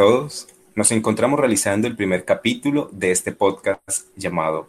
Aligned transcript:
todos. 0.00 0.48
Nos 0.74 0.92
encontramos 0.92 1.38
realizando 1.38 1.86
el 1.86 1.94
primer 1.94 2.24
capítulo 2.24 2.88
de 2.90 3.10
este 3.10 3.32
podcast 3.32 4.06
llamado 4.16 4.66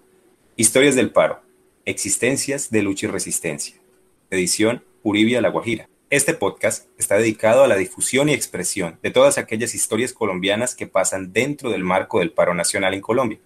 Historias 0.58 0.94
del 0.96 1.12
Paro, 1.12 1.40
Existencias 1.86 2.70
de 2.70 2.82
Lucha 2.82 3.06
y 3.06 3.12
Resistencia, 3.12 3.78
edición 4.30 4.84
Uribia 5.04 5.40
La 5.40 5.48
Guajira. 5.48 5.88
Este 6.10 6.34
podcast 6.34 6.90
está 7.00 7.16
dedicado 7.16 7.64
a 7.64 7.70
la 7.70 7.78
difusión 7.78 8.28
y 8.28 8.34
expresión 8.34 9.00
de 9.02 9.12
todas 9.12 9.38
aquellas 9.38 9.74
historias 9.74 10.12
colombianas 10.12 10.76
que 10.76 10.86
pasan 10.86 11.32
dentro 11.32 11.70
del 11.70 11.86
marco 11.86 12.20
del 12.20 12.34
paro 12.34 12.54
nacional 12.54 12.94
en 12.94 13.00
Colombia. 13.00 13.40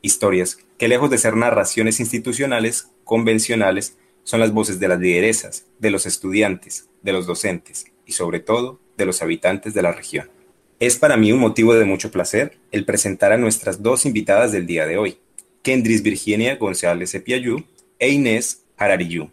Historias 0.00 0.56
que 0.78 0.88
lejos 0.88 1.10
de 1.10 1.18
ser 1.18 1.36
narraciones 1.36 2.00
institucionales, 2.00 2.88
convencionales, 3.04 3.98
son 4.24 4.40
las 4.40 4.54
voces 4.54 4.80
de 4.80 4.88
las 4.88 5.00
lideresas, 5.00 5.66
de 5.80 5.90
los 5.90 6.06
estudiantes, 6.06 6.88
de 7.02 7.12
los 7.12 7.26
docentes 7.26 7.92
y 8.06 8.12
sobre 8.12 8.40
todo 8.40 8.80
de 8.96 9.04
los 9.04 9.20
habitantes 9.20 9.74
de 9.74 9.82
la 9.82 9.92
región. 9.92 10.30
Es 10.78 10.98
para 10.98 11.16
mí 11.16 11.32
un 11.32 11.40
motivo 11.40 11.74
de 11.74 11.86
mucho 11.86 12.10
placer 12.10 12.58
el 12.70 12.84
presentar 12.84 13.32
a 13.32 13.38
nuestras 13.38 13.82
dos 13.82 14.04
invitadas 14.04 14.52
del 14.52 14.66
día 14.66 14.86
de 14.86 14.98
hoy, 14.98 15.16
Kendris 15.62 16.02
Virginia 16.02 16.56
González 16.56 17.14
Epiayú 17.14 17.64
e 17.98 18.10
Inés 18.10 18.62
Harariyú. 18.76 19.30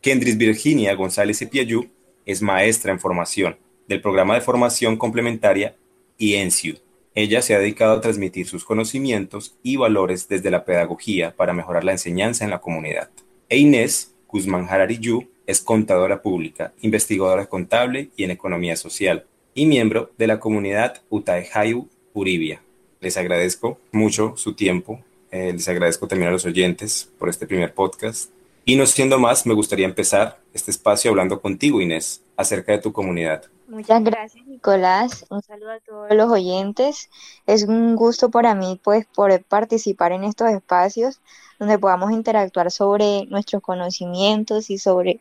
Kendris 0.00 0.38
Virginia 0.38 0.94
González 0.94 1.42
Epiayú 1.42 1.90
es 2.24 2.42
maestra 2.42 2.92
en 2.92 3.00
formación 3.00 3.56
del 3.88 4.00
programa 4.00 4.36
de 4.36 4.40
formación 4.40 4.96
complementaria 4.96 5.74
IENSIU. 6.18 6.78
Ella 7.16 7.42
se 7.42 7.56
ha 7.56 7.58
dedicado 7.58 7.94
a 7.94 8.00
transmitir 8.00 8.46
sus 8.46 8.64
conocimientos 8.64 9.56
y 9.64 9.74
valores 9.74 10.28
desde 10.28 10.52
la 10.52 10.64
pedagogía 10.64 11.34
para 11.34 11.52
mejorar 11.52 11.82
la 11.82 11.90
enseñanza 11.90 12.44
en 12.44 12.50
la 12.50 12.60
comunidad. 12.60 13.10
E 13.48 13.58
Inés 13.58 14.14
Guzmán 14.28 14.68
Harariyú 14.70 15.28
es 15.44 15.60
contadora 15.60 16.22
pública, 16.22 16.72
investigadora 16.82 17.46
contable 17.46 18.10
y 18.16 18.22
en 18.22 18.30
economía 18.30 18.76
social, 18.76 19.26
y 19.60 19.66
miembro 19.66 20.10
de 20.16 20.26
la 20.26 20.40
comunidad 20.40 21.02
Utaejayu 21.10 21.86
Uribia. 22.14 22.62
Les 23.00 23.18
agradezco 23.18 23.76
mucho 23.92 24.34
su 24.38 24.54
tiempo, 24.54 25.00
eh, 25.30 25.52
les 25.52 25.68
agradezco 25.68 26.08
también 26.08 26.30
a 26.30 26.32
los 26.32 26.46
oyentes 26.46 27.12
por 27.18 27.28
este 27.28 27.46
primer 27.46 27.74
podcast. 27.74 28.30
Y 28.64 28.76
no 28.76 28.86
siendo 28.86 29.18
más, 29.18 29.44
me 29.44 29.52
gustaría 29.52 29.84
empezar 29.84 30.38
este 30.54 30.70
espacio 30.70 31.10
hablando 31.10 31.42
contigo, 31.42 31.82
Inés, 31.82 32.22
acerca 32.38 32.72
de 32.72 32.78
tu 32.78 32.90
comunidad. 32.94 33.44
Muchas 33.68 34.02
gracias, 34.02 34.46
Nicolás. 34.46 35.26
Un 35.28 35.42
saludo 35.42 35.72
a 35.72 35.80
todos 35.80 36.10
los 36.14 36.30
oyentes. 36.30 37.10
Es 37.46 37.64
un 37.64 37.96
gusto 37.96 38.30
para 38.30 38.54
mí, 38.54 38.80
pues, 38.82 39.04
poder 39.14 39.44
participar 39.44 40.12
en 40.12 40.24
estos 40.24 40.48
espacios 40.48 41.20
donde 41.58 41.78
podamos 41.78 42.12
interactuar 42.12 42.70
sobre 42.70 43.26
nuestros 43.26 43.60
conocimientos 43.60 44.70
y 44.70 44.78
sobre 44.78 45.20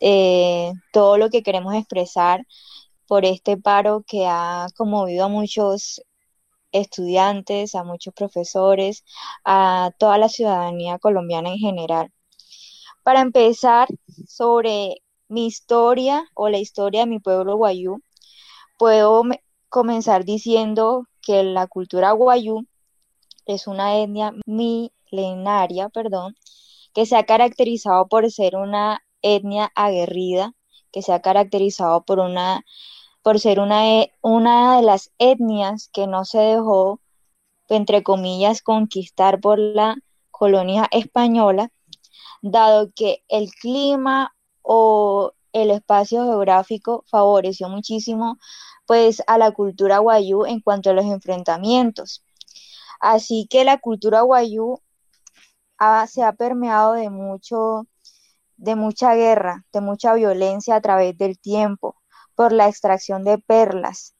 eh, 0.00 0.74
todo 0.92 1.16
lo 1.16 1.30
que 1.30 1.42
queremos 1.42 1.74
expresar 1.74 2.44
por 3.10 3.24
este 3.24 3.56
paro 3.56 4.04
que 4.06 4.28
ha 4.28 4.68
conmovido 4.76 5.24
a 5.24 5.28
muchos 5.28 6.00
estudiantes, 6.70 7.74
a 7.74 7.82
muchos 7.82 8.14
profesores, 8.14 9.04
a 9.44 9.90
toda 9.98 10.16
la 10.16 10.28
ciudadanía 10.28 11.00
colombiana 11.00 11.48
en 11.50 11.58
general. 11.58 12.12
Para 13.02 13.20
empezar, 13.20 13.88
sobre 14.28 15.02
mi 15.26 15.46
historia 15.48 16.24
o 16.34 16.48
la 16.50 16.58
historia 16.58 17.00
de 17.00 17.08
mi 17.08 17.18
pueblo 17.18 17.56
guayú, 17.56 18.00
puedo 18.78 19.24
comenzar 19.68 20.24
diciendo 20.24 21.08
que 21.20 21.42
la 21.42 21.66
cultura 21.66 22.12
guayú 22.12 22.64
es 23.44 23.66
una 23.66 23.96
etnia 23.96 24.34
mi 24.46 24.92
milenaria, 25.10 25.88
perdón, 25.88 26.36
que 26.94 27.06
se 27.06 27.16
ha 27.16 27.26
caracterizado 27.26 28.06
por 28.06 28.30
ser 28.30 28.54
una 28.54 29.02
etnia 29.20 29.72
aguerrida, 29.74 30.54
que 30.92 31.02
se 31.02 31.12
ha 31.12 31.20
caracterizado 31.20 32.04
por 32.04 32.20
una 32.20 32.64
por 33.22 33.40
ser 33.40 33.60
una, 33.60 33.88
e, 34.00 34.12
una 34.22 34.76
de 34.76 34.82
las 34.82 35.10
etnias 35.18 35.90
que 35.92 36.06
no 36.06 36.24
se 36.24 36.38
dejó, 36.38 37.00
entre 37.68 38.02
comillas, 38.02 38.62
conquistar 38.62 39.40
por 39.40 39.58
la 39.58 39.96
colonia 40.30 40.88
española, 40.90 41.70
dado 42.42 42.90
que 42.94 43.22
el 43.28 43.50
clima 43.52 44.34
o 44.62 45.32
el 45.52 45.70
espacio 45.70 46.24
geográfico 46.24 47.04
favoreció 47.08 47.68
muchísimo 47.68 48.38
pues 48.86 49.22
a 49.26 49.38
la 49.38 49.52
cultura 49.52 49.98
guayú 49.98 50.46
en 50.46 50.60
cuanto 50.60 50.90
a 50.90 50.94
los 50.94 51.04
enfrentamientos. 51.04 52.24
Así 53.00 53.46
que 53.48 53.64
la 53.64 53.78
cultura 53.78 54.22
guayú 54.22 54.80
se 56.08 56.22
ha 56.22 56.32
permeado 56.32 56.94
de 56.94 57.08
mucho, 57.08 57.86
de 58.56 58.74
mucha 58.76 59.14
guerra, 59.14 59.64
de 59.72 59.80
mucha 59.80 60.14
violencia 60.14 60.76
a 60.76 60.80
través 60.80 61.16
del 61.16 61.38
tiempo, 61.38 61.99
por 62.40 62.52
la 62.54 62.68
extracción 62.68 63.22
de 63.22 63.36
perlas. 63.36 64.14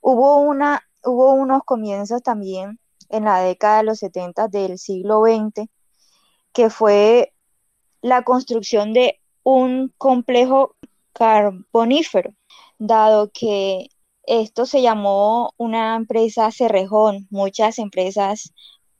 Hubo, 0.00 0.38
una, 0.38 0.80
hubo 1.04 1.34
unos 1.34 1.62
comienzos 1.62 2.22
también 2.22 2.80
en 3.10 3.24
la 3.26 3.40
década 3.40 3.76
de 3.76 3.82
los 3.82 3.98
70 3.98 4.48
del 4.48 4.78
siglo 4.78 5.20
XX, 5.20 5.68
que 6.54 6.70
fue 6.70 7.34
la 8.00 8.22
construcción 8.22 8.94
de 8.94 9.20
un 9.42 9.92
complejo 9.98 10.74
carbonífero, 11.12 12.32
dado 12.78 13.30
que 13.30 13.88
esto 14.22 14.64
se 14.64 14.80
llamó 14.80 15.52
una 15.58 15.96
empresa 15.96 16.50
Cerrejón, 16.52 17.26
muchas 17.28 17.78
empresas 17.78 18.54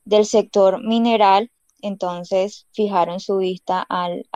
del 0.04 0.26
sector 0.26 0.84
mineral 0.84 1.50
entonces 1.80 2.66
fijaron 2.72 3.20
su 3.20 3.38
vista 3.38 3.86
al, 3.88 4.28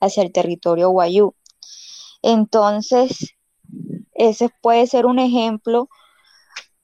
hacia 0.00 0.22
el 0.22 0.32
territorio 0.32 0.88
guayú. 0.88 1.34
Entonces, 2.22 3.34
ese 4.12 4.50
puede 4.60 4.86
ser 4.86 5.06
un 5.06 5.18
ejemplo 5.18 5.88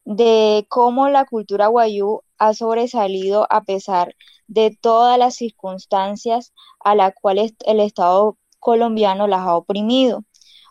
de 0.05 0.67
cómo 0.69 1.09
la 1.09 1.25
cultura 1.25 1.67
guayú 1.67 2.23
ha 2.39 2.55
sobresalido 2.55 3.47
a 3.51 3.63
pesar 3.63 4.15
de 4.47 4.77
todas 4.81 5.19
las 5.19 5.35
circunstancias 5.35 6.53
a 6.81 6.95
las 6.95 7.13
cuales 7.21 7.55
el 7.67 7.81
Estado 7.81 8.39
colombiano 8.61 9.27
las 9.27 9.41
ha 9.41 9.57
oprimido, 9.57 10.25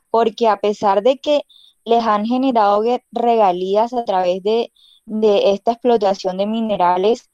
porque 0.10 0.48
a 0.48 0.58
pesar 0.58 1.04
de 1.04 1.18
que 1.18 1.42
les 1.84 2.04
han 2.06 2.26
generado 2.26 2.82
regalías 3.12 3.94
a 3.94 4.06
través 4.06 4.42
de, 4.44 4.72
de 5.06 5.52
esta 5.52 5.74
explotación 5.74 6.38
de 6.38 6.48
minerales, 6.48 7.30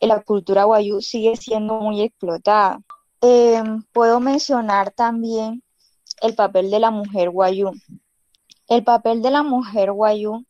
la 0.00 0.20
cultura 0.22 0.64
guayú 0.64 1.00
sigue 1.00 1.36
siendo 1.36 1.76
muy 1.80 2.02
explotada. 2.02 2.80
Em, 3.20 3.82
puedo 3.92 4.20
mencionar 4.20 4.90
también 4.90 5.61
el 6.22 6.34
papel 6.36 6.70
de 6.70 6.78
la 6.78 6.90
mujer 6.90 7.30
guayú. 7.30 7.72
El 8.68 8.84
papel 8.84 9.22
de 9.22 9.30
la 9.30 9.42
mujer 9.42 9.92
guayú 9.92 10.46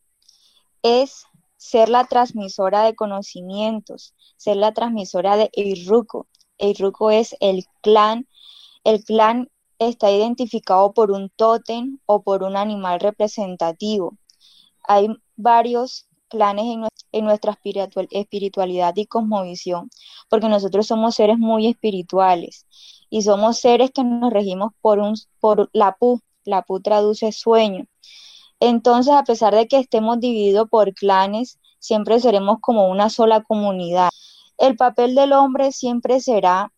es 0.83 1.25
ser 1.57 1.89
la 1.89 2.05
transmisora 2.05 2.83
de 2.83 2.95
conocimientos, 2.95 4.13
ser 4.37 4.57
la 4.57 4.73
transmisora 4.73 5.35
de 5.35 5.49
Eiruco. 5.53 6.27
Eiruco 6.59 7.09
es 7.09 7.35
el 7.39 7.65
clan, 7.81 8.27
el 8.83 9.03
clan 9.03 9.49
está 9.79 10.11
identificado 10.11 10.93
por 10.93 11.11
un 11.11 11.29
tótem 11.35 11.97
o 12.05 12.21
por 12.21 12.43
un 12.43 12.55
animal 12.55 12.99
representativo. 12.99 14.17
Hay 14.87 15.07
varios 15.35 16.07
planes 16.33 16.65
en, 17.11 17.25
nuestra 17.25 17.57
espiritualidad 18.09 18.93
y 18.95 19.05
cosmovisión, 19.05 19.89
porque 20.29 20.49
nosotros 20.49 20.87
somos 20.87 21.13
seres 21.15 21.37
muy 21.37 21.67
espirituales 21.67 22.65
y 23.11 23.21
somos 23.21 23.59
seres 23.59 23.91
que 23.91 24.03
nos 24.03 24.33
regimos 24.33 24.71
por, 24.81 24.97
un, 24.97 25.13
por 25.39 25.69
la 25.73 25.95
PU, 25.95 26.21
la 26.43 26.63
PU 26.63 26.81
traduce 26.81 27.31
sueño. 27.31 27.85
Entonces, 28.59 29.13
a 29.13 29.23
pesar 29.23 29.53
de 29.53 29.67
que 29.67 29.77
estemos 29.77 30.19
divididos 30.19 30.67
por 30.69 30.93
clanes, 30.93 31.59
siempre 31.79 32.19
seremos 32.19 32.57
como 32.61 32.87
una 32.87 33.09
sola 33.09 33.43
comunidad. 33.43 34.09
El 34.57 34.75
papel 34.75 35.15
del 35.15 35.33
hombre 35.33 35.71
siempre 35.71 36.19
será 36.19 36.71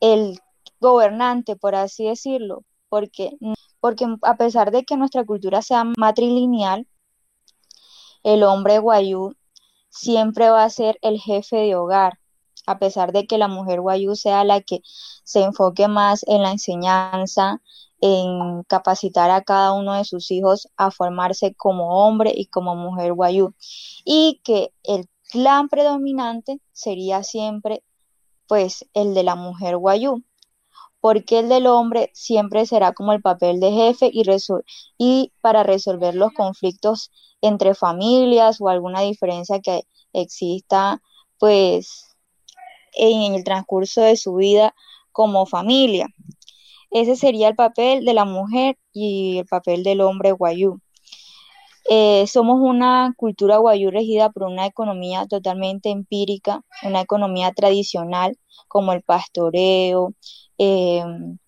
el 0.00 0.40
gobernante, 0.80 1.54
por 1.54 1.74
así 1.74 2.06
decirlo, 2.06 2.64
porque, 2.88 3.36
porque 3.80 4.06
a 4.22 4.36
pesar 4.36 4.70
de 4.70 4.84
que 4.84 4.96
nuestra 4.96 5.24
cultura 5.24 5.62
sea 5.62 5.84
matrilineal, 5.96 6.86
el 8.22 8.42
hombre 8.42 8.78
guayú 8.78 9.34
siempre 9.88 10.50
va 10.50 10.64
a 10.64 10.70
ser 10.70 10.98
el 11.02 11.18
jefe 11.18 11.56
de 11.56 11.76
hogar, 11.76 12.18
a 12.66 12.78
pesar 12.78 13.12
de 13.12 13.26
que 13.26 13.38
la 13.38 13.48
mujer 13.48 13.80
guayú 13.80 14.14
sea 14.14 14.44
la 14.44 14.60
que 14.60 14.82
se 15.24 15.42
enfoque 15.42 15.88
más 15.88 16.24
en 16.26 16.42
la 16.42 16.52
enseñanza, 16.52 17.60
en 18.00 18.62
capacitar 18.64 19.30
a 19.30 19.42
cada 19.42 19.72
uno 19.72 19.94
de 19.94 20.04
sus 20.04 20.30
hijos 20.30 20.68
a 20.76 20.90
formarse 20.90 21.54
como 21.54 22.06
hombre 22.06 22.32
y 22.34 22.46
como 22.46 22.76
mujer 22.76 23.12
guayú. 23.12 23.54
Y 24.04 24.40
que 24.44 24.72
el 24.84 25.08
clan 25.30 25.68
predominante 25.68 26.60
sería 26.72 27.22
siempre 27.22 27.82
pues 28.46 28.86
el 28.94 29.14
de 29.14 29.24
la 29.24 29.34
mujer 29.34 29.76
guayú, 29.76 30.24
porque 31.00 31.40
el 31.40 31.48
del 31.48 31.66
hombre 31.66 32.10
siempre 32.14 32.66
será 32.66 32.92
como 32.92 33.12
el 33.12 33.20
papel 33.20 33.60
de 33.60 33.72
jefe 33.72 34.10
y, 34.12 34.24
y 34.96 35.32
para 35.40 35.62
resolver 35.62 36.14
los 36.14 36.32
conflictos 36.32 37.10
entre 37.40 37.74
familias 37.74 38.60
o 38.60 38.68
alguna 38.68 39.00
diferencia 39.00 39.60
que 39.60 39.82
exista 40.12 41.00
pues 41.38 42.16
en 42.94 43.34
el 43.34 43.44
transcurso 43.44 44.00
de 44.00 44.16
su 44.16 44.34
vida 44.34 44.74
como 45.12 45.46
familia. 45.46 46.06
Ese 46.90 47.16
sería 47.16 47.48
el 47.48 47.54
papel 47.54 48.04
de 48.04 48.14
la 48.14 48.24
mujer 48.24 48.78
y 48.92 49.38
el 49.38 49.46
papel 49.46 49.82
del 49.82 50.00
hombre 50.00 50.32
guayú. 50.32 50.80
Eh, 51.90 52.26
somos 52.26 52.60
una 52.60 53.14
cultura 53.16 53.56
guayú 53.56 53.90
regida 53.90 54.30
por 54.30 54.44
una 54.44 54.66
economía 54.66 55.26
totalmente 55.26 55.90
empírica, 55.90 56.62
una 56.82 57.00
economía 57.00 57.52
tradicional 57.52 58.36
como 58.68 58.92
el 58.92 59.02
pastoreo, 59.02 60.12
em, 60.58 61.38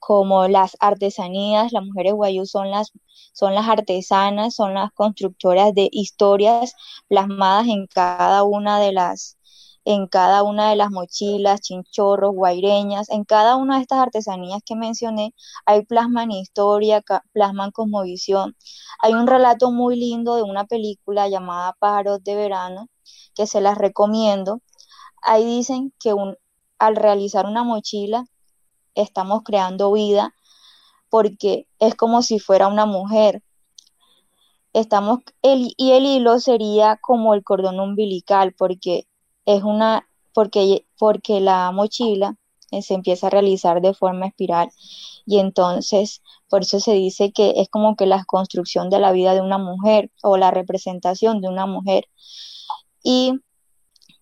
como 0.00 0.48
las 0.48 0.76
artesanías. 0.80 1.72
Las 1.72 1.84
mujeres 1.84 2.14
guayú 2.14 2.46
son 2.46 2.70
las, 2.70 2.92
son 3.32 3.54
las 3.54 3.68
artesanas, 3.68 4.54
son 4.54 4.74
las 4.74 4.92
constructoras 4.92 5.74
de 5.74 5.88
historias 5.92 6.74
plasmadas 7.08 7.68
en 7.68 7.86
cada 7.86 8.42
una 8.44 8.80
de 8.80 8.92
las 8.92 9.36
en 9.84 10.06
cada 10.08 10.42
una 10.42 10.70
de 10.70 10.76
las 10.76 10.90
mochilas, 10.90 11.60
chinchorros, 11.62 12.34
guaireñas, 12.34 13.08
en 13.10 13.24
cada 13.24 13.56
una 13.56 13.76
de 13.76 13.82
estas 13.82 13.98
artesanías 14.00 14.62
que 14.64 14.76
mencioné, 14.76 15.34
hay 15.66 15.84
plasman 15.84 16.30
historia, 16.30 17.02
plasman 17.32 17.70
cosmovisión. 17.70 18.56
Hay 19.00 19.14
un 19.14 19.26
relato 19.26 19.70
muy 19.70 19.96
lindo 19.96 20.36
de 20.36 20.42
una 20.42 20.64
película 20.66 21.28
llamada 21.28 21.74
Pájaros 21.78 22.22
de 22.24 22.36
Verano, 22.36 22.88
que 23.34 23.46
se 23.46 23.60
las 23.60 23.78
recomiendo. 23.78 24.60
Ahí 25.22 25.44
dicen 25.44 25.92
que 25.98 26.14
al 26.78 26.96
realizar 26.96 27.46
una 27.46 27.64
mochila 27.64 28.24
estamos 28.94 29.42
creando 29.44 29.92
vida 29.92 30.34
porque 31.08 31.66
es 31.78 31.94
como 31.94 32.22
si 32.22 32.38
fuera 32.38 32.68
una 32.68 32.86
mujer. 32.86 33.42
Estamos, 34.72 35.20
el, 35.42 35.74
y 35.76 35.92
el 35.92 36.06
hilo 36.06 36.38
sería 36.38 36.96
como 37.02 37.34
el 37.34 37.42
cordón 37.42 37.80
umbilical, 37.80 38.54
porque 38.56 39.08
es 39.44 39.64
una, 39.64 40.06
porque, 40.32 40.86
porque 40.98 41.40
la 41.40 41.72
mochila 41.72 42.36
eh, 42.70 42.82
se 42.82 42.94
empieza 42.94 43.26
a 43.26 43.30
realizar 43.30 43.80
de 43.80 43.94
forma 43.94 44.26
espiral 44.28 44.70
y 45.26 45.38
entonces 45.38 46.22
por 46.48 46.62
eso 46.62 46.80
se 46.80 46.92
dice 46.92 47.32
que 47.32 47.54
es 47.56 47.68
como 47.68 47.96
que 47.96 48.06
la 48.06 48.24
construcción 48.24 48.90
de 48.90 49.00
la 49.00 49.12
vida 49.12 49.34
de 49.34 49.40
una 49.40 49.58
mujer 49.58 50.10
o 50.22 50.36
la 50.36 50.50
representación 50.50 51.40
de 51.40 51.48
una 51.48 51.66
mujer. 51.66 52.06
Y 53.02 53.40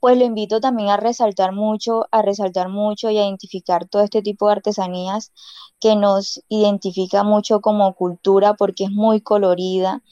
pues 0.00 0.16
lo 0.18 0.24
invito 0.24 0.60
también 0.60 0.90
a 0.90 0.96
resaltar 0.96 1.52
mucho, 1.52 2.06
a 2.10 2.22
resaltar 2.22 2.68
mucho 2.68 3.10
y 3.10 3.18
a 3.18 3.24
identificar 3.24 3.88
todo 3.88 4.02
este 4.02 4.22
tipo 4.22 4.46
de 4.46 4.52
artesanías 4.52 5.32
que 5.80 5.96
nos 5.96 6.42
identifica 6.48 7.24
mucho 7.24 7.60
como 7.60 7.94
cultura 7.94 8.54
porque 8.54 8.84
es 8.84 8.90
muy 8.90 9.20
colorida, 9.20 10.02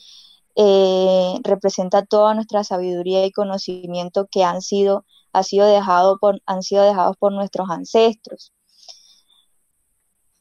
eh, 0.56 1.34
representa 1.42 2.04
toda 2.04 2.34
nuestra 2.34 2.64
sabiduría 2.64 3.24
y 3.26 3.32
conocimiento 3.32 4.26
que 4.30 4.44
han 4.44 4.62
sido, 4.62 5.04
han 5.32 5.44
sido 5.44 5.66
dejados 5.66 6.18
por 6.20 7.32
nuestros 7.32 7.70
ancestros. 7.70 8.52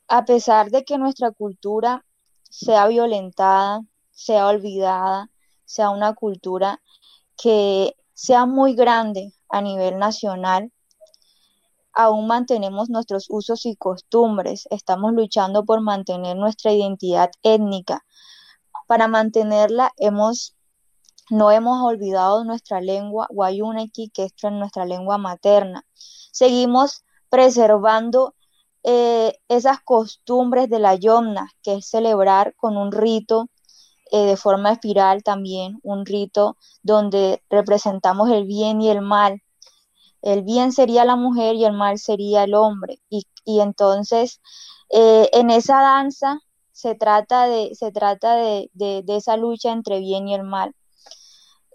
A 0.07 0.25
pesar 0.25 0.71
de 0.71 0.83
que 0.85 0.97
nuestra 0.97 1.31
cultura 1.31 2.05
sea 2.49 2.87
violentada, 2.87 3.81
sea 4.11 4.47
olvidada, 4.47 5.29
sea 5.65 5.89
una 5.89 6.13
cultura 6.13 6.81
que 7.37 7.95
sea 8.15 8.45
muy 8.45 8.73
grande 8.73 9.33
a 9.49 9.61
nivel 9.61 9.99
nacional, 9.99 10.71
aún 11.93 12.27
mantenemos 12.27 12.89
nuestros 12.89 13.27
usos 13.29 13.65
y 13.65 13.75
costumbres, 13.75 14.67
estamos 14.71 15.13
luchando 15.13 15.65
por 15.65 15.81
mantener 15.81 16.35
nuestra 16.37 16.71
identidad 16.71 17.29
étnica, 17.43 18.03
para 18.87 19.07
mantenerla 19.07 19.91
hemos, 19.97 20.55
no 21.29 21.51
hemos 21.51 21.83
olvidado 21.83 22.43
nuestra 22.45 22.81
lengua 22.81 23.27
guayuneki, 23.29 24.09
que 24.09 24.25
es 24.25 24.33
nuestra 24.51 24.85
lengua 24.85 25.17
materna. 25.17 25.85
Seguimos 26.31 27.03
preservando 27.29 28.35
eh, 28.83 29.39
esas 29.49 29.81
costumbres 29.81 30.69
de 30.69 30.79
la 30.79 30.95
yomna, 30.95 31.49
que 31.63 31.75
es 31.75 31.87
celebrar 31.87 32.55
con 32.55 32.77
un 32.77 32.91
rito 32.91 33.49
eh, 34.11 34.25
de 34.25 34.37
forma 34.37 34.71
espiral 34.71 35.23
también, 35.23 35.79
un 35.83 36.05
rito 36.05 36.57
donde 36.83 37.43
representamos 37.49 38.29
el 38.29 38.45
bien 38.45 38.81
y 38.81 38.89
el 38.89 39.01
mal. 39.01 39.41
El 40.21 40.43
bien 40.43 40.71
sería 40.71 41.05
la 41.05 41.15
mujer 41.15 41.55
y 41.55 41.65
el 41.65 41.73
mal 41.73 41.99
sería 41.99 42.43
el 42.43 42.55
hombre. 42.55 42.99
Y, 43.09 43.25
entonces, 43.59 44.41
eh, 44.91 45.29
en 45.33 45.49
esa 45.51 45.81
danza 45.81 46.39
se 46.71 46.95
trata 46.95 47.47
de, 47.47 47.75
se 47.75 47.91
trata 47.91 48.35
de, 48.35 48.69
esa 49.07 49.37
lucha 49.37 49.71
entre 49.71 49.99
bien 49.99 50.27
y 50.27 50.35
el 50.35 50.43
mal. 50.43 50.75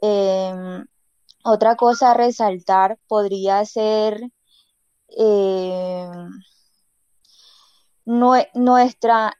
Em, 0.03 0.87
otra 1.45 1.77
cosa 1.77 2.13
a 2.13 2.15
resaltar 2.15 2.99
podría 3.09 3.65
ser 3.65 4.21
em, 5.09 6.31
nuestra, 8.05 9.40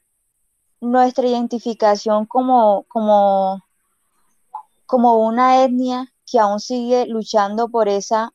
nuestra 0.81 1.27
identificación 1.27 2.25
como, 2.25 2.83
como, 2.89 3.63
como 4.85 5.25
una 5.25 5.63
etnia 5.63 6.11
que 6.25 6.39
aún 6.39 6.59
sigue 6.59 7.05
luchando 7.05 7.69
por, 7.69 7.87
esa, 7.87 8.33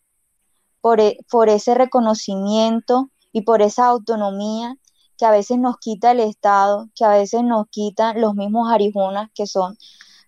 por, 0.80 1.00
e, 1.00 1.18
por 1.30 1.48
ese 1.48 1.74
reconocimiento 1.74 3.10
y 3.32 3.42
por 3.42 3.62
esa 3.62 3.86
autonomía 3.86 4.76
que 5.18 5.26
a 5.26 5.30
veces 5.30 5.58
nos 5.58 5.78
quita 5.78 6.12
el 6.12 6.20
Estado, 6.20 6.88
que 6.94 7.04
a 7.04 7.10
veces 7.10 7.42
nos 7.42 7.66
quitan 7.68 8.20
los 8.20 8.34
mismos 8.34 8.70
arijunas, 8.70 9.30
que 9.34 9.46
son 9.46 9.76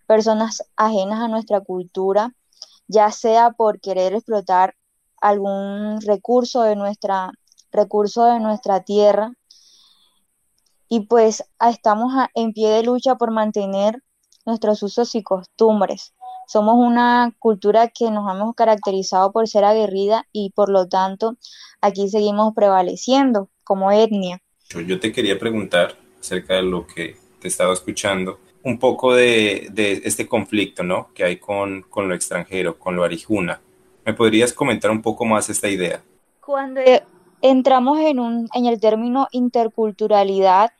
personas 0.07 0.63
ajenas 0.75 1.21
a 1.21 1.27
nuestra 1.27 1.61
cultura, 1.61 2.33
ya 2.87 3.11
sea 3.11 3.51
por 3.51 3.79
querer 3.79 4.13
explotar 4.13 4.75
algún 5.21 6.01
recurso 6.01 6.63
de 6.63 6.75
nuestra, 6.75 7.31
recurso 7.71 8.25
de 8.25 8.39
nuestra 8.39 8.81
tierra. 8.81 9.33
Y 10.89 11.01
pues 11.01 11.43
estamos 11.61 12.11
en 12.33 12.51
pie 12.51 12.69
de 12.69 12.83
lucha 12.83 13.15
por 13.15 13.31
mantener 13.31 14.01
nuestros 14.45 14.81
usos 14.83 15.13
y 15.15 15.23
costumbres. 15.23 16.13
Somos 16.47 16.75
una 16.75 17.33
cultura 17.37 17.89
que 17.89 18.09
nos 18.09 18.29
hemos 18.33 18.55
caracterizado 18.55 19.31
por 19.31 19.47
ser 19.47 19.63
aguerrida 19.63 20.25
y 20.31 20.49
por 20.49 20.69
lo 20.69 20.87
tanto 20.87 21.37
aquí 21.79 22.09
seguimos 22.09 22.55
prevaleciendo 22.55 23.49
como 23.63 23.91
etnia. 23.91 24.41
Yo 24.87 24.99
te 24.99 25.11
quería 25.11 25.37
preguntar 25.37 25.95
acerca 26.19 26.55
de 26.55 26.63
lo 26.63 26.87
que 26.87 27.17
te 27.39 27.47
estaba 27.47 27.73
escuchando, 27.73 28.39
un 28.63 28.79
poco 28.79 29.13
de, 29.13 29.71
este 30.03 30.27
conflicto 30.27 30.83
¿no? 30.83 31.09
que 31.13 31.23
hay 31.23 31.37
con, 31.37 31.85
lo 31.95 32.13
extranjero, 32.15 32.77
con 32.77 32.95
lo 32.95 33.03
arijuna. 33.03 33.61
¿Me 34.05 34.13
podrías 34.13 34.53
comentar 34.53 34.91
un 34.91 35.01
poco 35.01 35.25
más 35.25 35.49
esta 35.49 35.69
idea? 35.69 36.01
Cuando 36.41 36.81
entramos 37.41 37.99
en, 37.99 38.19
un, 38.19 38.49
en 38.53 38.65
el 38.65 38.79
término 38.79 39.27
interculturalidad, 39.31 40.71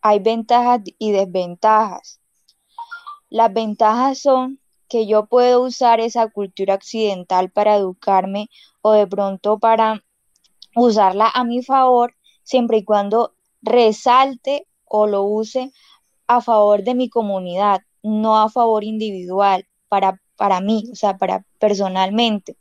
hay 0.00 0.20
ventajas 0.20 0.82
y 0.98 1.12
desventajas. 1.12 2.20
Las 3.28 3.52
ventajas 3.52 4.18
son 4.18 4.60
que 4.88 5.06
yo 5.06 5.26
puedo 5.26 5.62
usar 5.62 6.00
esa 6.00 6.28
cultura 6.28 6.74
occidental 6.74 7.50
para 7.50 7.76
educarme 7.76 8.48
o 8.82 8.92
de 8.92 9.06
pronto 9.06 9.58
para 9.58 10.04
usarla 10.76 11.28
a 11.34 11.42
mi 11.42 11.62
favor 11.62 12.14
siempre 12.44 12.78
y 12.78 12.84
cuando 12.84 13.34
resalte 13.62 14.66
o 14.84 15.06
lo 15.06 15.24
use 15.24 15.72
a 16.28 16.40
favor 16.40 16.84
de 16.84 16.94
mi 16.94 17.08
comunidad, 17.08 17.82
no 18.02 18.38
a 18.38 18.48
favor 18.48 18.84
individual, 18.84 19.66
para, 19.88 20.20
para 20.36 20.60
mí, 20.60 20.84
o 20.92 20.94
sea, 20.94 21.16
para 21.16 21.44
personalmente. 21.58 22.56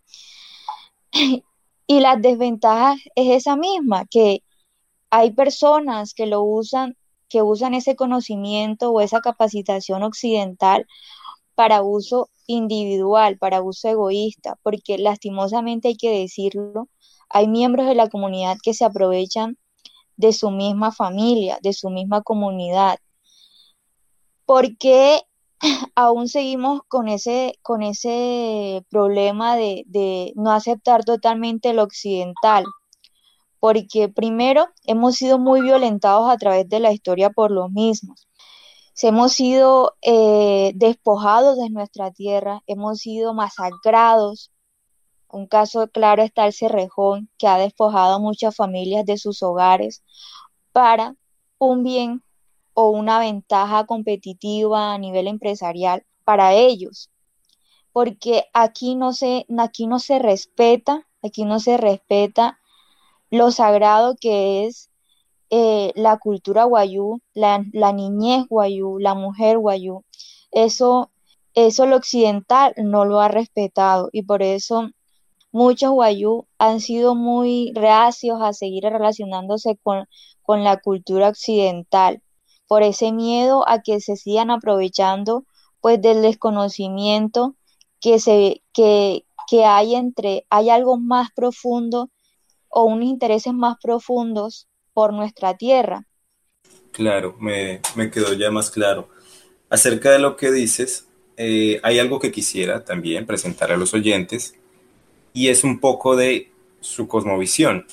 Y 1.87 1.99
las 1.99 2.21
desventajas 2.21 2.99
es 3.15 3.31
esa 3.31 3.55
misma, 3.55 4.05
que 4.05 4.43
hay 5.09 5.31
personas 5.31 6.13
que 6.13 6.25
lo 6.25 6.43
usan, 6.43 6.97
que 7.29 7.41
usan 7.41 7.73
ese 7.73 7.95
conocimiento 7.95 8.91
o 8.91 9.01
esa 9.01 9.21
capacitación 9.21 10.03
occidental 10.03 10.85
para 11.55 11.83
uso 11.83 12.29
individual, 12.47 13.37
para 13.37 13.61
uso 13.61 13.87
egoísta, 13.87 14.57
porque 14.63 14.97
lastimosamente 14.97 15.89
hay 15.89 15.97
que 15.97 16.09
decirlo, 16.09 16.89
hay 17.29 17.47
miembros 17.47 17.87
de 17.87 17.95
la 17.95 18.09
comunidad 18.09 18.57
que 18.61 18.73
se 18.73 18.85
aprovechan 18.85 19.57
de 20.17 20.33
su 20.33 20.51
misma 20.51 20.91
familia, 20.91 21.59
de 21.61 21.73
su 21.73 21.89
misma 21.89 22.21
comunidad. 22.21 22.97
¿Por 24.45 24.77
qué 24.77 25.21
aún 25.95 26.27
seguimos 26.27 26.81
con 26.87 27.07
ese, 27.07 27.59
con 27.61 27.83
ese 27.83 28.85
problema 28.89 29.55
de, 29.55 29.83
de 29.87 30.33
no 30.35 30.51
aceptar 30.51 31.03
totalmente 31.05 31.73
lo 31.73 31.83
occidental? 31.83 32.65
Porque 33.59 34.09
primero 34.09 34.67
hemos 34.85 35.15
sido 35.15 35.39
muy 35.39 35.61
violentados 35.61 36.29
a 36.29 36.37
través 36.37 36.69
de 36.69 36.79
la 36.79 36.91
historia 36.91 37.29
por 37.31 37.51
los 37.51 37.71
mismos. 37.71 38.27
Hemos 39.01 39.33
sido 39.33 39.95
eh, 40.01 40.71
despojados 40.75 41.57
de 41.57 41.69
nuestra 41.69 42.11
tierra, 42.11 42.61
hemos 42.65 42.99
sido 42.99 43.33
masacrados, 43.33 44.51
un 45.29 45.47
caso 45.47 45.89
claro 45.89 46.23
está 46.23 46.45
el 46.47 46.53
Cerrejón, 46.53 47.29
que 47.37 47.47
ha 47.47 47.57
despojado 47.57 48.15
a 48.15 48.19
muchas 48.19 48.55
familias 48.55 49.05
de 49.05 49.17
sus 49.17 49.43
hogares 49.43 50.03
para 50.71 51.15
un 51.57 51.83
bien 51.83 52.23
o 52.75 52.89
una 52.91 53.19
ventaja 53.19 53.85
competitiva 53.87 54.93
a 54.93 54.99
nivel 54.99 55.27
empresarial 55.27 56.05
para 56.23 56.53
ellos. 56.53 57.09
Porque 57.93 58.45
aquí 58.53 58.95
no 58.95 59.13
se, 59.13 59.47
aquí 59.57 59.87
no 59.87 59.99
se 59.99 60.19
respeta, 60.19 61.07
aquí 61.23 61.45
no 61.45 61.59
se 61.59 61.77
respeta 61.77 62.59
lo 63.31 63.51
sagrado 63.51 64.15
que 64.19 64.65
es 64.65 64.91
eh, 65.49 65.93
la 65.95 66.17
cultura 66.17 66.65
guayú, 66.65 67.21
la, 67.33 67.59
niñez 67.93 68.47
guayú, 68.49 68.99
la 68.99 69.15
mujer 69.15 69.57
guayú. 69.57 70.03
eso, 70.51 71.11
eso 71.53 71.85
lo 71.85 71.97
occidental 71.97 72.73
no 72.77 73.05
lo 73.05 73.21
ha 73.21 73.29
respetado 73.29 74.09
y 74.11 74.23
por 74.23 74.41
eso 74.43 74.89
muchos 75.51 75.91
guayú 75.91 76.47
han 76.57 76.81
sido 76.81 77.15
muy 77.15 77.71
reacios 77.75 78.41
a 78.41 78.53
seguir 78.53 78.83
relacionándose 78.83 79.77
con, 79.83 80.07
con 80.43 80.63
la 80.63 80.77
cultura 80.77 81.29
occidental, 81.29 82.21
por 82.67 82.83
ese 82.83 83.11
miedo 83.11 83.67
a 83.67 83.81
que 83.81 83.99
se 83.99 84.15
sigan 84.15 84.51
aprovechando 84.51 85.45
pues 85.81 86.01
del 86.01 86.21
desconocimiento 86.21 87.55
que 88.01 88.19
se 88.19 88.63
que, 88.73 89.25
que 89.49 89.65
hay 89.65 89.95
entre 89.95 90.45
hay 90.49 90.69
algo 90.69 90.97
más 90.97 91.29
profundo 91.35 92.09
o 92.69 92.83
unos 92.83 93.05
intereses 93.05 93.53
más 93.53 93.77
profundos 93.81 94.67
por 94.93 95.13
nuestra 95.13 95.55
tierra. 95.55 96.07
Claro, 96.91 97.35
me, 97.39 97.81
quedó 98.11 98.33
ya 98.33 98.51
más 98.51 98.71
claro. 98.71 99.09
Acerca 99.69 100.11
de 100.11 100.19
lo 100.19 100.37
que 100.37 100.51
dices, 100.51 101.07
eh, 101.37 101.79
hay 101.83 101.99
algo 101.99 102.19
que 102.19 102.31
quisiera 102.31 102.85
también 102.85 103.25
presentar 103.25 103.71
a 103.71 103.77
los 103.77 103.93
oyentes 103.93 104.55
y 105.33 105.49
es 105.49 105.63
un 105.63 105.79
poco 105.79 106.15
de 106.15 106.51
su 106.79 107.07
cosmovisión. 107.07 107.85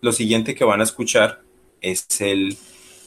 Lo 0.00 0.12
siguiente 0.12 0.54
que 0.54 0.64
van 0.64 0.80
a 0.80 0.84
escuchar 0.84 1.42
es 1.80 2.06
el 2.20 2.56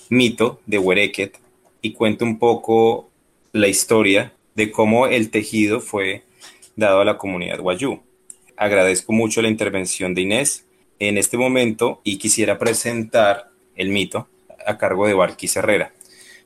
mito 0.09 0.59
de 0.65 0.79
Wereket 0.79 1.37
y 1.81 1.93
cuenta 1.93 2.25
un 2.25 2.39
poco 2.39 3.09
la 3.53 3.67
historia 3.67 4.33
de 4.55 4.71
cómo 4.71 5.07
el 5.07 5.29
tejido 5.29 5.79
fue 5.79 6.23
dado 6.75 7.01
a 7.01 7.05
la 7.05 7.17
comunidad 7.17 7.59
Wayú. 7.59 8.01
Agradezco 8.57 9.13
mucho 9.13 9.41
la 9.41 9.47
intervención 9.47 10.13
de 10.13 10.21
Inés 10.21 10.65
en 10.99 11.17
este 11.17 11.37
momento 11.37 12.01
y 12.03 12.17
quisiera 12.17 12.57
presentar 12.57 13.49
el 13.75 13.89
mito 13.89 14.27
a 14.65 14.77
cargo 14.77 15.07
de 15.07 15.13
Valquis 15.13 15.55
Herrera. 15.55 15.93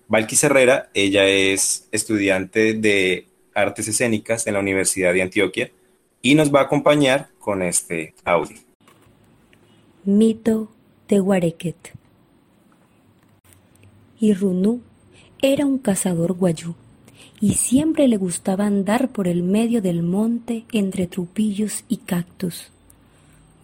Valquis 0.07 0.43
Herrera, 0.43 0.89
ella 0.93 1.25
es 1.25 1.87
estudiante 1.91 2.73
de 2.73 3.25
artes 3.55 3.87
escénicas 3.87 4.45
en 4.45 4.53
la 4.53 4.59
Universidad 4.59 5.13
de 5.13 5.21
Antioquia 5.21 5.71
y 6.21 6.35
nos 6.35 6.53
va 6.53 6.61
a 6.61 6.63
acompañar 6.63 7.29
con 7.39 7.61
este 7.63 8.13
audio. 8.23 8.57
Mito 10.05 10.69
de 11.07 11.19
Guarequet. 11.19 12.02
Irunú 14.23 14.79
era 15.41 15.65
un 15.65 15.77
cazador 15.79 16.31
guayú 16.31 16.75
y 17.41 17.55
siempre 17.55 18.07
le 18.07 18.15
gustaba 18.15 18.65
andar 18.65 19.09
por 19.09 19.27
el 19.27 19.43
medio 19.43 19.81
del 19.81 20.01
monte 20.01 20.63
entre 20.71 21.07
trupillos 21.07 21.83
y 21.89 21.97
cactus. 21.97 22.71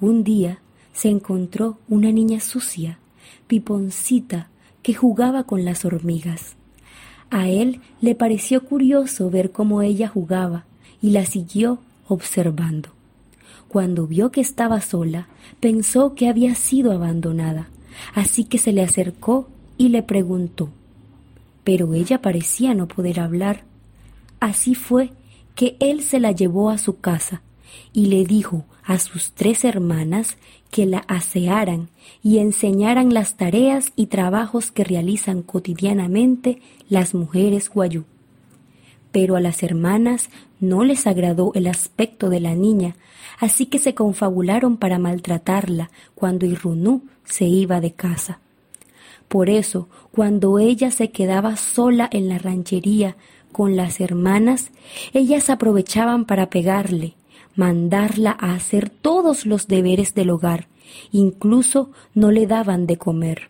Un 0.01 0.25
día 0.25 0.59
se 0.91 1.07
encontró 1.07 1.77
una 1.87 2.11
niña 2.11 2.41
sucia, 2.41 2.99
piponcita, 3.47 4.49
que 4.83 4.93
jugaba 4.93 5.45
con 5.45 5.63
las 5.63 5.85
hormigas. 5.85 6.57
A 7.29 7.47
él 7.47 7.79
le 8.01 8.13
pareció 8.13 8.65
curioso 8.65 9.29
ver 9.29 9.53
cómo 9.53 9.81
ella 9.81 10.09
jugaba 10.09 10.65
y 11.01 11.11
la 11.11 11.25
siguió 11.25 11.79
observando. 12.09 12.89
Cuando 13.69 14.07
vio 14.07 14.29
que 14.29 14.41
estaba 14.41 14.81
sola, 14.81 15.29
pensó 15.61 16.15
que 16.15 16.27
había 16.27 16.53
sido 16.53 16.91
abandonada, 16.91 17.69
así 18.13 18.43
que 18.43 18.57
se 18.57 18.73
le 18.73 18.83
acercó 18.83 19.47
y 19.79 19.87
le 19.89 20.03
preguntó. 20.03 20.69
Pero 21.63 21.95
ella 21.95 22.21
parecía 22.21 22.75
no 22.75 22.87
poder 22.87 23.19
hablar. 23.19 23.63
Así 24.39 24.75
fue 24.75 25.13
que 25.55 25.77
él 25.79 26.03
se 26.03 26.19
la 26.19 26.31
llevó 26.31 26.69
a 26.69 26.77
su 26.77 26.99
casa 26.99 27.41
y 27.93 28.07
le 28.07 28.25
dijo 28.25 28.65
a 28.83 28.99
sus 28.99 29.31
tres 29.31 29.63
hermanas 29.63 30.37
que 30.69 30.85
la 30.85 30.99
asearan 31.07 31.89
y 32.21 32.39
enseñaran 32.39 33.13
las 33.13 33.37
tareas 33.37 33.93
y 33.95 34.07
trabajos 34.07 34.71
que 34.71 34.83
realizan 34.83 35.41
cotidianamente 35.41 36.61
las 36.89 37.13
mujeres 37.15 37.69
guayú. 37.69 38.03
Pero 39.11 39.37
a 39.37 39.41
las 39.41 39.63
hermanas 39.63 40.29
no 40.59 40.83
les 40.83 41.07
agradó 41.07 41.53
el 41.55 41.67
aspecto 41.67 42.29
de 42.29 42.41
la 42.41 42.53
niña, 42.53 42.95
así 43.39 43.65
que 43.65 43.79
se 43.79 43.95
confabularon 43.95 44.75
para 44.75 44.99
maltratarla 44.99 45.89
cuando 46.15 46.45
Irunú 46.45 47.03
se 47.23 47.45
iba 47.45 47.79
de 47.79 47.93
casa. 47.93 48.41
Por 49.29 49.49
eso, 49.49 49.87
cuando 50.11 50.57
ella 50.57 50.89
se 50.89 51.11
quedaba 51.11 51.55
sola 51.55 52.09
en 52.11 52.27
la 52.27 52.39
ranchería 52.39 53.15
con 53.51 53.75
las 53.75 54.01
hermanas, 54.01 54.71
ellas 55.13 55.51
aprovechaban 55.51 56.25
para 56.25 56.49
pegarle, 56.49 57.13
mandarla 57.55 58.35
a 58.39 58.55
hacer 58.55 58.89
todos 58.89 59.45
los 59.45 59.67
deberes 59.67 60.15
del 60.15 60.31
hogar, 60.31 60.67
incluso 61.11 61.91
no 62.15 62.31
le 62.31 62.47
daban 62.47 62.87
de 62.87 62.97
comer. 62.97 63.49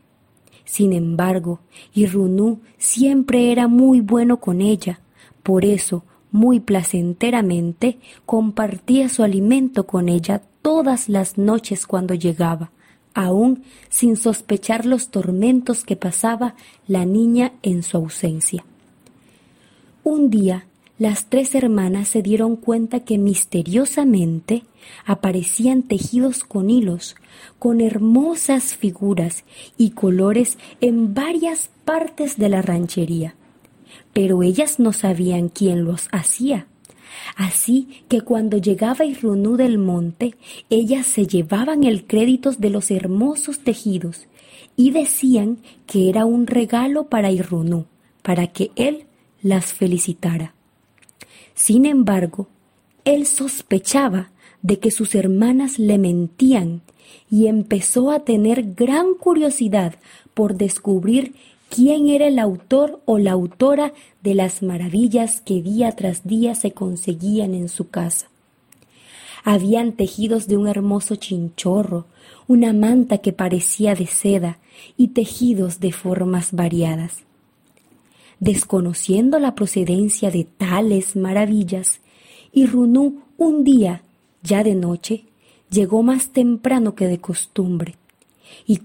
Sin 0.65 0.91
embargo, 0.91 1.62
Irunú 1.93 2.59
siempre 2.77 3.51
era 3.51 3.69
muy 3.69 4.01
bueno 4.01 4.41
con 4.41 4.59
ella, 4.59 5.00
por 5.43 5.63
eso, 5.63 6.03
muy 6.29 6.59
placenteramente, 6.59 8.00
compartía 8.25 9.07
su 9.07 9.24
alimento 9.24 9.88
con 9.88 10.09
ella 10.09 10.41
todas 10.62 11.07
las 11.07 11.38
noches 11.38 11.88
cuando 11.88 12.13
llegaba, 12.13 12.71
aún 13.20 13.64
sin 13.90 14.16
sospechar 14.16 14.86
los 14.86 15.10
tormentos 15.10 15.84
que 15.84 15.98
pasaba 15.98 16.56
la 16.88 17.04
niña 17.04 17.52
en 17.64 17.84
su 17.84 17.98
ausencia. 17.98 18.64
Un 20.06 20.30
día 20.30 20.66
las 20.98 21.26
tres 21.26 21.54
hermanas 21.54 22.08
se 22.08 22.22
dieron 22.22 22.56
cuenta 22.56 23.02
que 23.02 23.18
misteriosamente 23.18 24.64
aparecían 25.06 25.84
tejidos 25.84 26.46
con 26.46 26.70
hilos, 26.70 27.18
con 27.58 27.82
hermosas 27.82 28.76
figuras 28.76 29.44
y 29.78 29.90
colores 29.92 30.58
en 30.80 31.14
varias 31.14 31.72
partes 31.84 32.38
de 32.38 32.48
la 32.48 32.62
ranchería. 32.62 33.36
Pero 34.14 34.44
ellas 34.44 34.80
no 34.80 34.94
sabían 34.94 35.50
quién 35.50 35.84
los 35.84 36.08
hacía. 36.14 36.68
Así 37.36 38.04
que 38.08 38.22
cuando 38.22 38.58
llegaba 38.58 39.06
Irunú 39.06 39.58
del 39.58 39.78
monte, 39.78 40.36
ellas 40.70 41.06
se 41.06 41.26
llevaban 41.26 41.84
el 41.84 42.06
crédito 42.06 42.52
de 42.52 42.70
los 42.70 42.92
hermosos 42.92 43.60
tejidos 43.60 44.28
y 44.76 44.92
decían 44.92 45.58
que 45.86 46.10
era 46.10 46.26
un 46.26 46.48
regalo 46.48 47.06
para 47.06 47.32
Irunú, 47.32 47.86
para 48.22 48.48
que 48.48 48.72
él 48.76 49.06
las 49.42 49.74
felicitara. 49.74 50.54
Sin 51.54 51.86
embargo, 51.86 52.48
él 53.06 53.26
sospechaba 53.26 54.32
de 54.62 54.80
que 54.80 54.92
sus 54.92 55.16
hermanas 55.16 55.80
le 55.80 55.98
mentían 55.98 56.82
y 57.30 57.48
empezó 57.48 58.12
a 58.12 58.24
tener 58.24 58.74
gran 58.76 59.14
curiosidad 59.16 59.96
por 60.34 60.56
descubrir 60.56 61.36
quién 61.70 62.10
era 62.10 62.28
el 62.28 62.40
autor 62.40 63.02
o 63.06 63.18
la 63.18 63.32
autora 63.32 63.94
de 64.22 64.36
las 64.36 64.62
maravillas 64.62 65.42
que 65.42 65.62
día 65.62 65.92
tras 65.94 66.26
día 66.26 66.56
se 66.56 66.72
conseguían 66.72 67.54
en 67.54 67.70
su 67.70 67.90
casa. 67.90 68.28
Habían 69.44 69.94
tejidos 69.94 70.48
de 70.48 70.58
un 70.58 70.68
hermoso 70.68 71.16
chinchorro, 71.16 72.06
una 72.48 72.74
manta 72.74 73.20
que 73.20 73.32
parecía 73.32 73.96
de 73.96 74.08
seda 74.08 74.60
y 74.98 75.10
tejidos 75.10 75.80
de 75.80 75.92
formas 75.92 76.52
variadas 76.52 77.24
desconociendo 78.40 79.40
la 79.40 79.56
procedencia 79.56 80.32
de 80.32 80.46
tales 80.46 81.16
maravillas, 81.16 82.00
y 82.52 82.66
Runú 82.66 83.22
un 83.38 83.64
día, 83.64 84.04
ya 84.42 84.64
de 84.64 84.76
noche, 84.76 85.26
llegó 85.70 86.04
más 86.04 86.30
temprano 86.30 86.96
que 86.96 87.08
de 87.08 87.20
costumbre, 87.20 87.96
y, 88.65 88.79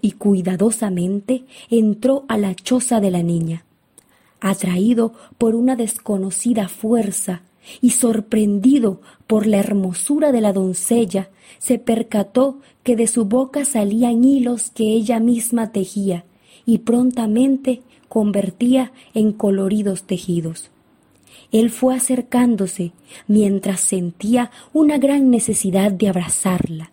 y 0.00 0.12
cuidadosamente 0.12 1.44
entró 1.70 2.24
a 2.28 2.38
la 2.38 2.54
choza 2.54 3.00
de 3.00 3.10
la 3.10 3.22
niña. 3.22 3.64
Atraído 4.40 5.12
por 5.38 5.54
una 5.54 5.76
desconocida 5.76 6.68
fuerza 6.68 7.42
y 7.80 7.90
sorprendido 7.90 9.00
por 9.26 9.46
la 9.46 9.58
hermosura 9.58 10.32
de 10.32 10.40
la 10.40 10.52
doncella, 10.52 11.30
se 11.58 11.78
percató 11.78 12.60
que 12.82 12.96
de 12.96 13.06
su 13.06 13.24
boca 13.24 13.64
salían 13.64 14.24
hilos 14.24 14.70
que 14.70 14.84
ella 14.84 15.18
misma 15.20 15.72
tejía, 15.72 16.24
y 16.64 16.78
prontamente 16.78 17.82
convertía 18.08 18.92
en 19.14 19.32
coloridos 19.32 20.04
tejidos. 20.04 20.70
Él 21.52 21.70
fue 21.70 21.94
acercándose 21.94 22.92
mientras 23.28 23.80
sentía 23.80 24.50
una 24.72 24.98
gran 24.98 25.30
necesidad 25.30 25.92
de 25.92 26.08
abrazarla. 26.08 26.92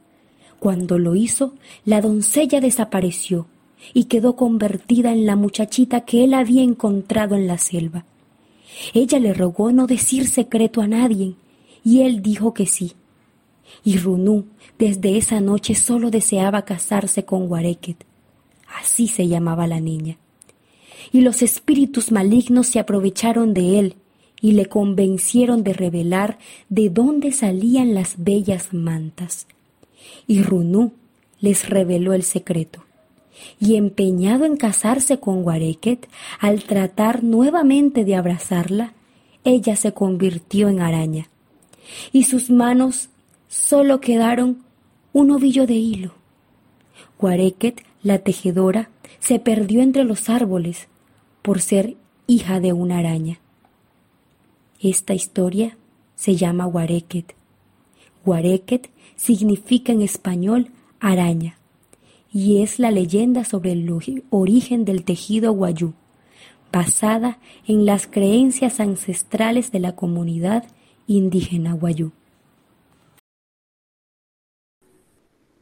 Cuando 0.64 0.98
lo 0.98 1.14
hizo, 1.14 1.56
la 1.84 2.00
doncella 2.00 2.62
desapareció 2.62 3.48
y 3.94 4.06
quedó 4.06 4.38
convertida 4.38 5.12
en 5.12 5.26
la 5.26 5.36
muchachita 5.36 6.06
que 6.06 6.24
él 6.24 6.34
había 6.34 6.64
encontrado 6.64 7.36
en 7.36 7.48
la 7.48 7.58
selva. 7.58 8.06
Ella 8.94 9.20
le 9.20 9.34
rogó 9.34 9.74
no 9.74 9.88
decir 9.88 10.26
secreto 10.26 10.80
a 10.80 10.88
nadie, 10.88 11.36
y 11.84 12.04
él 12.04 12.22
dijo 12.22 12.54
que 12.54 12.66
sí. 12.66 12.94
Y 13.84 13.98
Runú 13.98 14.46
desde 14.80 15.18
esa 15.18 15.42
noche 15.42 15.76
solo 15.76 16.10
deseaba 16.10 16.64
casarse 16.64 17.26
con 17.26 17.48
Guarequet. 17.48 18.06
Así 18.80 19.10
se 19.10 19.28
llamaba 19.28 19.68
la 19.68 19.82
niña 19.82 20.18
y 21.12 21.20
los 21.20 21.42
espíritus 21.42 22.10
malignos 22.14 22.68
se 22.68 22.80
aprovecharon 22.80 23.54
de 23.54 23.80
él 23.80 23.96
y 24.40 24.54
le 24.54 24.68
convencieron 24.68 25.62
de 25.66 25.74
revelar 25.74 26.38
de 26.70 26.90
dónde 26.90 27.34
salían 27.34 27.94
las 27.94 28.16
bellas 28.24 28.74
mantas. 28.74 29.46
Y 30.28 30.42
Runú 30.44 30.94
les 31.40 31.70
reveló 31.70 32.14
el 32.14 32.24
secreto. 32.24 32.84
Y 33.60 33.76
empeñado 33.76 34.46
en 34.46 34.58
casarse 34.58 35.20
con 35.20 35.44
Guarequet, 35.44 36.08
al 36.40 36.64
tratar 36.64 37.24
nuevamente 37.24 38.06
de 38.06 38.16
abrazarla, 38.16 38.94
ella 39.44 39.76
se 39.76 39.94
convirtió 39.94 40.70
en 40.70 40.80
araña 40.80 41.28
y 42.12 42.24
sus 42.24 42.50
manos 42.50 43.10
solo 43.48 44.00
quedaron 44.00 44.64
un 45.12 45.32
ovillo 45.32 45.68
de 45.68 45.76
hilo. 45.76 46.14
Guarequet, 47.20 47.84
la 48.02 48.20
tejedora, 48.20 48.90
se 49.20 49.40
perdió 49.40 49.82
entre 49.82 50.04
los 50.04 50.30
árboles 50.30 50.88
por 51.42 51.62
ser 51.62 51.96
hija 52.28 52.60
de 52.60 52.74
una 52.74 53.00
araña. 53.00 53.40
Esta 54.82 55.14
historia 55.14 55.78
se 56.16 56.36
llama 56.36 56.66
Guarequet. 56.66 57.36
Guarequet 58.26 58.90
significa 59.24 59.94
en 59.94 60.02
español 60.02 60.68
araña 61.00 61.58
y 62.34 62.62
es 62.62 62.78
la 62.78 62.92
leyenda 62.92 63.46
sobre 63.46 63.72
el 63.72 63.90
origen 64.32 64.84
del 64.84 65.06
tejido 65.06 65.54
guayú, 65.54 65.94
basada 66.74 67.40
en 67.66 67.86
las 67.86 68.06
creencias 68.08 68.82
ancestrales 68.82 69.72
de 69.72 69.80
la 69.80 69.96
comunidad 69.96 70.66
indígena 71.08 71.74
guayú. 71.74 72.12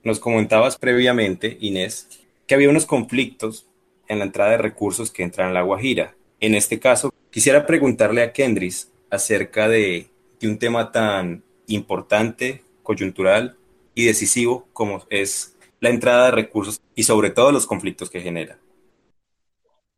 Nos 0.03 0.19
comentabas 0.19 0.77
previamente, 0.77 1.57
Inés, 1.59 2.07
que 2.47 2.55
había 2.55 2.69
unos 2.69 2.87
conflictos 2.87 3.67
en 4.07 4.19
la 4.19 4.25
entrada 4.25 4.51
de 4.51 4.57
recursos 4.57 5.11
que 5.11 5.21
entran 5.21 5.49
a 5.49 5.53
La 5.53 5.61
Guajira. 5.61 6.15
En 6.39 6.55
este 6.55 6.79
caso, 6.79 7.13
quisiera 7.29 7.67
preguntarle 7.67 8.23
a 8.23 8.33
Kendris 8.33 8.91
acerca 9.11 9.67
de, 9.67 10.07
de 10.39 10.47
un 10.47 10.57
tema 10.57 10.91
tan 10.91 11.43
importante, 11.67 12.63
coyuntural 12.83 13.57
y 13.95 14.05
decisivo 14.05 14.67
como 14.73 15.01
es 15.09 15.57
la 15.79 15.89
entrada 15.89 16.25
de 16.25 16.31
recursos 16.31 16.81
y 16.95 17.03
sobre 17.03 17.29
todo 17.29 17.51
los 17.51 17.65
conflictos 17.65 18.09
que 18.09 18.21
genera. 18.21 18.57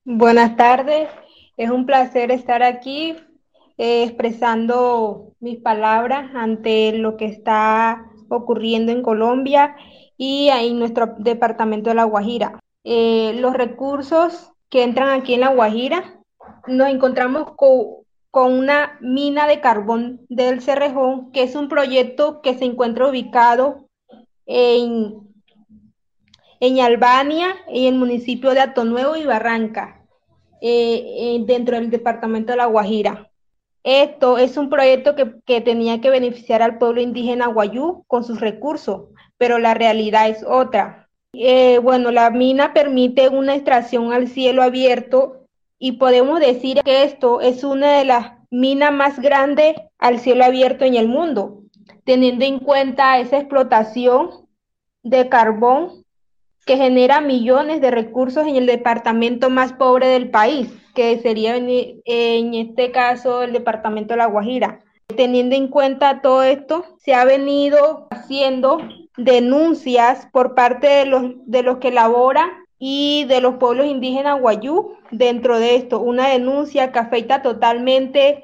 Buenas 0.05 0.55
tardes, 0.55 1.09
es 1.57 1.69
un 1.69 1.85
placer 1.85 2.31
estar 2.31 2.63
aquí 2.63 3.15
eh, 3.77 4.03
expresando 4.03 5.33
mis 5.39 5.59
palabras 5.59 6.31
ante 6.35 6.93
lo 6.93 7.17
que 7.17 7.25
está 7.25 8.05
ocurriendo 8.29 8.91
en 8.91 9.01
Colombia 9.01 9.75
y 10.17 10.49
en 10.49 10.79
nuestro 10.79 11.15
departamento 11.17 11.89
de 11.89 11.95
La 11.95 12.03
Guajira. 12.03 12.59
Eh, 12.83 13.33
los 13.39 13.53
recursos 13.53 14.51
que 14.69 14.83
entran 14.83 15.09
aquí 15.09 15.35
en 15.35 15.41
La 15.41 15.53
Guajira, 15.53 16.19
nos 16.67 16.89
encontramos 16.89 17.53
con, 17.55 18.02
con 18.33 18.51
una 18.51 18.97
mina 18.99 19.45
de 19.45 19.61
carbón 19.61 20.25
del 20.27 20.59
Cerrejón, 20.59 21.31
que 21.31 21.43
es 21.43 21.53
un 21.53 21.69
proyecto 21.69 22.41
que 22.41 22.57
se 22.57 22.65
encuentra 22.65 23.07
ubicado 23.07 23.89
en, 24.47 25.19
en 26.59 26.79
Albania, 26.79 27.55
en 27.67 27.93
el 27.93 27.93
municipio 27.93 28.55
de 28.55 28.61
Atonuevo 28.61 29.15
y 29.17 29.27
Barranca, 29.27 30.03
eh, 30.61 31.43
dentro 31.45 31.75
del 31.75 31.91
departamento 31.91 32.53
de 32.53 32.57
La 32.57 32.65
Guajira. 32.65 33.29
Esto 33.83 34.39
es 34.39 34.57
un 34.57 34.67
proyecto 34.67 35.13
que, 35.15 35.61
tenía 35.61 36.01
que 36.01 36.09
beneficiar 36.09 36.63
al 36.63 36.79
pueblo 36.79 37.01
indígena 37.01 37.45
guayú 37.45 38.03
con 38.07 38.23
sus 38.23 38.39
recursos, 38.39 39.09
pero 39.37 39.59
la 39.59 39.75
realidad 39.75 40.27
es 40.27 40.43
otra. 40.43 41.07
Eh, 41.33 41.77
bueno, 41.77 42.09
la 42.09 42.31
mina 42.31 42.73
permite 42.73 43.29
una 43.29 43.53
extracción 43.53 44.11
al 44.11 44.27
cielo 44.27 44.63
abierto 44.63 45.42
y 45.83 45.91
podemos 45.91 46.39
decir 46.39 46.79
que 46.81 47.03
esto 47.03 47.41
es 47.41 47.65
una 47.65 47.97
de 47.97 48.05
las 48.05 48.31
minas 48.49 48.93
más 48.93 49.19
grandes 49.19 49.75
al 49.97 50.17
cielo 50.17 50.45
abierto 50.45 50.85
en 50.85 50.95
el 50.95 51.09
mundo, 51.09 51.63
teniendo 52.05 52.45
en 52.45 52.59
cuenta 52.59 53.19
esa 53.19 53.37
explotación 53.37 54.29
de 55.03 55.27
carbón 55.27 56.05
que 56.65 56.77
genera 56.77 57.19
millones 57.19 57.81
de 57.81 57.91
recursos 57.91 58.47
en 58.47 58.55
el 58.55 58.65
departamento 58.65 59.49
más 59.49 59.73
pobre 59.73 60.07
del 60.07 60.31
país 60.31 60.69
que 60.95 61.19
sería 61.19 61.57
en 61.57 62.53
este 62.53 62.93
caso 62.93 63.43
el 63.43 63.51
departamento 63.51 64.13
de 64.13 64.19
La 64.19 64.27
Guajira. 64.27 64.79
Teniendo 65.17 65.53
en 65.53 65.67
cuenta 65.67 66.21
todo 66.21 66.43
esto, 66.43 66.85
se 66.99 67.13
ha 67.13 67.25
venido 67.25 68.07
haciendo 68.09 68.77
denuncias 69.17 70.29
por 70.31 70.55
parte 70.55 70.87
de 70.87 71.05
los, 71.07 71.23
de 71.45 71.61
los 71.61 71.79
que 71.79 71.91
laboran 71.91 72.62
y 72.85 73.23
de 73.29 73.39
los 73.39 73.55
pueblos 73.55 73.85
indígenas 73.85 74.41
guayú 74.41 74.97
dentro 75.09 75.57
de 75.57 75.77
esto. 75.77 76.01
Una 76.01 76.27
denuncia 76.27 76.91
que 76.91 76.99
afecta 76.99 77.41
totalmente 77.41 78.43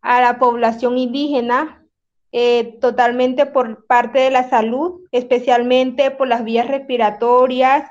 a 0.00 0.20
la 0.20 0.40
población 0.40 0.98
indígena, 0.98 1.86
eh, 2.32 2.78
totalmente 2.80 3.46
por 3.46 3.86
parte 3.86 4.18
de 4.18 4.32
la 4.32 4.50
salud, 4.50 5.02
especialmente 5.12 6.10
por 6.10 6.26
las 6.26 6.42
vías 6.42 6.66
respiratorias, 6.66 7.88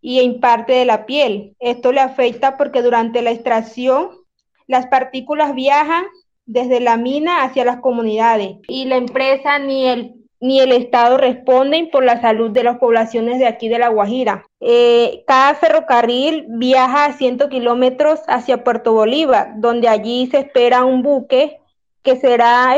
y 0.00 0.20
en 0.20 0.40
parte 0.40 0.72
de 0.72 0.86
la 0.86 1.04
piel. 1.04 1.54
Esto 1.58 1.92
le 1.92 2.00
afecta 2.00 2.56
porque 2.56 2.80
durante 2.80 3.20
la 3.20 3.32
extracción 3.32 4.12
las 4.66 4.86
partículas 4.86 5.54
viajan 5.54 6.06
desde 6.46 6.80
la 6.80 6.96
mina 6.96 7.42
hacia 7.42 7.66
las 7.66 7.80
comunidades 7.80 8.56
y 8.68 8.86
la 8.86 8.96
empresa 8.96 9.58
ni 9.58 9.86
el 9.86 10.15
ni 10.40 10.60
el 10.60 10.72
Estado 10.72 11.16
responden 11.16 11.90
por 11.90 12.04
la 12.04 12.20
salud 12.20 12.50
de 12.50 12.64
las 12.64 12.78
poblaciones 12.78 13.38
de 13.38 13.46
aquí 13.46 13.68
de 13.68 13.78
La 13.78 13.88
Guajira. 13.88 14.44
Eh, 14.60 15.24
cada 15.26 15.54
ferrocarril 15.54 16.46
viaja 16.48 17.06
a 17.06 17.12
100 17.12 17.48
kilómetros 17.48 18.20
hacia 18.28 18.64
Puerto 18.64 18.92
Bolívar, 18.92 19.54
donde 19.56 19.88
allí 19.88 20.26
se 20.26 20.40
espera 20.40 20.84
un 20.84 21.02
buque 21.02 21.58
que 22.02 22.16
será 22.16 22.76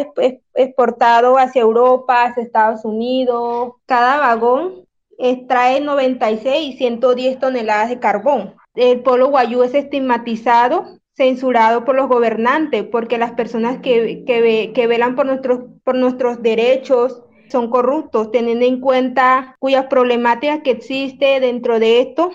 exportado 0.54 1.36
hacia 1.36 1.60
Europa, 1.60 2.24
hacia 2.24 2.42
Estados 2.42 2.84
Unidos. 2.84 3.74
Cada 3.84 4.18
vagón 4.18 4.86
extrae 5.18 5.80
96 5.80 6.74
y 6.74 6.78
110 6.78 7.38
toneladas 7.38 7.90
de 7.90 7.98
carbón. 7.98 8.54
El 8.74 9.02
pueblo 9.02 9.28
guayú 9.28 9.64
es 9.64 9.74
estigmatizado, 9.74 10.98
censurado 11.14 11.84
por 11.84 11.96
los 11.96 12.08
gobernantes, 12.08 12.84
porque 12.84 13.18
las 13.18 13.32
personas 13.32 13.80
que, 13.80 14.24
que, 14.24 14.86
velan 14.86 15.16
por 15.16 15.26
nuestros, 15.26 15.64
por 15.84 15.96
nuestros 15.96 16.40
derechos 16.42 17.22
son 17.50 17.70
corruptos, 17.70 18.30
teniendo 18.30 18.64
en 18.64 18.80
cuenta 18.80 19.56
cuyas 19.58 19.86
problemáticas 19.86 20.60
que 20.62 20.70
existe 20.70 21.40
dentro 21.40 21.78
de 21.78 22.00
esto 22.00 22.32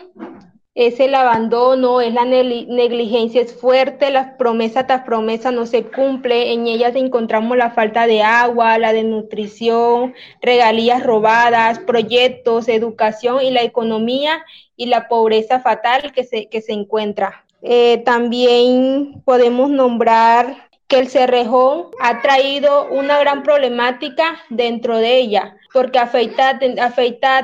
es 0.76 1.00
el 1.00 1.14
abandono, 1.14 2.02
es 2.02 2.14
la 2.14 2.26
negligencia, 2.26 3.42
es 3.42 3.54
fuerte, 3.54 4.10
las 4.10 4.36
promesas 4.38 4.88
tras 4.88 5.04
promesas 5.04 5.54
no 5.54 5.68
se 5.68 5.84
cumple, 5.84 6.52
en 6.52 6.66
ellas 6.66 6.96
encontramos 6.96 7.56
la 7.58 7.72
falta 7.72 8.08
de 8.08 8.24
agua, 8.24 8.80
la 8.80 8.92
desnutrición, 8.92 10.16
regalías 10.42 11.04
robadas, 11.04 11.78
proyectos, 11.78 12.68
educación 12.70 13.44
y 13.44 13.52
la 13.52 13.62
economía 13.62 14.44
y 14.76 14.88
la 14.88 15.08
pobreza 15.08 15.60
fatal 15.60 16.12
que 16.12 16.24
se, 16.24 16.48
que 16.48 16.62
se 16.62 16.74
encuentra. 16.74 17.46
Eh, 17.62 18.02
también 18.04 19.22
podemos 19.26 19.70
nombrar 19.70 20.70
que 20.88 21.00
el 21.00 21.08
cerrejón 21.08 21.88
ha 22.00 22.22
traído 22.22 22.88
una 22.90 23.20
gran 23.20 23.44
problemática 23.44 24.40
dentro 24.50 24.98
de 24.98 25.18
ella, 25.18 25.58
porque 25.72 26.00
afecta, 26.00 26.60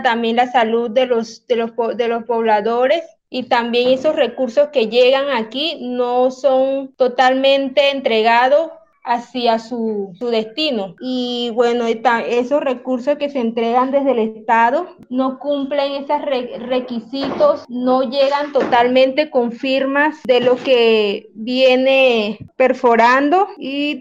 también 0.04 0.36
la 0.36 0.52
salud 0.52 0.90
de 0.92 1.06
los, 1.06 1.48
de 1.48 1.56
los, 1.56 1.72
de 1.96 2.08
los 2.08 2.24
pobladores 2.26 3.04
y 3.30 3.44
también 3.44 3.90
esos 3.90 4.16
recursos 4.16 4.70
que 4.70 4.88
llegan 4.88 5.30
aquí 5.30 5.78
no 5.82 6.32
son 6.32 6.94
totalmente 6.96 7.92
entregados 7.92 8.72
hacia 9.10 9.58
su, 9.58 10.14
destino. 10.20 10.96
Y 11.02 11.52
bueno, 11.56 11.86
esos 11.88 12.62
recursos 12.62 13.18
que 13.18 13.30
se 13.30 13.40
entregan 13.40 13.90
desde 13.90 14.12
el 14.12 14.20
Estado 14.20 14.88
no 15.10 15.40
cumplen 15.40 16.04
esos 16.04 16.22
requisitos, 16.68 17.66
no 17.68 18.04
llegan 18.04 18.54
totalmente 18.54 19.32
con 19.32 19.52
firmas 19.52 20.22
de 20.26 20.42
lo 20.42 20.56
que 20.58 21.30
viene 21.34 22.38
perforando 22.56 23.48
y, 23.58 24.00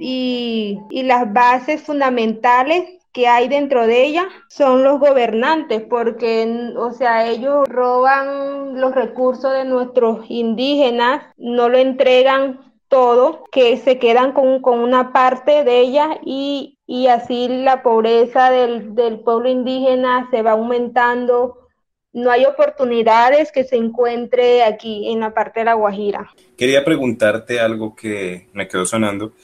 y, 0.00 0.78
y 0.90 1.02
las 1.02 1.30
bases 1.32 1.82
fundamentales 1.82 2.84
que 3.12 3.28
hay 3.28 3.48
dentro 3.48 3.86
de 3.86 4.04
ella 4.04 4.28
son 4.48 4.84
los 4.84 5.00
gobernantes, 5.00 5.82
porque, 5.88 6.72
o 6.76 6.92
sea, 6.92 7.26
ellos 7.26 7.66
roban 7.68 8.78
los 8.78 8.94
recursos 8.94 9.52
de 9.52 9.64
nuestros 9.64 10.26
indígenas, 10.28 11.22
no 11.38 11.68
lo 11.68 11.78
entregan 11.78 12.66
todo, 12.88 13.44
que 13.50 13.76
se 13.78 13.98
quedan 13.98 14.32
con, 14.32 14.60
una 14.64 15.12
parte 15.12 15.64
de 15.64 15.80
ella 15.80 16.18
y, 16.24 16.78
y 16.86 17.08
así 17.08 17.48
la 17.48 17.82
pobreza 17.82 18.50
del, 18.50 18.94
del 18.94 19.20
pueblo 19.20 19.48
indígena 19.48 20.28
se 20.30 20.42
va 20.42 20.52
aumentando 20.52 21.66
no 22.16 22.30
hay 22.30 22.46
oportunidades 22.46 23.52
que 23.52 23.64
se 23.64 23.76
encuentre 23.76 24.64
aquí 24.64 25.12
en 25.12 25.20
la 25.20 25.34
parte 25.34 25.60
de 25.60 25.66
la 25.66 25.74
Guajira. 25.74 26.32
Quería 26.56 26.82
preguntarte 26.82 27.60
algo 27.60 27.94
que 27.94 28.48
me 28.54 28.66
quedó 28.66 28.86
sonando 28.86 29.34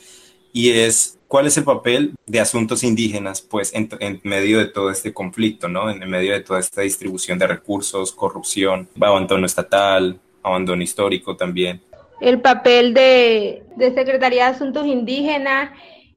y 0.54 0.70
es 0.70 1.18
cuál 1.28 1.46
es 1.46 1.58
el 1.58 1.64
papel 1.64 2.14
de 2.26 2.40
asuntos 2.40 2.82
indígenas 2.82 3.42
pues 3.42 3.74
en, 3.74 3.90
medio 4.22 4.58
de 4.58 4.66
todo 4.66 4.90
este 4.90 5.12
conflicto, 5.12 5.68
¿no? 5.68 5.90
En 5.90 6.08
medio 6.08 6.32
de 6.32 6.40
toda 6.40 6.60
esta 6.60 6.80
distribución 6.80 7.38
de 7.38 7.46
recursos, 7.46 8.10
corrupción, 8.10 8.88
abandono 8.98 9.44
estatal, 9.44 10.18
abandono 10.42 10.82
histórico 10.82 11.36
también. 11.36 11.82
El 12.20 12.40
papel 12.40 12.94
de, 12.94 13.64
de 13.76 13.94
Secretaría 13.94 14.44
de 14.44 14.50
Asuntos 14.54 14.86
Indígenas 14.86 15.70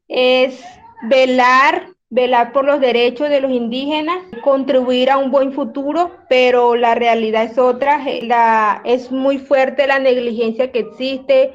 es 0.08 0.63
velar 1.03 1.95
velar 2.10 2.53
por 2.53 2.65
los 2.65 2.79
derechos 2.79 3.29
de 3.29 3.41
los 3.41 3.51
indígenas, 3.51 4.19
contribuir 4.41 5.12
a 5.12 5.17
un 5.17 5.31
buen 5.31 5.51
futuro, 5.51 6.12
pero 6.29 6.75
la 6.75 6.95
realidad 6.95 7.43
es 7.43 7.58
otra, 7.58 8.01
la, 8.21 8.81
es 8.86 9.12
muy 9.12 9.38
fuerte 9.38 9.86
la 9.86 9.99
negligencia 9.99 10.71
que 10.71 10.79
existe, 10.79 11.51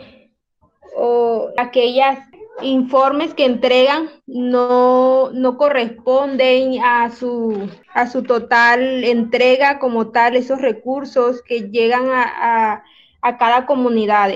o 0.97 1.49
aquellas 1.57 2.19
informes 2.63 3.33
que 3.33 3.47
entregan 3.47 4.11
no, 4.27 5.31
no 5.33 5.57
corresponden 5.57 6.83
a 6.85 7.11
su, 7.11 7.71
a 7.95 8.07
su 8.07 8.23
total 8.25 9.05
entrega 9.05 9.79
como 9.79 10.11
tal, 10.11 10.37
esos 10.37 10.61
recursos 10.61 11.43
que 11.43 11.71
llegan 11.71 12.11
a, 12.11 12.23
a, 12.23 12.85
cada 13.21 13.67
comunidad. 13.67 14.31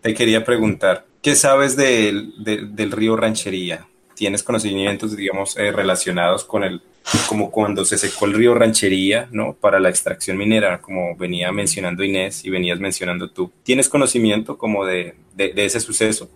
Te 0.00 0.14
quería 0.14 0.44
preguntar, 0.44 1.04
¿qué 1.22 1.34
sabes 1.34 1.76
del 1.76 2.92
río 2.92 3.16
Ranchería? 3.16 3.86
¿Tienes 4.14 4.42
conocimientos, 4.42 5.16
digamos, 5.16 5.56
eh, 5.56 5.70
relacionados 5.70 6.44
con 6.44 6.64
el, 6.64 6.82
como 7.28 7.50
cuando 7.50 7.84
se 7.84 7.98
secó 7.98 8.26
el 8.26 8.34
río 8.34 8.54
Ranchería, 8.54 9.28
¿no? 9.30 9.54
Para 9.54 9.78
la 9.78 9.88
extracción 9.88 10.36
minera, 10.36 10.80
como 10.80 11.16
venía 11.16 11.52
mencionando 11.52 12.02
Inés 12.02 12.44
y 12.44 12.50
venías 12.50 12.80
mencionando 12.80 13.30
tú. 13.30 13.52
¿Tienes 13.62 13.88
conocimiento 13.88 14.58
como 14.58 14.84
de, 14.84 15.14
de 15.36 15.52
ese 15.64 15.78
suceso? 15.78 16.28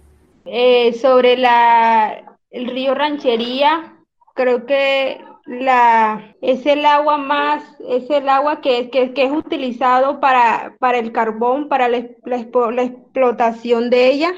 Eh, 0.45 0.93
sobre 0.95 1.37
la, 1.37 2.39
el 2.51 2.67
río 2.69 2.95
Ranchería, 2.95 3.97
creo 4.35 4.67
que 4.67 5.21
la, 5.47 6.35
es 6.41 6.65
el 6.67 6.85
agua 6.85 7.19
más, 7.19 7.63
es 7.89 8.09
el 8.11 8.29
agua 8.29 8.61
que, 8.61 8.91
que, 8.91 9.13
que 9.13 9.25
es 9.25 9.33
utilizado 9.33 10.21
para, 10.21 10.77
para 10.79 10.99
el 10.99 11.13
carbón, 11.13 11.69
para 11.69 11.89
la, 11.89 12.07
la, 12.25 12.83
explotación 12.83 13.91
de 13.91 14.11
ella 14.11 14.33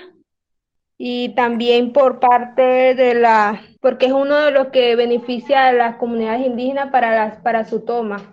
y 0.96 1.34
también 1.34 1.92
por 1.92 2.20
parte 2.20 2.62
de 2.94 3.14
la, 3.14 3.62
porque 3.80 4.06
es 4.06 4.12
uno 4.12 4.36
de 4.36 4.50
los 4.50 4.68
que 4.68 4.96
beneficia 4.96 5.68
a 5.68 5.72
las 5.72 5.96
comunidades 5.96 6.46
indígenas 6.46 6.90
para, 6.90 7.14
las, 7.14 7.36
para 7.42 7.68
su 7.68 7.80
toma. 7.80 8.32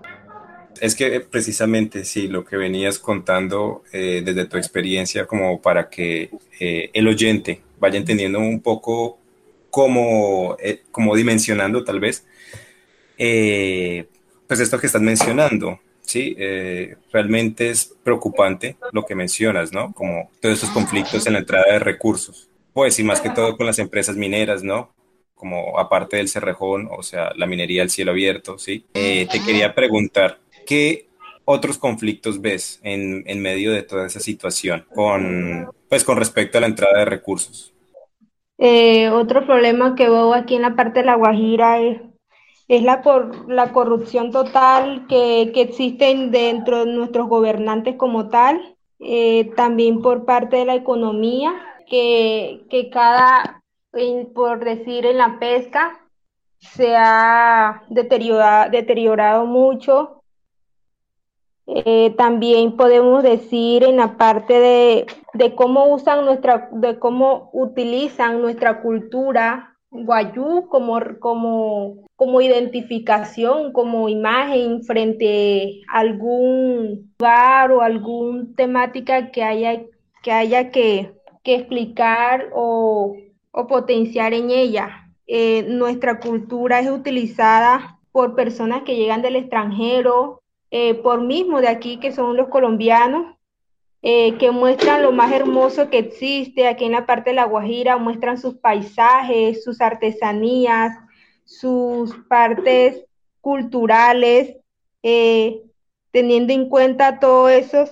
Es 0.79 0.95
que 0.95 1.19
precisamente 1.19 2.05
sí, 2.05 2.27
lo 2.27 2.45
que 2.45 2.55
venías 2.55 2.97
contando 2.97 3.83
eh, 3.91 4.21
desde 4.23 4.45
tu 4.45 4.57
experiencia 4.57 5.25
como 5.25 5.61
para 5.61 5.89
que 5.89 6.29
eh, 6.59 6.89
el 6.93 7.07
oyente 7.07 7.61
vaya 7.79 7.97
entendiendo 7.97 8.39
un 8.39 8.61
poco 8.61 9.19
cómo, 9.69 10.55
eh, 10.59 10.83
como 10.91 11.15
dimensionando 11.15 11.83
tal 11.83 11.99
vez, 11.99 12.25
pues 14.47 14.59
esto 14.59 14.79
que 14.79 14.87
estás 14.87 15.01
mencionando, 15.01 15.79
¿sí? 16.01 16.35
realmente 17.11 17.69
es 17.69 17.95
preocupante 18.03 18.77
lo 18.91 19.05
que 19.05 19.15
mencionas, 19.15 19.71
¿no? 19.71 19.93
Como 19.93 20.29
todos 20.41 20.57
esos 20.57 20.69
conflictos 20.71 21.27
en 21.27 21.33
la 21.33 21.39
entrada 21.39 21.71
de 21.71 21.79
recursos, 21.79 22.49
pues 22.73 22.97
y 22.99 23.03
más 23.03 23.21
que 23.21 23.29
todo 23.29 23.57
con 23.57 23.65
las 23.65 23.79
empresas 23.79 24.15
mineras, 24.15 24.63
¿no? 24.63 24.93
Como 25.35 25.79
aparte 25.79 26.17
del 26.17 26.29
cerrejón, 26.29 26.89
o 26.91 27.03
sea, 27.03 27.31
la 27.35 27.45
minería 27.45 27.83
al 27.83 27.89
cielo 27.89 28.11
abierto, 28.11 28.57
¿sí? 28.57 28.85
te 28.93 29.41
quería 29.45 29.73
preguntar, 29.73 30.39
¿qué 30.65 31.07
otros 31.45 31.77
conflictos 31.77 32.41
ves 32.41 32.79
en, 32.83 33.23
en, 33.25 33.41
medio 33.41 33.71
de 33.71 33.83
toda 33.83 34.07
esa 34.07 34.19
situación 34.19 34.85
con, 34.93 35.69
pues, 35.89 36.03
con 36.03 36.17
respecto 36.17 36.57
a 36.57 36.61
la 36.61 36.67
entrada 36.67 36.99
de 36.99 37.05
recursos? 37.05 37.73
Eh, 38.57 39.09
otro 39.09 39.45
problema 39.45 39.95
que 39.95 40.09
veo 40.09 40.33
aquí 40.33 40.55
en 40.55 40.61
la 40.61 40.75
parte 40.75 40.99
de 40.99 41.05
La 41.05 41.15
Guajira 41.15 41.79
es, 41.79 41.99
es 42.71 42.83
la, 42.83 43.01
la 43.49 43.73
corrupción 43.73 44.31
total 44.31 45.05
que, 45.09 45.51
que 45.53 45.59
existe 45.59 46.15
dentro 46.29 46.85
de 46.85 46.93
nuestros 46.93 47.27
gobernantes 47.27 47.97
como 47.97 48.29
tal, 48.29 48.77
eh, 49.01 49.51
también 49.57 50.01
por 50.01 50.23
parte 50.23 50.55
de 50.55 50.63
la 50.63 50.75
economía, 50.75 51.51
que, 51.85 52.65
que 52.69 52.89
cada, 52.89 53.61
por 54.33 54.63
decir 54.63 55.05
en 55.05 55.17
la 55.17 55.37
pesca, 55.37 55.99
se 56.59 56.95
ha 56.95 57.83
deteriorado, 57.89 58.71
deteriorado 58.71 59.45
mucho. 59.45 60.23
Eh, 61.67 62.15
también 62.17 62.77
podemos 62.77 63.21
decir 63.21 63.83
en 63.83 63.97
la 63.97 64.15
parte 64.15 64.53
de, 64.53 65.07
de, 65.33 65.55
cómo 65.55 65.93
usan 65.93 66.23
nuestra, 66.23 66.69
de 66.71 66.97
cómo 66.99 67.49
utilizan 67.51 68.41
nuestra 68.41 68.81
cultura 68.81 69.71
guayú 69.91 70.67
como, 70.69 70.99
como, 71.19 72.07
como 72.21 72.39
identificación, 72.39 73.73
como 73.73 74.07
imagen 74.07 74.83
frente 74.83 75.81
a 75.91 76.01
algún 76.01 77.11
lugar 77.17 77.71
o 77.71 77.81
alguna 77.81 78.45
temática 78.55 79.31
que 79.31 79.41
haya 79.41 80.69
que, 80.69 81.15
explicar 81.43 82.49
o, 82.53 83.15
o, 83.49 83.65
potenciar 83.65 84.35
en 84.35 84.51
ella. 84.51 85.11
Eh, 85.25 85.65
nuestra 85.67 86.19
cultura 86.19 86.79
es 86.79 86.91
utilizada 86.91 87.97
por 88.11 88.35
personas 88.35 88.83
que 88.83 88.97
llegan 88.97 89.23
del 89.23 89.37
extranjero, 89.37 90.43
eh, 90.69 90.93
por 90.93 91.21
mismo 91.21 91.59
de 91.59 91.69
aquí, 91.69 91.97
que 91.97 92.11
son 92.11 92.37
los 92.37 92.49
colombianos, 92.49 93.35
eh, 94.03 94.37
que 94.37 94.51
muestran 94.51 95.01
lo 95.01 95.11
más 95.11 95.31
hermoso 95.31 95.89
que 95.89 95.97
existe 95.97 96.67
aquí 96.67 96.85
en 96.85 96.91
la 96.91 97.07
parte 97.07 97.31
de 97.31 97.37
La 97.37 97.45
Guajira, 97.45 97.97
muestran 97.97 98.37
sus 98.37 98.59
paisajes, 98.59 99.63
sus 99.63 99.81
artesanías, 99.81 100.95
sus 101.45 102.15
partes 102.27 103.05
culturales, 103.41 104.57
eh, 105.03 105.61
teniendo 106.11 106.53
en 106.53 106.69
cuenta 106.69 107.19
todo 107.19 107.49
eso, 107.49 107.89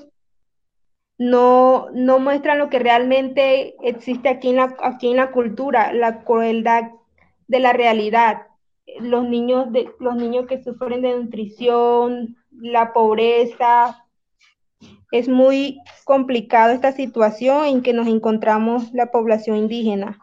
no, 1.17 1.89
no 1.91 2.19
muestran 2.19 2.59
lo 2.59 2.69
que 2.69 2.79
realmente 2.79 3.75
existe 3.83 4.29
aquí 4.29 4.49
en, 4.49 4.55
la, 4.55 4.75
aquí 4.81 5.11
en 5.11 5.17
la 5.17 5.31
cultura, 5.31 5.91
la 5.91 6.23
crueldad 6.23 6.91
de 7.47 7.59
la 7.59 7.73
realidad. 7.73 8.43
Los 9.01 9.27
niños, 9.27 9.71
de, 9.71 9.89
los 9.99 10.15
niños 10.15 10.47
que 10.47 10.63
sufren 10.63 11.01
de 11.01 11.15
nutrición, 11.15 12.37
la 12.51 12.93
pobreza. 12.93 14.05
Es 15.11 15.27
muy 15.27 15.79
complicado 16.05 16.71
esta 16.71 16.93
situación 16.93 17.65
en 17.65 17.81
que 17.81 17.93
nos 17.93 18.07
encontramos 18.07 18.93
la 18.93 19.11
población 19.11 19.57
indígena. 19.57 20.19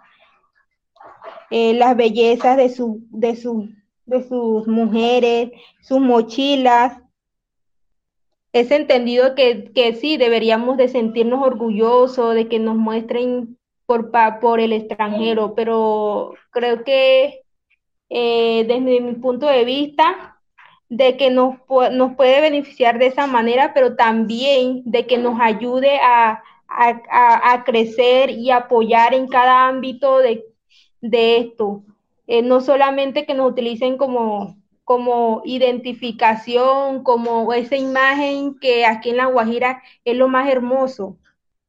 Eh, 1.50 1.74
las 1.74 1.96
bellezas 1.96 2.56
de, 2.56 2.68
su, 2.68 3.00
de, 3.10 3.38
de 4.06 4.22
sus 4.24 4.66
mujeres, 4.66 5.50
sus 5.82 6.00
mochilas. 6.00 7.00
Es 8.52 8.70
entendido 8.70 9.34
que, 9.34 9.70
que 9.74 9.94
sí, 9.94 10.16
deberíamos 10.16 10.76
de 10.76 10.88
sentirnos 10.88 11.42
orgullosos 11.42 12.34
de 12.34 12.48
que 12.48 12.58
nos 12.58 12.76
muestren 12.76 13.58
por, 13.86 14.10
por 14.40 14.60
el 14.60 14.72
extranjero, 14.72 15.54
pero 15.54 16.34
creo 16.50 16.84
que 16.84 17.42
eh, 18.08 18.64
desde 18.66 19.00
mi 19.00 19.14
punto 19.14 19.46
de 19.46 19.64
vista, 19.64 20.38
de 20.88 21.16
que 21.16 21.30
nos, 21.30 21.56
nos 21.92 22.14
puede 22.14 22.40
beneficiar 22.40 22.98
de 22.98 23.06
esa 23.06 23.26
manera, 23.26 23.74
pero 23.74 23.96
también 23.96 24.82
de 24.84 25.06
que 25.06 25.18
nos 25.18 25.40
ayude 25.40 25.98
a, 26.02 26.42
crecer 27.64 28.30
y 28.30 28.50
apoyar 28.50 29.14
en 29.14 29.28
cada 29.28 29.68
ámbito 29.68 30.18
de, 30.18 30.44
esto. 31.02 31.84
Eh, 32.26 32.42
no 32.42 32.60
solamente 32.60 33.26
que 33.26 33.34
nos 33.34 33.50
utilicen 33.50 33.96
como, 33.96 34.56
como 34.84 35.42
identificación, 35.44 37.02
como 37.04 37.52
esa 37.52 37.76
imagen 37.76 38.58
que 38.58 38.84
aquí 38.84 39.10
en 39.10 39.18
La 39.18 39.26
Guajira 39.26 39.82
es 40.04 40.16
lo 40.16 40.28
más 40.28 40.48
hermoso. 40.48 41.18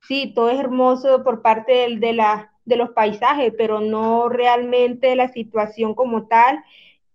Sí, 0.02 0.34
todo 0.34 0.50
es 0.50 0.60
hermoso 0.60 1.24
por 1.24 1.42
parte 1.42 1.72
de, 1.74 1.98
de, 1.98 2.14
la, 2.14 2.52
de 2.66 2.78
los 2.78 2.92
paisajes, 2.92 3.54
pero 3.58 3.82
no 3.82 4.30
realmente 4.30 5.16
la 5.16 5.30
situación 5.30 5.94
como 5.94 6.28
tal 6.28 6.64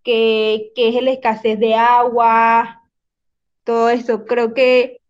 que, 0.02 0.72
es 0.76 1.02
la 1.02 1.10
escasez 1.12 1.58
de 1.58 1.74
agua, 1.74 2.82
todo 3.64 3.88
eso. 3.88 4.24
Creo 4.24 4.54
que 4.54 5.00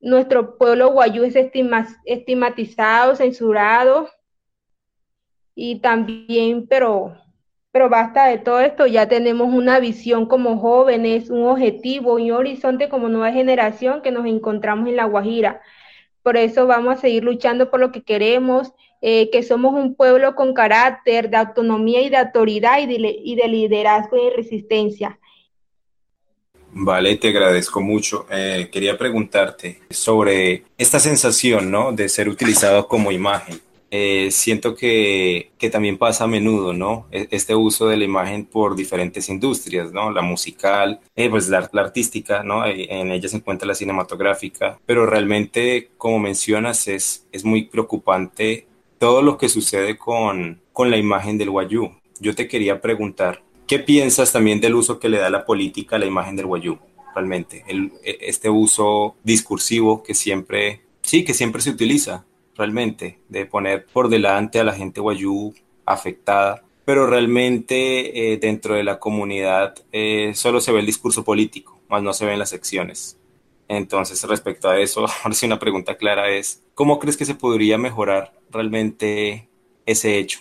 nuestro 0.00 0.56
pueblo 0.56 0.90
guayú 0.92 1.24
es 1.24 1.36
estigmatizado, 1.36 3.16
censurado 3.16 4.08
y 5.54 5.80
también, 5.80 6.66
pero, 6.66 7.16
pero 7.72 7.88
basta 7.88 8.26
de 8.26 8.38
todo 8.38 8.60
esto, 8.60 8.86
ya 8.86 9.08
tenemos 9.08 9.52
una 9.52 9.80
visión 9.80 10.26
como 10.26 10.58
jóvenes, 10.58 11.30
un 11.30 11.44
objetivo 11.46 12.14
un 12.14 12.30
horizonte 12.32 12.88
como 12.88 13.08
nueva 13.08 13.32
generación 13.32 14.02
que 14.02 14.10
nos 14.10 14.26
encontramos 14.26 14.88
en 14.88 14.96
La 14.96 15.04
Guajira. 15.04 15.60
Por 16.22 16.36
eso 16.36 16.66
vamos 16.66 16.96
a 16.96 17.00
seguir 17.00 17.24
luchando 17.24 17.70
por 17.70 17.80
lo 17.80 17.92
que 17.92 18.02
queremos, 18.02 18.72
eh, 19.00 19.30
que 19.30 19.42
somos 19.42 19.72
un 19.74 19.94
pueblo 19.94 20.34
con 20.34 20.52
carácter 20.52 21.30
de 21.30 21.38
autonomía 21.38 22.02
y 22.02 22.10
de 22.10 22.18
autoridad 22.18 22.78
y 22.80 22.86
de, 22.86 23.48
liderazgo 23.48 24.16
y 24.16 24.36
resistencia. 24.36 25.18
Vale, 26.72 27.16
te 27.16 27.28
agradezco 27.28 27.80
mucho. 27.80 28.26
Eh, 28.30 28.68
quería 28.70 28.96
preguntarte 28.98 29.80
sobre 29.88 30.64
esta 30.76 31.00
sensación, 31.00 31.70
¿no? 31.70 31.92
De 31.92 32.08
ser 32.08 32.28
utilizado 32.28 32.86
como 32.86 33.10
imagen. 33.10 33.60
Eh, 33.92 34.30
siento 34.30 34.76
que, 34.76 35.50
que, 35.58 35.68
también 35.68 35.98
pasa 35.98 36.24
a 36.24 36.28
menudo, 36.28 36.72
¿no? 36.72 37.08
E, 37.10 37.26
este 37.32 37.56
uso 37.56 37.88
de 37.88 37.96
la 37.96 38.04
imagen 38.04 38.46
por 38.46 38.76
diferentes 38.76 39.28
industrias, 39.28 39.92
¿no? 39.92 40.12
La 40.12 40.22
musical, 40.22 41.00
pues 41.14 41.48
la, 41.48 41.68
la, 41.72 41.82
artística, 41.82 42.44
¿no? 42.44 42.64
En 42.66 43.10
ella 43.10 43.28
se 43.28 43.38
encuentra 43.38 43.66
la 43.66 43.74
cinematográfica, 43.74 44.78
pero 44.86 45.06
realmente, 45.06 45.90
como 45.98 46.20
mencionas, 46.20 46.86
es, 46.86 47.26
es 47.32 47.44
muy 47.44 47.64
preocupante 47.64 48.68
todo 48.98 49.22
lo 49.22 49.38
que 49.38 49.48
sucede 49.48 49.98
con, 49.98 50.60
con 50.72 50.90
la 50.90 50.96
imagen 50.96 51.36
del 51.36 51.48
Wayuu. 51.48 51.90
Yo 52.20 52.34
te 52.34 52.46
quería 52.46 52.80
preguntar, 52.80 53.42
¿qué 53.66 53.80
piensas 53.80 54.30
también 54.30 54.60
del 54.60 54.74
uso 54.76 55.00
que 55.00 55.08
le 55.08 55.18
da 55.18 55.30
la 55.30 55.44
política 55.44 55.96
a 55.96 55.98
la 55.98 56.06
imagen 56.06 56.36
del 56.36 56.46
Wayuu? 56.46 56.78
Realmente, 57.14 57.64
el, 57.66 57.92
e, 58.04 58.18
este 58.20 58.50
uso 58.50 59.16
discursivo 59.24 60.04
que 60.04 60.14
siempre, 60.14 60.82
sí, 61.02 61.24
que 61.24 61.34
siempre 61.34 61.60
se 61.60 61.70
utiliza 61.70 62.24
realmente, 62.60 63.18
de 63.30 63.46
poner 63.46 63.86
por 63.86 64.10
delante 64.10 64.60
a 64.60 64.64
la 64.64 64.74
gente 64.74 65.00
guayú 65.00 65.54
afectada, 65.86 66.62
pero 66.84 67.06
realmente 67.06 68.32
eh, 68.32 68.36
dentro 68.36 68.74
de 68.74 68.84
la 68.84 68.98
comunidad 68.98 69.74
eh, 69.92 70.32
solo 70.34 70.60
se 70.60 70.70
ve 70.70 70.80
el 70.80 70.86
discurso 70.86 71.24
político, 71.24 71.80
más 71.88 72.02
no 72.02 72.12
se 72.12 72.26
ven 72.26 72.38
las 72.38 72.52
acciones. 72.52 73.18
Entonces, 73.66 74.22
respecto 74.24 74.68
a 74.68 74.78
eso, 74.78 75.06
ahora 75.22 75.34
sí 75.34 75.46
una 75.46 75.58
pregunta 75.58 75.96
clara 75.96 76.28
es, 76.28 76.62
¿cómo 76.74 76.98
crees 76.98 77.16
que 77.16 77.24
se 77.24 77.34
podría 77.34 77.78
mejorar 77.78 78.34
realmente 78.50 79.48
ese 79.86 80.18
hecho? 80.18 80.40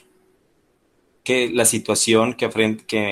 Que 1.23 1.49
la 1.49 1.63
situación 1.63 2.33
que, 2.33 2.49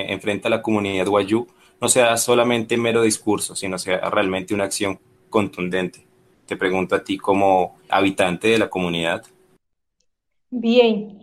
enfrenta 0.10 0.50
la 0.50 0.62
comunidad 0.62 1.08
guayú 1.08 1.48
no 1.80 1.88
sea 1.88 2.18
solamente 2.18 2.76
mero 2.76 3.04
discurso, 3.04 3.56
sino 3.56 3.78
sea 3.78 4.10
realmente 4.10 4.54
una 4.54 4.66
acción 4.66 5.00
contundente. 5.30 6.07
Te 6.48 6.56
pregunto 6.56 6.96
a 6.96 7.04
ti 7.04 7.18
como 7.18 7.76
habitante 7.90 8.48
de 8.48 8.58
la 8.58 8.70
comunidad. 8.70 9.24
Bien, 10.50 11.20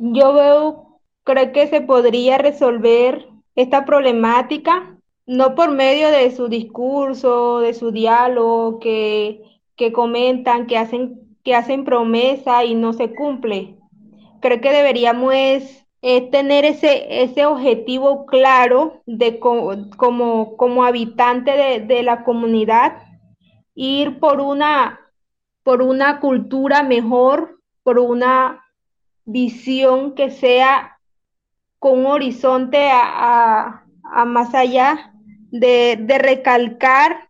yo 0.00 0.32
veo, 0.32 1.00
creo 1.24 1.52
que 1.52 1.66
se 1.66 1.80
podría 1.80 2.38
resolver 2.38 3.28
esta 3.56 3.84
problemática 3.84 4.96
no 5.26 5.56
por 5.56 5.72
medio 5.72 6.08
de 6.10 6.30
su 6.30 6.48
discurso, 6.48 7.58
de 7.58 7.74
su 7.74 7.90
diálogo, 7.90 8.78
que, 8.78 9.42
que 9.74 9.92
comentan, 9.92 10.68
que 10.68 10.78
hacen, 10.78 11.36
que 11.42 11.56
hacen 11.56 11.84
promesa 11.84 12.64
y 12.64 12.76
no 12.76 12.92
se 12.92 13.12
cumple. 13.12 13.76
Creo 14.40 14.60
que 14.60 14.70
deberíamos 14.70 15.34
tener 16.30 16.64
ese, 16.64 17.22
ese 17.24 17.46
objetivo 17.46 18.26
claro 18.26 19.02
de 19.06 19.40
como, 19.40 20.56
como 20.56 20.84
habitante 20.84 21.50
de, 21.50 21.80
de 21.80 22.04
la 22.04 22.22
comunidad 22.22 22.98
ir 23.76 24.18
por 24.18 24.40
una, 24.40 24.98
por 25.62 25.82
una 25.82 26.18
cultura 26.18 26.82
mejor, 26.82 27.60
por 27.84 28.00
una 28.00 28.64
visión 29.24 30.14
que 30.14 30.30
sea 30.30 30.98
con 31.78 32.00
un 32.00 32.06
horizonte 32.06 32.88
a, 32.90 33.84
más 34.26 34.54
allá 34.54 35.12
de, 35.50 36.04
recalcar 36.18 37.28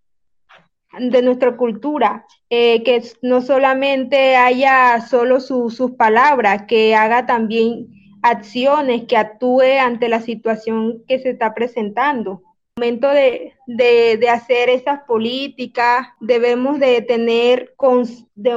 de 0.98 1.20
nuestra 1.20 1.56
cultura, 1.56 2.24
eh, 2.48 2.82
que 2.84 3.02
no 3.22 3.42
solamente 3.42 4.36
haya 4.36 5.00
solo 5.00 5.40
sus 5.40 5.90
palabras, 5.98 6.62
que 6.68 6.94
haga 6.94 7.26
también 7.26 7.88
acciones, 8.22 9.04
que 9.06 9.16
actúe 9.16 9.78
ante 9.80 10.08
la 10.08 10.20
situación 10.20 11.02
que 11.06 11.18
se 11.18 11.30
está 11.30 11.54
presentando 11.54 12.42
momento 12.78 13.08
de, 13.08 13.54
de, 13.66 14.28
hacer 14.28 14.68
esas 14.68 15.00
políticas 15.04 16.08
debemos 16.20 16.78
de 16.78 17.00
tener 17.00 17.74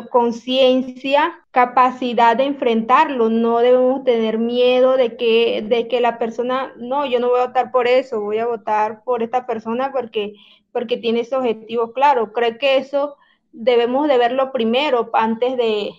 conciencia, 0.09 1.39
capacidad 1.51 2.35
de 2.35 2.43
enfrentarlo, 2.43 3.29
no 3.29 3.59
debemos 3.59 4.03
tener 4.03 4.37
miedo 4.37 4.97
de 4.97 5.15
que, 5.15 5.61
de 5.61 5.87
que 5.87 6.01
la 6.01 6.19
persona, 6.19 6.73
no, 6.75 7.05
yo 7.05 7.21
no 7.21 7.29
voy 7.29 7.39
a 7.39 7.45
votar 7.47 7.71
por 7.71 7.87
eso, 7.87 8.19
voy 8.19 8.39
a 8.39 8.45
votar 8.45 9.05
por 9.05 9.23
esta 9.23 9.45
persona 9.45 9.93
porque, 9.93 10.33
porque 10.73 10.97
tiene 10.97 11.21
ese 11.21 11.37
objetivo 11.37 11.93
claro. 11.93 12.33
Creo 12.33 12.57
que 12.57 12.75
eso 12.75 13.15
debemos 13.53 14.09
de 14.09 14.17
verlo 14.17 14.51
primero 14.51 15.09
antes 15.13 15.55
de, 15.55 15.91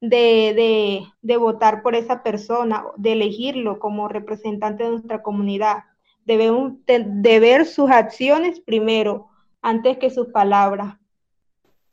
de, 0.00 0.54
de, 0.56 1.02
de 1.20 1.36
votar 1.36 1.82
por 1.82 1.94
esa 1.94 2.22
persona, 2.22 2.86
de 2.96 3.12
elegirlo 3.12 3.78
como 3.80 4.08
representante 4.08 4.84
de 4.84 4.90
nuestra 4.92 5.22
comunidad 5.22 5.84
debemos 6.28 6.74
de 6.86 7.40
ver 7.40 7.64
sus 7.64 7.90
acciones 7.90 8.60
primero, 8.60 9.28
antes 9.62 9.96
que 9.96 10.10
sus 10.10 10.28
palabras. 10.28 10.96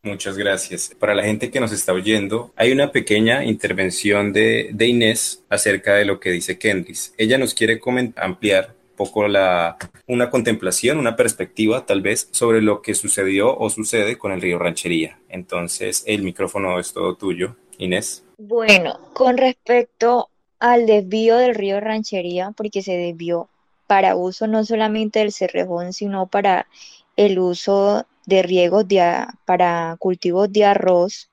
Muchas 0.04 0.38
gracias. 0.38 0.92
Para 1.00 1.16
la 1.16 1.24
gente 1.24 1.50
que 1.50 1.62
nos 1.62 1.72
está 1.72 1.94
oyendo, 1.94 2.52
hay 2.58 2.74
una 2.74 2.92
pequeña 2.92 3.46
intervención 3.46 4.34
de, 4.34 4.70
de 4.74 4.88
Inés 4.88 5.44
acerca 5.50 5.96
de 5.96 6.06
lo 6.06 6.20
que 6.20 6.32
dice 6.32 6.60
Kendris. 6.60 7.14
Ella 7.18 7.38
nos 7.38 7.54
quiere 7.54 7.80
ampliar 8.18 8.76
un 8.92 8.96
poco 8.98 9.28
la, 9.28 9.78
una 10.06 10.30
contemplación, 10.30 11.00
una 11.00 11.16
perspectiva 11.16 11.86
tal 11.86 12.02
vez 12.02 12.28
sobre 12.32 12.62
lo 12.62 12.82
que 12.82 12.94
sucedió 12.94 13.58
o 13.58 13.70
sucede 13.70 14.18
con 14.18 14.34
el 14.34 14.42
río 14.42 14.60
Ranchería. 14.60 15.18
Entonces, 15.30 16.04
el 16.06 16.24
micrófono 16.24 16.78
es 16.78 16.94
todo 16.94 17.16
tuyo, 17.16 17.56
Inés. 17.78 18.24
Bueno, 18.38 19.00
con 19.14 19.38
respecto 19.38 20.30
al 20.60 20.86
desvío 20.86 21.38
del 21.38 21.56
río 21.56 21.80
Ranchería, 21.80 22.52
porque 22.52 22.82
se 22.82 22.98
desvió 22.98 23.50
para 23.88 24.16
uso 24.16 24.48
no 24.48 24.64
solamente 24.66 25.20
del 25.20 25.32
cerrejón, 25.32 25.94
sino 25.94 26.28
para 26.28 26.68
el 27.16 27.40
uso 27.40 28.06
de 28.26 28.44
riegos 28.44 28.86
para 29.46 29.96
cultivos 30.00 30.52
de 30.52 30.66
arroz. 30.66 31.30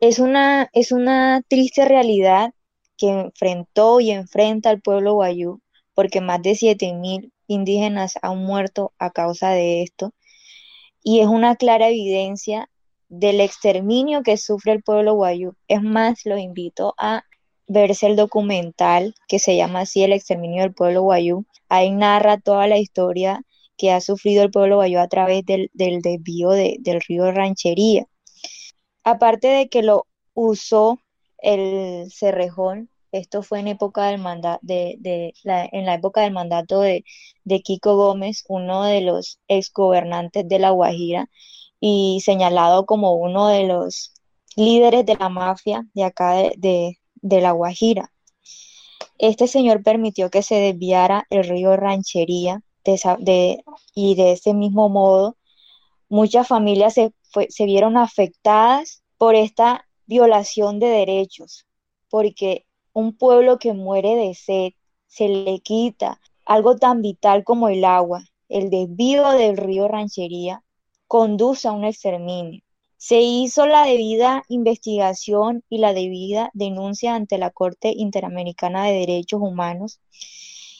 Es 0.00 0.18
una, 0.18 0.68
es 0.72 0.92
una 0.92 1.42
triste 1.48 1.84
realidad 1.86 2.52
que 2.96 3.08
enfrentó 3.08 4.00
y 4.00 4.10
enfrenta 4.10 4.70
al 4.70 4.80
pueblo 4.80 5.14
guayú, 5.14 5.60
porque 5.94 6.20
más 6.20 6.42
de 6.42 6.52
7.000 6.52 7.32
indígenas 7.46 8.14
han 8.22 8.38
muerto 8.38 8.92
a 8.98 9.10
causa 9.10 9.50
de 9.50 9.82
esto. 9.82 10.12
Y 11.02 11.20
es 11.20 11.26
una 11.26 11.56
clara 11.56 11.88
evidencia 11.88 12.68
del 13.08 13.40
exterminio 13.40 14.22
que 14.22 14.36
sufre 14.36 14.72
el 14.72 14.82
pueblo 14.82 15.14
guayú. 15.14 15.54
Es 15.68 15.82
más, 15.82 16.24
los 16.24 16.38
invito 16.38 16.94
a 16.98 17.24
verse 17.72 18.06
el 18.06 18.16
documental 18.16 19.14
que 19.28 19.38
se 19.38 19.56
llama 19.56 19.80
así 19.80 20.02
El 20.02 20.12
exterminio 20.12 20.62
del 20.62 20.74
pueblo 20.74 21.02
guayú. 21.02 21.44
Ahí 21.68 21.90
narra 21.90 22.38
toda 22.38 22.66
la 22.68 22.78
historia 22.78 23.42
que 23.76 23.90
ha 23.90 24.00
sufrido 24.00 24.42
el 24.42 24.50
pueblo 24.50 24.76
guayú 24.76 24.98
a 24.98 25.08
través 25.08 25.44
del, 25.44 25.70
desvío 25.74 26.50
del 26.50 27.00
río 27.08 27.32
Ranchería. 27.32 28.06
Aparte 29.04 29.48
de 29.48 29.68
que 29.68 29.82
lo 29.82 30.06
usó 30.34 30.98
el 31.38 32.10
Cerrejón, 32.12 32.88
esto 33.10 33.42
fue 33.42 33.60
en 33.60 33.68
época 33.68 34.06
del 34.06 34.18
mandato 34.20 34.60
de, 34.62 35.34
la, 35.42 35.68
en 35.70 35.86
la 35.86 35.94
época 35.94 36.22
del 36.22 36.32
mandato 36.32 36.80
de, 36.80 37.04
Kiko 37.62 37.96
Gómez, 37.96 38.44
uno 38.48 38.84
de 38.84 39.02
los 39.02 39.38
exgobernantes 39.48 40.48
de 40.48 40.58
La 40.58 40.70
Guajira 40.70 41.28
y 41.80 42.20
señalado 42.24 42.86
como 42.86 43.14
uno 43.14 43.48
de 43.48 43.64
los 43.64 44.14
líderes 44.56 45.04
de 45.06 45.16
la 45.16 45.28
mafia 45.28 45.86
de 45.94 46.04
acá 46.04 46.34
de, 46.34 46.54
de 46.56 47.01
La 47.22 47.52
Guajira. 47.52 48.12
Este 49.18 49.46
señor 49.46 49.82
permitió 49.82 50.30
que 50.30 50.42
se 50.42 50.56
desviara 50.56 51.26
el 51.30 51.44
río 51.44 51.76
Ranchería 51.76 52.62
y 53.94 54.14
de 54.16 54.32
ese 54.32 54.54
mismo 54.54 54.88
modo 54.88 55.36
muchas 56.08 56.48
familias 56.48 56.94
se, 56.94 57.14
se 57.48 57.64
vieron 57.64 57.96
afectadas 57.96 59.02
por 59.16 59.34
esta 59.34 59.86
violación 60.06 60.80
de 60.80 60.88
derechos, 60.88 61.66
porque 62.10 62.66
un 62.92 63.16
pueblo 63.16 63.58
que 63.58 63.72
muere 63.72 64.16
de 64.16 64.34
sed 64.34 64.72
se 65.06 65.28
le 65.28 65.60
quita 65.60 66.20
algo 66.44 66.76
tan 66.76 67.02
vital 67.02 67.44
como 67.44 67.68
el 67.68 67.84
agua, 67.84 68.24
el 68.48 68.68
desvío 68.68 69.30
del 69.30 69.56
río 69.56 69.88
Ranchería 69.88 70.62
conduce 71.06 71.68
a 71.68 71.72
un 71.72 71.84
exterminio. 71.84 72.62
Se 73.02 73.20
hizo 73.20 73.66
la 73.66 73.84
debida 73.84 74.44
investigación 74.46 75.64
y 75.68 75.78
la 75.78 75.92
debida 75.92 76.52
denuncia 76.54 77.16
ante 77.16 77.36
la 77.36 77.50
Corte 77.50 77.92
Interamericana 77.96 78.84
de 78.84 78.92
Derechos 78.92 79.40
Humanos 79.42 80.00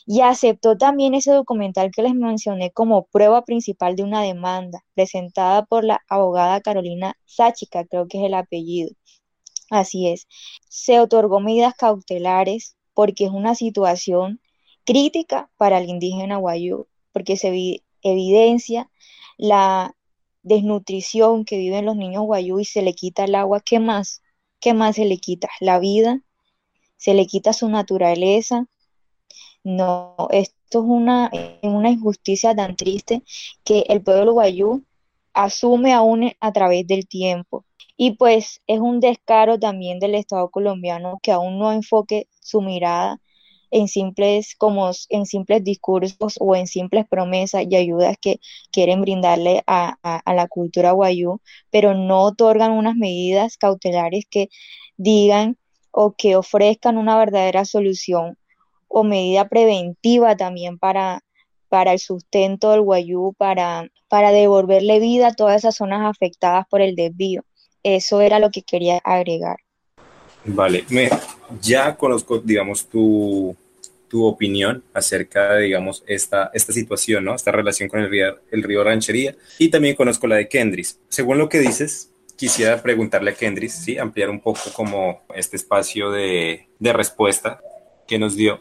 y 0.06 0.20
aceptó 0.20 0.78
también 0.78 1.14
ese 1.14 1.32
documental 1.32 1.90
que 1.90 2.02
les 2.02 2.14
mencioné 2.14 2.70
como 2.70 3.06
prueba 3.06 3.42
principal 3.44 3.96
de 3.96 4.04
una 4.04 4.22
demanda 4.22 4.84
presentada 4.94 5.64
por 5.64 5.82
la 5.82 6.00
abogada 6.08 6.60
Carolina 6.60 7.16
Sáchica, 7.24 7.84
creo 7.86 8.06
que 8.06 8.18
es 8.20 8.24
el 8.26 8.34
apellido. 8.34 8.92
Así 9.68 10.06
es. 10.06 10.28
Se 10.68 11.00
otorgó 11.00 11.40
medidas 11.40 11.74
cautelares 11.74 12.76
porque 12.94 13.24
es 13.24 13.32
una 13.32 13.56
situación 13.56 14.40
crítica 14.84 15.50
para 15.56 15.78
el 15.78 15.88
indígena 15.88 16.36
guayú, 16.36 16.86
porque 17.10 17.36
se 17.36 17.82
evidencia 18.00 18.88
la 19.38 19.96
desnutrición 20.42 21.44
que 21.44 21.58
viven 21.58 21.86
los 21.86 21.96
niños 21.96 22.24
guayú 22.24 22.60
y 22.60 22.64
se 22.64 22.82
le 22.82 22.94
quita 22.94 23.24
el 23.24 23.34
agua, 23.34 23.60
¿qué 23.60 23.80
más? 23.80 24.22
¿Qué 24.60 24.74
más 24.74 24.96
se 24.96 25.04
le 25.04 25.18
quita? 25.18 25.48
La 25.60 25.78
vida, 25.78 26.20
se 26.96 27.14
le 27.14 27.26
quita 27.26 27.52
su 27.52 27.68
naturaleza. 27.68 28.66
No, 29.64 30.16
esto 30.30 30.80
es 30.80 30.84
una, 30.84 31.30
una 31.62 31.90
injusticia 31.90 32.54
tan 32.54 32.76
triste 32.76 33.22
que 33.64 33.84
el 33.88 34.02
pueblo 34.02 34.32
guayú 34.34 34.84
asume 35.34 35.92
aún 35.92 36.32
a 36.40 36.52
través 36.52 36.86
del 36.86 37.06
tiempo. 37.06 37.64
Y 37.96 38.12
pues 38.16 38.62
es 38.66 38.80
un 38.80 39.00
descaro 39.00 39.58
también 39.58 39.98
del 40.00 40.14
Estado 40.14 40.50
colombiano 40.50 41.20
que 41.22 41.32
aún 41.32 41.58
no 41.58 41.72
enfoque 41.72 42.28
su 42.40 42.60
mirada 42.60 43.20
en 43.72 43.88
simples, 43.88 44.54
como 44.56 44.90
en 45.08 45.24
simples 45.24 45.64
discursos 45.64 46.36
o 46.38 46.54
en 46.54 46.66
simples 46.66 47.06
promesas 47.08 47.64
y 47.68 47.74
ayudas 47.74 48.16
que 48.20 48.38
quieren 48.70 49.00
brindarle 49.00 49.64
a, 49.66 49.96
la 50.26 50.46
cultura 50.46 50.92
guayú, 50.92 51.40
pero 51.70 51.94
no 51.94 52.20
otorgan 52.20 52.72
unas 52.72 52.94
medidas 52.94 53.56
cautelares 53.56 54.26
que 54.30 54.50
digan 54.98 55.56
o 55.90 56.12
que 56.12 56.36
ofrezcan 56.36 56.98
una 56.98 57.16
verdadera 57.16 57.64
solución 57.64 58.36
o 58.88 59.04
medida 59.04 59.48
preventiva 59.48 60.36
también 60.36 60.78
para, 60.78 61.22
para 61.70 61.94
el 61.94 61.98
sustento 61.98 62.72
del 62.72 62.82
guayú, 62.82 63.34
para, 63.38 63.88
para 64.08 64.32
devolverle 64.32 65.00
vida 65.00 65.28
a 65.28 65.34
todas 65.34 65.56
esas 65.56 65.76
zonas 65.76 66.02
afectadas 66.04 66.66
por 66.68 66.82
el 66.82 66.94
desvío. 66.94 67.42
eso 67.82 68.20
era 68.20 68.38
lo 68.38 68.50
que 68.50 68.62
quería 68.62 68.98
agregar. 69.02 69.56
Vale, 70.44 70.84
ya 71.62 71.96
conozco, 71.96 72.38
digamos, 72.38 72.86
tu, 72.86 73.56
tu 74.12 74.26
opinión 74.26 74.84
acerca 74.92 75.54
de, 75.54 75.62
digamos, 75.62 76.04
esta, 76.06 76.50
esta 76.52 76.70
situación, 76.74 77.24
¿no? 77.24 77.34
Esta 77.34 77.50
relación 77.50 77.88
con 77.88 78.00
el 78.00 78.10
río, 78.10 78.40
el 78.50 78.62
río 78.62 78.84
Ranchería 78.84 79.34
y 79.58 79.70
también 79.70 79.96
conozco 79.96 80.26
la 80.26 80.36
de 80.36 80.48
Kendris. 80.48 81.00
Según 81.08 81.38
lo 81.38 81.48
que 81.48 81.60
dices, 81.60 82.12
quisiera 82.36 82.82
preguntarle 82.82 83.30
a 83.30 83.34
Kendris, 83.34 83.72
¿sí? 83.72 83.96
Ampliar 83.96 84.28
un 84.28 84.40
poco 84.40 84.60
como 84.74 85.22
este 85.34 85.56
espacio 85.56 86.10
de, 86.10 86.68
de 86.78 86.92
respuesta 86.92 87.62
que 88.06 88.18
nos 88.18 88.36
dio. 88.36 88.60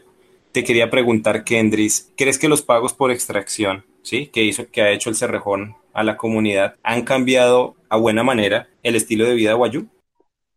Te 0.52 0.64
quería 0.64 0.88
preguntar, 0.88 1.44
Kendris, 1.44 2.10
¿crees 2.16 2.38
que 2.38 2.48
los 2.48 2.62
pagos 2.62 2.94
por 2.94 3.10
extracción, 3.10 3.84
¿sí? 4.00 4.28
Que, 4.28 4.44
hizo, 4.44 4.70
que 4.70 4.80
ha 4.80 4.90
hecho 4.90 5.10
el 5.10 5.16
Cerrejón 5.16 5.76
a 5.92 6.02
la 6.02 6.16
comunidad 6.16 6.76
han 6.82 7.02
cambiado 7.02 7.76
a 7.90 7.98
buena 7.98 8.22
manera 8.22 8.70
el 8.82 8.96
estilo 8.96 9.26
de 9.26 9.34
vida 9.34 9.52
guayú? 9.52 9.86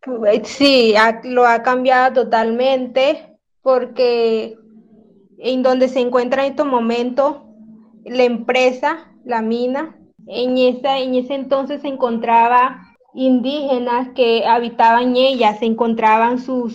Pues 0.06 0.48
sí, 0.48 0.96
lo 1.26 1.46
ha 1.46 1.64
cambiado 1.64 2.24
totalmente 2.24 3.36
porque 3.62 4.58
en 5.38 5.64
donde 5.64 5.88
se 5.88 6.00
encuentra 6.00 6.46
en 6.46 6.52
estos 6.52 6.68
momentos 6.68 7.38
la 8.04 8.24
empresa, 8.24 9.12
la 9.24 9.42
mina, 9.42 9.98
en, 10.28 10.58
esa, 10.58 11.00
en 11.00 11.16
ese 11.16 11.36
entonces 11.36 11.82
se 11.82 11.88
encontraba 11.88 12.96
indígenas 13.14 14.10
que 14.16 14.46
habitaban 14.46 15.16
ella, 15.16 15.56
se 15.58 15.66
encontraban 15.66 16.40
su 16.40 16.72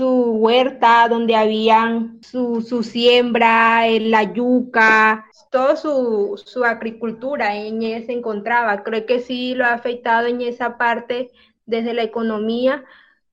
huerta 0.00 1.06
donde 1.08 1.36
habían 1.36 2.18
su, 2.22 2.62
su 2.62 2.82
siembra, 2.82 3.86
la 3.88 4.32
yuca, 4.32 5.26
toda 5.50 5.76
su, 5.76 6.40
su 6.44 6.64
agricultura 6.64 7.56
en 7.56 7.82
ella 7.82 8.04
se 8.06 8.12
encontraba. 8.12 8.82
Creo 8.82 9.06
que 9.06 9.20
sí 9.20 9.54
lo 9.54 9.64
ha 9.64 9.72
afectado 9.72 10.26
en 10.26 10.40
esa 10.40 10.78
parte 10.78 11.30
desde 11.66 11.94
la 11.94 12.02
economía 12.02 12.84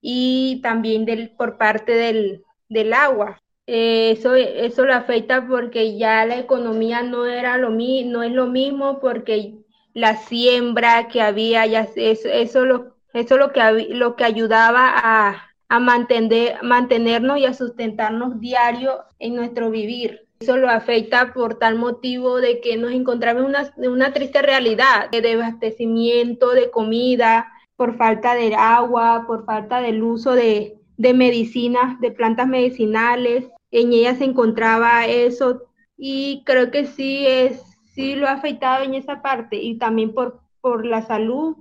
y 0.02 0.60
también 0.62 1.06
del, 1.06 1.32
por 1.32 1.58
parte 1.58 1.94
del, 1.94 2.44
del 2.70 2.94
agua. 2.94 3.42
Eh, 3.74 4.12
eso, 4.12 4.36
eso 4.36 4.84
lo 4.84 4.94
afecta 4.94 5.48
porque 5.48 5.98
ya 5.98 6.26
la 6.26 6.38
economía 6.38 7.04
no 7.04 7.26
era 7.26 7.58
lo 7.58 7.70
no 7.70 8.22
es 8.22 8.32
lo 8.34 8.48
mismo 8.48 9.00
porque 9.00 9.60
la 9.94 10.18
siembra 10.18 11.08
que 11.08 11.22
había, 11.22 11.66
ya 11.66 11.88
eso, 11.96 12.28
eso, 12.28 12.66
lo, 12.66 12.98
eso 13.14 13.38
lo, 13.38 13.54
que, 13.54 13.88
lo 13.92 14.18
que 14.18 14.26
ayudaba 14.26 14.92
a, 14.94 15.54
a 15.70 15.80
mantener, 15.80 16.62
mantenernos 16.62 17.38
y 17.38 17.46
a 17.46 17.54
sustentarnos 17.54 18.42
diario 18.42 19.06
en 19.20 19.36
nuestro 19.36 19.70
vivir. 19.72 20.28
Eso 20.42 20.58
lo 20.58 20.70
afecta 20.70 21.32
por 21.32 21.58
tal 21.58 21.76
motivo 21.76 22.42
de 22.42 22.60
que 22.60 22.76
nos 22.76 22.92
encontramos 22.92 23.44
en 23.44 23.50
una, 23.52 23.74
una 23.78 24.12
triste 24.12 24.42
realidad 24.42 25.10
de 25.12 25.32
abastecimiento 25.32 26.50
de 26.52 26.70
comida, 26.72 27.50
por 27.78 27.96
falta 27.96 28.36
de 28.36 28.54
agua, 28.54 29.24
por 29.26 29.46
falta 29.46 29.80
del 29.80 30.04
uso 30.04 30.34
de, 30.34 30.76
de 30.98 31.14
medicinas, 31.14 32.02
de 32.02 32.12
plantas 32.12 32.50
medicinales. 32.50 33.46
En 33.72 33.94
ella 33.94 34.16
se 34.16 34.26
encontraba 34.26 35.06
eso 35.08 35.64
y 35.98 36.44
creo 36.46 36.72
que 36.72 36.86
sí 36.86 37.26
es 37.26 37.62
sí 37.94 38.16
lo 38.16 38.28
ha 38.28 38.34
afectado 38.34 38.84
en 38.84 38.96
esa 38.96 39.22
parte 39.22 39.58
y 39.58 39.76
también 39.78 40.14
por, 40.14 40.40
por 40.62 40.86
la 40.86 41.06
salud. 41.06 41.56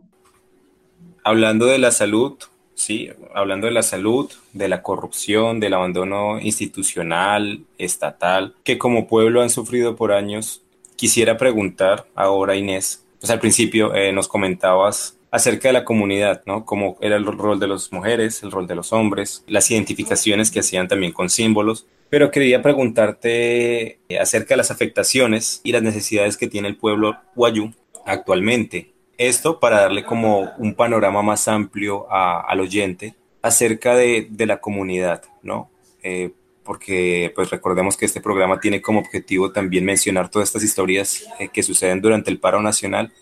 Hablando 1.24 1.66
de 1.66 1.78
la 1.78 1.90
salud, 1.90 2.38
sí, 2.74 3.10
hablando 3.34 3.66
de 3.66 3.72
la 3.72 3.82
salud, 3.82 4.30
de 4.52 4.68
la 4.68 4.82
corrupción, 4.82 5.60
del 5.60 5.74
abandono 5.74 6.40
institucional, 6.40 7.64
estatal, 7.78 8.54
que 8.64 8.78
como 8.78 9.06
pueblo 9.06 9.42
han 9.42 9.50
sufrido 9.50 9.96
por 9.96 10.12
años, 10.12 10.62
quisiera 10.96 11.36
preguntar 11.36 12.06
ahora, 12.14 12.56
Inés, 12.56 13.04
pues 13.18 13.30
al 13.30 13.40
principio 13.40 13.94
eh, 13.94 14.12
nos 14.12 14.28
comentabas 14.28 15.16
acerca 15.30 15.68
de 15.68 15.74
la 15.74 15.84
comunidad, 15.84 16.42
¿no? 16.46 16.64
Cómo 16.64 16.96
era 17.00 17.16
el 17.16 17.24
rol 17.24 17.60
de 17.60 17.68
las 17.68 17.92
mujeres, 17.92 18.42
el 18.42 18.50
rol 18.50 18.66
de 18.66 18.74
los 18.74 18.92
hombres, 18.92 19.44
las 19.46 19.70
identificaciones 19.70 20.50
que 20.50 20.60
hacían 20.60 20.88
también 20.88 21.12
con 21.12 21.30
símbolos. 21.30 21.86
Pero 22.10 22.30
quería 22.30 22.60
preguntarte 22.60 24.00
eh, 24.08 24.18
acerca 24.20 24.54
de 24.54 24.58
las 24.58 24.70
afectaciones 24.70 25.60
y 25.62 25.72
las 25.72 25.82
necesidades 25.82 26.36
que 26.36 26.48
tiene 26.48 26.68
el 26.68 26.76
pueblo 26.76 27.16
guayú 27.34 27.72
actualmente. 28.04 28.92
Esto 29.16 29.60
para 29.60 29.80
darle 29.80 30.04
como 30.04 30.50
un 30.58 30.74
panorama 30.74 31.22
más 31.22 31.46
amplio 31.46 32.10
al 32.10 32.60
oyente 32.60 33.14
acerca 33.42 33.94
de, 33.94 34.28
la 34.38 34.60
comunidad, 34.60 35.22
¿no? 35.42 35.70
Eh, 36.02 36.32
porque 36.64 37.32
pues 37.34 37.50
recordemos 37.50 37.96
que 37.96 38.06
este 38.06 38.20
programa 38.20 38.60
tiene 38.60 38.80
como 38.80 39.00
objetivo 39.00 39.52
también 39.52 39.84
mencionar 39.84 40.30
todas 40.30 40.48
estas 40.48 40.62
historias 40.62 41.26
eh, 41.38 41.48
que 41.52 41.62
suceden 41.62 42.00
durante 42.00 42.30
el 42.30 42.38
paro 42.38 42.60
nacional 42.62 43.12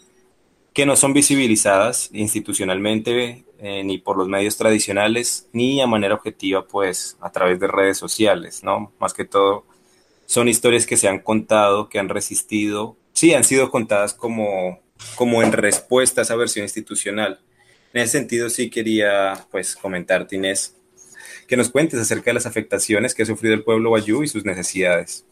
que 0.73 0.87
no 0.87 0.97
son 0.97 1.13
visibilizadas 1.13 2.11
institucionalmente 2.13 3.45
eh, 3.59 3.83
ni 3.85 3.99
por 3.99 4.17
los 4.17 4.29
medios 4.29 4.57
tradicionales 4.57 5.49
ni 5.53 5.81
a 5.81 5.87
manera 5.87 6.15
objetiva 6.15 6.67
pues 6.67 7.17
a 7.21 7.33
través 7.33 7.59
de 7.59 7.67
redes 7.67 7.99
sociales, 7.99 8.63
¿no? 8.63 8.93
Más 9.01 9.15
que 9.15 9.25
todo 9.25 9.65
son 10.27 10.49
historias 10.49 10.87
que 10.87 10.97
se 10.97 11.09
han 11.09 11.21
contado, 11.21 11.89
que 11.89 11.99
han 11.99 12.09
resistido, 12.09 12.97
sí, 13.13 13.35
han 13.35 13.45
sido 13.45 13.71
contadas 13.71 14.15
como, 14.15 14.79
como 15.17 15.43
en 15.43 15.53
respuesta 15.53 16.21
a 16.21 16.25
esa 16.25 16.37
versión 16.37 16.65
institucional. 16.65 17.41
En 17.93 18.03
ese 18.03 18.19
sentido 18.19 18.51
sí 18.51 18.69
quería 18.69 19.47
pues 19.51 19.75
comentarte 19.75 20.37
Inés, 20.37 20.77
que 21.47 21.57
nos 21.57 21.71
cuentes 21.71 21.99
acerca 21.99 22.31
de 22.31 22.35
las 22.35 22.47
afectaciones 22.47 23.15
que 23.15 23.23
ha 23.23 23.27
sufrido 23.27 23.55
el 23.55 23.65
pueblo 23.65 23.89
guayú 23.89 24.23
y 24.23 24.29
sus 24.29 24.45
necesidades. 24.45 25.25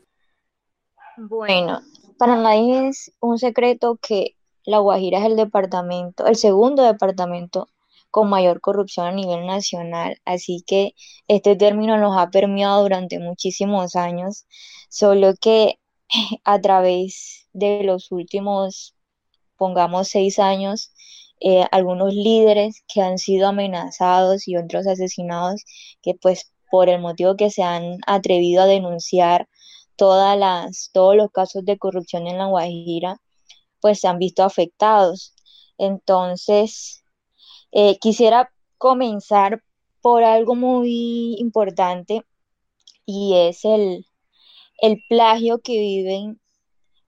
Bueno, 1.18 1.82
para 2.18 2.36
nadie 2.36 2.88
es 2.88 3.12
un 3.20 3.38
secreto 3.38 3.98
que 4.00 4.35
la 4.66 4.78
Guajira 4.80 5.20
es 5.20 5.26
el 5.26 5.36
departamento, 5.36 6.26
el 6.26 6.36
segundo 6.36 6.82
departamento 6.82 7.68
con 8.10 8.28
mayor 8.28 8.60
corrupción 8.60 9.06
a 9.06 9.12
nivel 9.12 9.46
nacional, 9.46 10.18
así 10.24 10.62
que 10.66 10.94
este 11.28 11.56
término 11.56 11.96
nos 11.98 12.16
ha 12.18 12.30
permeado 12.30 12.82
durante 12.82 13.18
muchísimos 13.18 13.96
años, 13.96 14.46
solo 14.90 15.34
que 15.40 15.78
a 16.44 16.60
través 16.60 17.48
de 17.52 17.84
los 17.84 18.10
últimos, 18.12 18.94
pongamos, 19.56 20.08
seis 20.08 20.38
años, 20.38 20.92
eh, 21.40 21.64
algunos 21.70 22.14
líderes 22.14 22.82
que 22.88 23.02
han 23.02 23.18
sido 23.18 23.48
amenazados 23.48 24.48
y 24.48 24.56
otros 24.56 24.86
asesinados, 24.86 25.64
que 26.02 26.14
pues 26.14 26.52
por 26.70 26.88
el 26.88 27.00
motivo 27.00 27.36
que 27.36 27.50
se 27.50 27.62
han 27.62 27.98
atrevido 28.06 28.62
a 28.62 28.66
denunciar 28.66 29.48
todas 29.96 30.38
las, 30.38 30.90
todos 30.92 31.16
los 31.16 31.30
casos 31.30 31.64
de 31.64 31.78
corrupción 31.78 32.26
en 32.26 32.38
la 32.38 32.46
Guajira, 32.46 33.20
pues 33.80 34.00
se 34.00 34.08
han 34.08 34.18
visto 34.18 34.42
afectados. 34.42 35.34
Entonces, 35.78 37.04
eh, 37.72 37.98
quisiera 37.98 38.50
comenzar 38.78 39.62
por 40.00 40.24
algo 40.24 40.54
muy 40.54 41.36
importante 41.38 42.22
y 43.04 43.34
es 43.34 43.64
el, 43.64 44.06
el 44.78 45.02
plagio 45.08 45.60
que 45.60 45.78
viven 45.78 46.40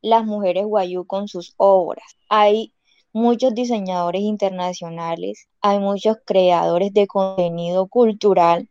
las 0.01 0.25
mujeres 0.25 0.65
guayú 0.65 1.07
con 1.07 1.29
sus 1.29 1.55
obras. 1.57 2.17
Hay 2.29 2.75
muchos 3.13 3.55
diseñadores 3.55 4.23
internacionales, 4.23 5.49
hay 5.61 5.79
muchos 5.79 6.17
creadores 6.25 6.93
de 6.93 7.07
contenido 7.07 7.89
cultural 7.89 8.69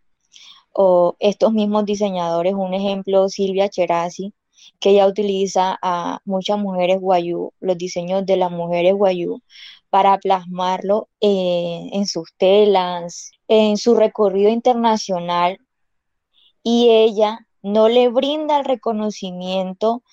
o 0.72 1.16
estos 1.20 1.54
mismos 1.54 1.86
diseñadores, 1.86 2.54
un 2.54 2.74
ejemplo 2.74 3.30
Silvia 3.30 3.70
Cherasi, 3.70 4.34
que 4.80 4.92
ella 4.92 5.08
utiliza 5.08 5.78
a 5.82 6.20
muchas 6.26 6.58
mujeres 6.60 7.00
guayú, 7.00 7.52
los 7.60 7.78
diseños 7.78 8.26
de 8.26 8.38
las 8.38 8.52
mujeres 8.52 8.94
guayú, 8.94 9.42
para 9.90 10.18
plasmarlo 10.18 11.10
eh, 11.22 11.90
en 11.94 12.06
sus 12.08 12.34
telas, 12.38 13.32
en 13.48 13.78
su 13.78 13.96
recorrido 13.96 14.50
internacional, 14.50 15.60
y 16.64 16.90
ella 16.90 17.48
no 17.62 17.90
le 17.90 18.10
brinda 18.10 18.60
el 18.60 18.66
reconocimiento 18.66 20.04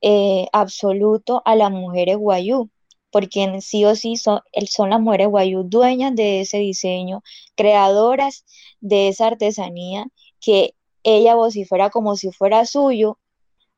eh, 0.00 0.46
absoluto 0.52 1.42
a 1.44 1.56
las 1.56 1.70
mujeres 1.70 2.16
guayú, 2.16 2.70
porque 3.10 3.60
sí 3.60 3.84
o 3.84 3.94
sí 3.96 4.16
son, 4.16 4.40
son 4.68 4.90
las 4.90 5.00
mujeres 5.00 5.28
guayú 5.28 5.64
dueñas 5.64 6.14
de 6.14 6.40
ese 6.40 6.58
diseño, 6.58 7.22
creadoras 7.54 8.44
de 8.80 9.08
esa 9.08 9.28
artesanía 9.28 10.06
que 10.40 10.74
ella 11.02 11.34
vocifera 11.34 11.90
como 11.90 12.16
si 12.16 12.32
fuera 12.32 12.66
suyo 12.66 13.18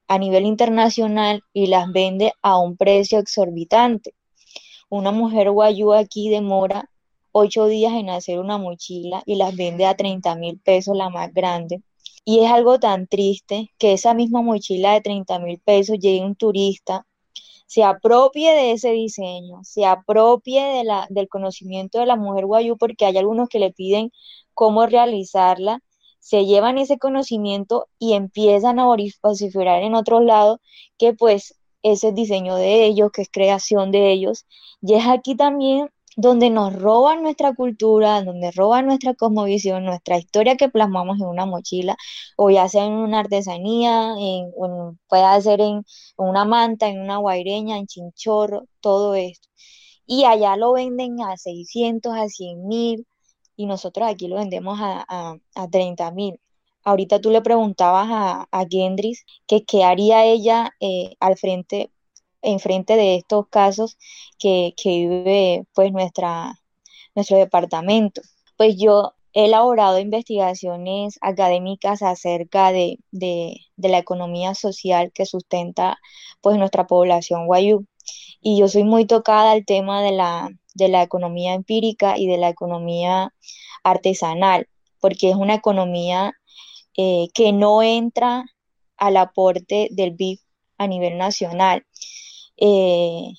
a 0.09 0.19
nivel 0.19 0.47
internacional 0.47 1.43
y 1.53 1.67
las 1.67 1.93
vende 1.93 2.33
a 2.43 2.59
un 2.59 2.77
precio 2.77 3.19
exorbitante. 3.19 4.15
Una 4.89 5.13
mujer 5.13 5.51
guayú 5.51 5.93
aquí 5.93 6.31
demora 6.31 6.91
ocho 7.33 7.67
días 7.67 7.93
en 7.93 8.11
hacer 8.11 8.39
una 8.41 8.59
mochila 8.59 9.23
y 9.27 9.37
las 9.37 9.55
vende 9.55 9.87
a 9.87 9.95
30 9.95 10.35
mil 10.37 10.59
pesos 10.59 10.97
la 10.97 11.11
más 11.11 11.33
grande. 11.33 11.83
Y 12.25 12.41
es 12.41 12.51
algo 12.51 12.79
tan 12.79 13.07
triste 13.07 13.71
que 13.79 13.93
esa 13.93 14.15
misma 14.15 14.43
mochila 14.43 14.95
de 14.95 15.03
30 15.03 15.39
mil 15.41 15.59
pesos 15.61 15.99
llegue 15.99 16.25
un 16.25 16.37
turista, 16.37 17.07
se 17.67 17.85
apropie 17.85 18.51
de 18.53 18.73
ese 18.73 18.93
diseño, 18.93 19.63
se 19.63 19.85
apropie 19.85 20.63
de 20.63 20.85
la, 20.85 21.07
del 21.11 21.29
conocimiento 21.29 21.99
de 21.99 22.07
la 22.07 22.17
mujer 22.17 22.47
guayú, 22.47 22.79
porque 22.79 23.05
hay 23.05 23.19
algunos 23.19 23.49
que 23.51 23.59
le 23.59 23.73
piden 23.73 24.11
cómo 24.55 24.87
realizarla 24.87 25.83
se 26.19 26.47
llevan 26.47 26.79
ese 26.79 26.99
conocimiento 26.99 27.89
y 27.99 28.15
empiezan 28.15 28.79
a 28.79 28.87
vociferar 29.23 29.83
en 29.83 29.95
otros 29.95 30.25
lados 30.25 30.59
que 30.99 31.15
pues 31.15 31.55
ese 31.83 32.09
es 32.09 32.15
diseño 32.15 32.57
de 32.57 32.85
ellos, 32.85 33.11
que 33.13 33.23
es 33.23 33.29
creación 33.31 33.91
de 33.93 34.13
ellos. 34.13 34.47
Y 34.83 34.95
es 34.95 35.07
aquí 35.07 35.37
también 35.37 35.89
donde 36.17 36.51
nos 36.51 36.75
roban 36.75 37.23
nuestra 37.23 37.55
cultura, 37.55 38.23
donde 38.25 38.51
roban 38.51 38.87
nuestra 38.87 39.15
cosmovisión, 39.15 39.85
nuestra 39.85 40.19
historia 40.19 40.57
que 40.57 40.69
plasmamos 40.69 41.21
en 41.21 41.27
una 41.27 41.47
mochila, 41.47 41.97
o 42.37 42.51
ya 42.51 42.69
sea 42.69 42.85
en 42.87 42.93
una 42.93 43.21
artesanía, 43.21 44.15
en, 44.19 44.51
puede 45.09 45.43
ser 45.43 45.61
en 45.61 45.85
una 46.17 46.45
manta, 46.45 46.89
en 46.89 47.01
una 47.01 47.19
guaireña, 47.19 47.79
en 47.79 47.87
chinchorro, 47.87 48.65
todo 48.81 49.15
esto. 49.15 49.49
Y 50.07 50.25
allá 50.25 50.57
lo 50.57 50.73
venden 50.73 51.21
a 51.23 51.37
600, 51.37 52.13
a 52.17 52.29
100 52.29 52.67
mil, 52.67 53.07
y 53.59 53.67
nosotros 53.67 54.09
aquí 54.09 54.29
lo 54.29 54.37
vendemos 54.37 54.79
a, 54.81 55.05
a, 55.55 55.69
30 55.69 56.11
mil. 56.13 56.41
Ahorita 56.85 57.21
tú 57.21 57.31
le 57.31 57.43
preguntabas 57.43 58.09
a, 58.11 58.49
a 58.53 58.67
Gendris 58.71 59.27
que 59.47 59.65
qué 59.65 59.85
haría 59.85 60.25
ella 60.25 60.73
eh, 60.81 61.17
al 61.21 61.37
frente 61.37 61.91
enfrente 62.43 62.97
de 62.97 63.17
estos 63.17 63.49
casos 63.49 63.99
que, 64.39 64.75
vive 64.85 65.67
pues 65.75 65.93
nuestra, 65.93 66.55
nuestro 67.15 67.37
departamento. 67.39 68.23
Pues 68.57 68.77
yo 68.79 69.15
he 69.33 69.47
elaborado 69.47 69.99
investigaciones 69.99 71.19
académicas 71.21 72.03
acerca 72.03 72.73
de, 72.73 72.99
la 73.11 73.99
economía 73.99 74.55
social 74.55 75.13
que 75.13 75.27
sustenta 75.27 75.99
pues 76.41 76.59
nuestra 76.59 76.87
población 76.87 77.47
guayú. 77.47 77.87
Y 78.41 78.59
yo 78.59 78.69
soy 78.69 78.85
muy 78.85 79.05
tocada 79.07 79.53
al 79.53 79.65
tema 79.65 80.03
de 80.03 80.13
la, 80.13 80.51
de 80.79 80.89
la 80.89 81.03
economía 81.03 81.55
empírica 81.55 82.17
y 82.17 82.27
de 82.27 82.39
la 82.39 82.49
economía 82.49 83.35
artesanal, 83.85 84.69
porque 85.01 85.31
es 85.31 85.37
una 85.37 85.55
economía 85.55 86.33
eh, 86.97 87.29
que 87.35 87.53
no 87.53 87.83
entra 87.83 88.45
al 88.97 89.17
aporte 89.17 89.89
del 89.91 90.13
BIF 90.13 90.41
a 90.79 90.87
nivel 90.87 91.19
nacional, 91.19 91.85
eh, 92.57 93.33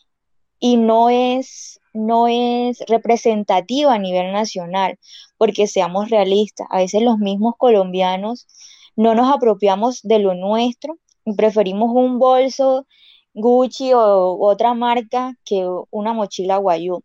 y 0.60 0.78
no 0.78 1.10
es, 1.10 1.80
no 1.94 2.28
es 2.28 2.80
representativa 2.88 3.94
a 3.94 4.00
nivel 4.00 4.32
nacional, 4.34 5.00
porque 5.38 5.68
seamos 5.68 6.10
realistas, 6.10 6.68
a 6.70 6.78
veces 6.80 7.02
los 7.02 7.18
mismos 7.18 7.54
colombianos 7.58 8.48
no 8.96 9.16
nos 9.16 9.34
apropiamos 9.34 10.02
de 10.04 10.20
lo 10.20 10.34
nuestro 10.36 11.00
y 11.26 11.34
preferimos 11.34 11.92
un 11.94 12.20
bolso 12.20 12.86
Gucci 13.34 13.94
o 13.94 14.38
otra 14.42 14.74
marca 14.74 15.36
que 15.46 15.66
una 15.92 16.14
mochila 16.14 16.58
Guayú. 16.58 17.04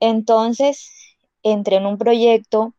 Entonces, 0.00 0.90
entré 1.42 1.76
en 1.76 1.86
un 1.86 1.98
proyecto 1.98 2.74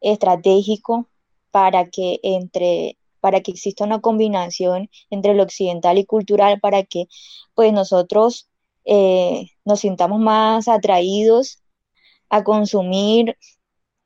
estratégico 0.00 1.08
para 1.50 1.88
que 1.90 2.20
entre 2.22 2.98
para 3.20 3.40
que 3.40 3.52
exista 3.52 3.84
una 3.84 4.02
combinación 4.02 4.90
entre 5.10 5.34
lo 5.34 5.44
occidental 5.44 5.96
y 5.98 6.04
cultural, 6.04 6.60
para 6.60 6.84
que 6.84 7.06
pues 7.54 7.72
nosotros 7.72 8.50
eh, 8.84 9.46
nos 9.64 9.80
sintamos 9.80 10.20
más 10.20 10.68
atraídos 10.68 11.62
a 12.28 12.44
consumir 12.44 13.38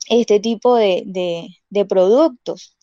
este 0.09 0.41
tipo 0.41 0.77
de, 0.77 1.03
de 1.71 1.85
productos. 1.87 2.77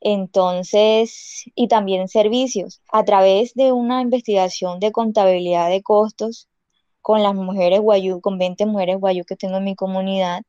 Entonces, 0.00 1.44
y 1.54 1.68
también 1.68 2.08
servicios. 2.08 2.82
A 2.92 3.04
través 3.04 3.54
de 3.54 3.72
una 3.72 4.02
investigación 4.02 4.80
de 4.80 4.92
contabilidad 4.92 5.70
de 5.70 5.82
costos 5.82 6.48
con 7.02 7.22
las 7.22 7.34
mujeres 7.34 7.80
guayú, 7.80 8.20
con 8.20 8.38
20 8.38 8.66
mujeres 8.66 8.98
guayú 8.98 9.24
que 9.24 9.36
tengo 9.36 9.58
en 9.58 9.64
mi 9.64 9.74
comunidad, 9.76 10.42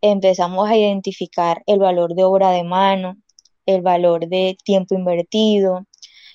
empezamos 0.00 0.68
a 0.68 0.76
identificar 0.76 1.62
el 1.66 1.78
valor 1.78 2.14
de 2.14 2.24
obra 2.24 2.50
de 2.50 2.64
mano, 2.64 3.16
el 3.66 3.82
valor 3.82 4.28
de 4.28 4.56
tiempo 4.64 4.94
invertido, 4.94 5.86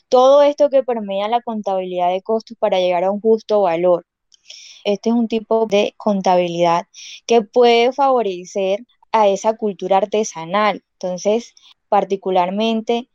todo 0.09 0.43
esto 0.43 0.69
que 0.69 0.83
permea 0.83 1.27
la 1.27 1.41
contabilidad 1.41 2.09
de 2.11 2.21
costos 2.21 2.57
para 2.59 2.79
llegar 2.79 3.03
a 3.03 3.11
un 3.11 3.21
justo 3.21 3.61
valor. 3.61 4.05
Este 4.83 5.09
es 5.09 5.15
un 5.15 5.27
tipo 5.27 5.65
de 5.67 5.93
contabilidad 5.97 6.87
que 7.25 7.41
puede 7.41 7.91
favorecer 7.91 8.85
a 9.11 9.27
esa 9.27 9.57
cultura 9.57 9.97
artesanal. 9.97 10.83
Entonces, 10.93 11.53
particularmente, 11.89 13.09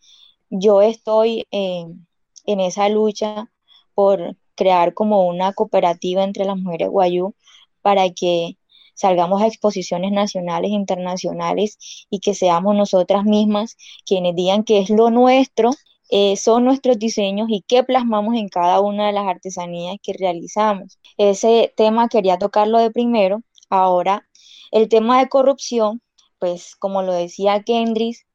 yo 0.51 0.83
estoy 0.83 1.47
en, 1.51 2.07
en 2.47 2.61
esa 2.61 2.89
lucha 2.89 3.51
por 3.95 4.37
crear 4.61 4.93
como 4.93 5.27
una 5.27 5.55
cooperativa 5.55 6.23
entre 6.23 6.45
las 6.45 6.59
mujeres 6.59 6.91
guayú 6.91 7.35
para 7.81 8.11
que 8.11 8.59
salgamos 8.95 9.41
a 9.41 9.47
exposiciones 9.47 10.13
nacionales 10.13 10.71
e 10.71 10.75
internacionales 10.75 11.79
y 12.11 12.21
que 12.21 12.35
seamos 12.35 12.77
nosotras 12.77 13.25
mismas 13.25 13.79
quienes 14.05 14.35
digan 14.37 14.63
que 14.65 14.81
es 14.81 14.91
lo 14.91 15.11
nuestro, 15.11 15.71
eh, 16.11 16.37
son 16.37 16.65
nuestros 16.65 16.99
diseños 16.99 17.49
y 17.51 17.63
qué 17.67 17.85
plasmamos 17.85 18.35
en 18.35 18.51
cada 18.51 18.81
una 18.81 19.07
de 19.07 19.13
las 19.13 19.27
artesanías 19.27 19.97
que 20.03 20.13
realizamos. 20.13 20.99
Ese 21.17 21.73
tema 21.75 22.09
quería 22.09 22.37
tocarlo 22.39 22.79
de 22.79 22.91
primero. 22.91 23.43
Ahora, 23.71 24.29
el 24.73 24.89
tema 24.91 25.21
de 25.21 25.29
corrupción, 25.31 26.03
pues 26.39 26.77
como 26.77 27.03
lo 27.03 27.15
decía 27.15 27.63
Kendris, 27.63 28.27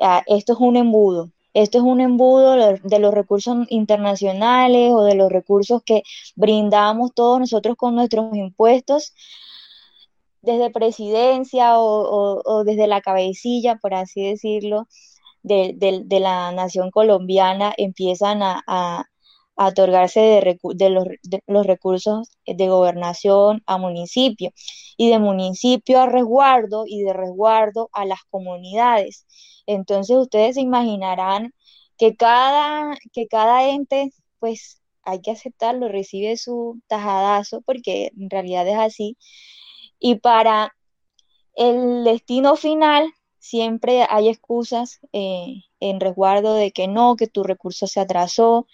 ah, 0.00 0.24
esto 0.26 0.54
es 0.54 0.58
un 0.60 0.76
embudo. 0.76 1.30
Esto 1.58 1.78
es 1.78 1.84
un 1.84 2.00
embudo 2.00 2.52
de 2.54 2.98
los 3.00 3.12
recursos 3.12 3.66
internacionales 3.68 4.92
o 4.94 5.02
de 5.02 5.16
los 5.16 5.30
recursos 5.32 5.82
que 5.84 6.04
brindamos 6.36 7.12
todos 7.14 7.40
nosotros 7.40 7.76
con 7.76 7.96
nuestros 7.96 8.32
impuestos 8.36 9.12
desde 10.40 10.70
presidencia 10.70 11.72
o, 11.80 12.62
desde 12.64 12.86
la 12.86 13.00
cabecilla, 13.00 13.74
por 13.74 13.94
así 13.94 14.22
decirlo, 14.22 14.86
de, 15.42 15.74
la 16.20 16.52
nación 16.52 16.92
colombiana 16.92 17.74
empiezan 17.76 18.40
a, 18.42 19.04
otorgarse 19.56 20.20
de, 20.20 20.90
los, 20.90 21.66
recursos 21.66 22.30
de 22.46 22.68
gobernación 22.68 23.64
a 23.66 23.78
municipio 23.78 24.52
y 24.96 25.10
de 25.10 25.18
municipio 25.18 26.00
a 26.00 26.06
resguardo 26.06 26.84
y 26.86 27.02
de 27.02 27.12
resguardo 27.12 27.90
a 27.92 28.04
las 28.04 28.20
comunidades. 28.30 29.26
Entonces 29.68 30.16
ustedes 30.16 30.54
se 30.56 30.62
imaginarán 30.62 31.52
que 31.98 32.16
cada, 32.16 32.96
que 33.12 33.28
cada 33.28 33.68
ente, 33.68 34.12
pues 34.40 34.80
hay 35.02 35.20
que 35.20 35.32
aceptarlo, 35.32 35.88
recibe 35.88 36.36
su 36.38 36.80
tajadazo 36.88 37.60
porque 37.62 38.12
en 38.18 38.30
realidad 38.30 38.66
es 38.66 38.78
así. 38.78 39.18
Y 39.98 40.16
para 40.16 40.74
el 41.54 42.04
destino 42.04 42.56
final 42.56 43.12
siempre 43.38 44.06
hay 44.08 44.28
excusas 44.28 45.00
eh, 45.12 45.64
en 45.80 46.00
resguardo 46.00 46.54
de 46.54 46.72
que 46.72 46.88
no, 46.88 47.16
que 47.16 47.26
tu 47.26 47.44
recurso 47.44 47.86
se 47.86 48.00
atrasó, 48.00 48.66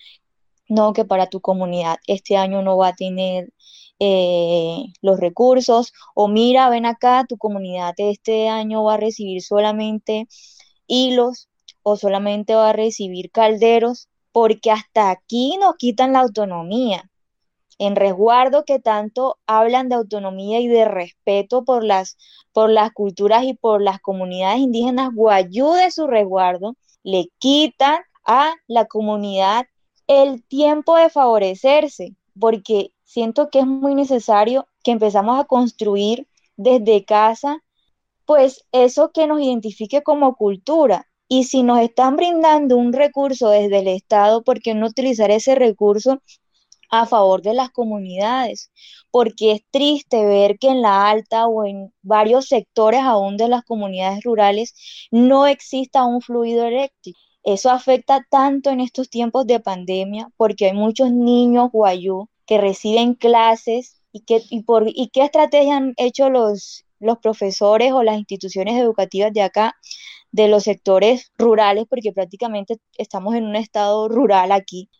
no, 0.68 0.92
que 0.92 1.05
para 1.05 1.28
tu 1.28 1.40
comunidad 1.40 1.97
este 2.07 2.36
año 2.36 2.62
no 2.62 2.76
va 2.76 2.88
a 2.88 2.95
tener 2.95 3.53
eh, 3.99 4.84
los 5.03 5.18
recursos, 5.20 5.92
o 6.14 6.28
mira, 6.28 6.68
ven 6.70 6.86
acá, 6.86 7.24
tu 7.28 7.36
comunidad 7.38 7.95
este 7.99 8.49
año 8.49 8.84
va 8.84 8.95
a 8.95 8.99
recibir 8.99 9.42
solamente 9.42 10.28
hilos 10.87 11.49
o 11.82 11.97
solamente 11.97 12.55
va 12.55 12.70
a 12.70 12.72
recibir 12.72 13.30
calderos, 13.30 14.09
porque 14.32 14.70
hasta 14.70 15.11
aquí 15.11 15.57
nos 15.61 15.76
quitan 15.76 16.12
la 16.12 16.20
autonomía. 16.20 17.11
En 17.78 17.97
resguardo 17.97 18.64
que 18.64 18.78
tanto 18.78 19.39
hablan 19.47 19.89
de 19.89 19.97
autonomía 19.97 20.61
y 20.61 20.68
de 20.68 20.85
respeto 20.85 21.64
por 21.64 21.85
las, 21.85 22.16
por 22.53 22.70
las 22.70 22.93
culturas 22.93 23.45
y 23.45 23.55
por 23.55 23.82
las 23.82 24.01
comunidades 24.01 24.61
indígenas 24.61 25.11
guayú 25.12 25.72
de 25.72 25.91
su 25.91 26.07
resguardo, 26.07 26.76
le 27.03 27.28
quitan 27.39 27.99
a 28.24 28.55
la 28.66 28.87
comunidad 28.87 29.66
el 30.07 30.43
tiempo 30.45 30.97
de 30.97 31.11
favorecerse, 31.11 32.14
porque 32.39 32.93
siento 33.05 33.51
que 33.51 33.61
es 33.61 33.66
muy 33.66 33.95
necesario 33.95 34.66
que 34.82 34.93
empezamos 34.93 35.39
a 35.41 35.45
construir 35.45 36.28
desde 36.57 37.05
casa, 37.05 37.62
pues 38.27 38.64
eso 38.72 39.11
que 39.12 39.27
nos 39.27 39.41
identifique 39.41 40.03
como 40.03 40.37
cultura. 40.37 41.07
Y 41.29 41.45
si 41.45 41.62
nos 41.62 41.81
están 41.81 42.16
brindando 42.16 42.77
un 42.77 42.93
recurso 42.93 43.51
desde 43.51 43.81
el 43.81 43.89
Estado, 43.89 44.43
¿por 44.45 44.61
qué 44.61 44.75
no 44.75 44.87
utilizar 44.87 45.31
ese 45.31 45.55
recurso 45.55 46.20
a 46.91 47.07
favor 47.07 47.43
de 47.43 47.55
las 47.55 47.70
comunidades, 47.70 48.70
porque 49.11 49.53
es 49.53 49.62
triste 49.70 50.25
ver 50.27 50.59
que 50.59 50.68
en 50.68 50.83
la 50.83 51.09
alta 51.11 51.47
o 51.47 51.64
en 51.64 51.93
varios 52.03 52.47
sectores 52.47 53.01
aún 53.01 53.37
de 53.37 53.49
las 53.49 53.64
comunidades 53.64 54.22
rurales 54.25 54.75
no 55.11 55.47
exista 55.47 56.05
un 56.05 56.20
fluido 56.20 56.66
eléctrico. 56.66 57.18
Eso 57.43 57.70
afecta 57.70 58.25
tanto 58.31 58.70
en 58.70 58.81
estos 58.81 59.11
tiempos 59.11 59.47
de 59.47 59.61
pandemia 59.61 60.31
porque 60.37 60.66
hay 60.66 60.72
muchos 60.72 61.11
niños 61.12 61.70
guayú 61.72 62.29
que 62.47 62.59
reciben 62.59 63.14
clases 63.14 64.01
y, 64.12 64.20
que, 64.20 64.43
y, 64.51 64.62
por, 64.62 64.89
y 64.89 65.09
qué 65.12 65.22
estrategia 65.25 65.77
han 65.77 65.95
hecho 65.97 66.31
los, 66.31 66.84
los 67.01 67.18
profesores 67.18 67.92
o 67.92 68.03
las 68.03 68.18
instituciones 68.18 68.80
educativas 68.80 69.32
de 69.32 69.42
acá, 69.42 69.76
de 70.32 70.49
los 70.49 70.64
sectores 70.64 71.32
rurales, 71.38 71.86
porque 71.88 72.12
prácticamente 72.12 72.78
estamos 72.99 73.34
en 73.34 73.45
un 73.45 73.57
estado 73.57 74.09
rural 74.09 74.53
aquí. 74.53 74.90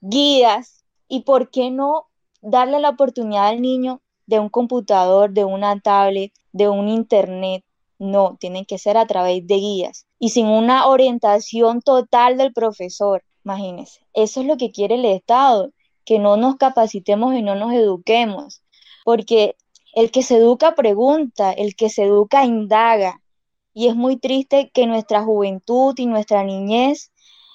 Guías 0.00 0.78
¿Y 1.08 1.22
por 1.22 1.50
qué 1.50 1.70
no 1.70 2.06
darle 2.42 2.80
la 2.80 2.90
oportunidad 2.90 3.48
al 3.48 3.62
niño 3.62 4.02
de 4.26 4.38
un 4.38 4.50
computador, 4.50 5.32
de 5.32 5.44
una 5.44 5.80
tablet, 5.80 6.32
de 6.52 6.68
un 6.68 6.88
internet? 6.88 7.64
No, 7.98 8.36
tienen 8.38 8.64
que 8.66 8.78
ser 8.78 8.96
a 8.96 9.06
través 9.06 9.46
de 9.46 9.56
guías 9.56 10.06
y 10.20 10.28
sin 10.28 10.46
una 10.46 10.86
orientación 10.86 11.80
total 11.80 12.36
del 12.36 12.52
profesor. 12.52 13.24
Imagínense, 13.44 14.06
eso 14.12 14.40
es 14.42 14.46
lo 14.46 14.56
que 14.56 14.70
quiere 14.70 14.96
el 14.96 15.06
Estado, 15.06 15.72
que 16.04 16.18
no 16.18 16.36
nos 16.36 16.56
capacitemos 16.56 17.34
y 17.34 17.42
no 17.42 17.54
nos 17.54 17.72
eduquemos, 17.72 18.62
porque 19.04 19.56
El 19.98 20.12
que 20.12 20.22
se 20.22 20.36
educa 20.36 20.76
pregunta, 20.76 21.50
el 21.50 21.74
que 21.74 21.90
se 21.90 22.04
educa 22.04 22.44
indaga. 22.44 23.20
Y 23.74 23.88
es 23.88 23.96
muy 23.96 24.16
triste 24.16 24.70
que 24.72 24.86
nuestra 24.86 25.24
juventud 25.24 25.92
y 25.98 26.06
nuestra 26.06 26.44
niñez 26.44 27.10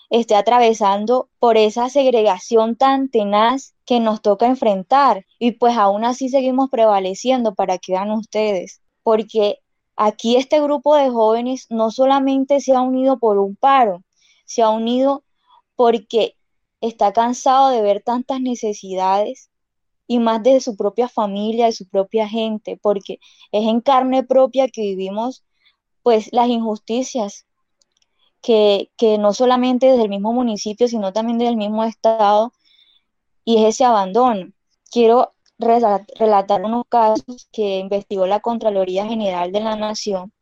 esté 0.10 0.36
atravesando 0.36 1.30
por 1.40 1.56
esa 1.56 1.88
segregación 1.88 2.76
tan 2.76 3.08
tenaz 3.08 3.76
que 3.86 4.02
nos 4.02 4.22
toca 4.22 4.46
enfrentar. 4.46 5.26
Y 5.40 5.52
pues 5.52 5.78
aún 5.78 6.04
así 6.04 6.28
seguimos 6.28 6.70
prevaleciendo 6.70 7.56
para 7.56 7.78
que 7.78 7.94
vean 7.94 8.12
ustedes, 8.12 8.82
porque 9.04 9.60
aquí 9.96 10.36
este 10.36 10.60
grupo 10.60 10.98
de 10.98 11.10
jóvenes 11.10 11.68
no 11.70 11.92
solamente 11.92 12.60
se 12.60 12.74
ha 12.74 12.82
unido 12.82 13.20
por 13.20 13.38
un 13.38 13.56
paro, 13.56 14.04
se 14.44 14.64
ha 14.64 14.70
unido 14.70 15.24
porque 15.78 16.36
está 16.82 17.14
cansado 17.14 17.70
de 17.70 17.82
ver 17.82 18.04
tantas 18.04 18.42
necesidades 18.42 19.50
y 20.08 20.20
más 20.20 20.44
de 20.44 20.60
su 20.60 20.76
propia 20.76 21.08
familia, 21.08 21.68
de 21.68 21.72
su 21.72 21.88
propia 21.88 22.28
gente, 22.28 22.78
porque 22.82 23.20
es 23.52 23.68
en 23.68 23.82
carne 23.82 24.24
propia 24.24 24.68
que 24.68 24.82
vivimos 24.82 25.44
pues 26.04 26.30
las 26.34 26.50
injusticias 26.50 27.46
que, 28.42 28.90
no 29.20 29.34
solamente 29.34 29.88
desde 29.88 30.04
el 30.04 30.10
mismo 30.10 30.34
municipio, 30.34 30.88
sino 30.88 31.14
también 31.14 31.38
desde 31.38 31.52
el 31.52 31.58
mismo 31.58 31.84
estado, 31.86 32.52
y 33.46 33.58
es 33.58 33.76
ese 33.76 33.86
abandono. 33.86 34.48
Quiero 34.92 35.34
relatar 35.58 36.64
unos 36.64 36.84
casos 36.90 37.48
que 37.52 37.80
investigó 37.80 38.28
la 38.28 38.42
Contraloría 38.42 39.06
General 39.06 39.52
de 39.52 39.62
la 39.62 39.76
Nación. 39.78 40.34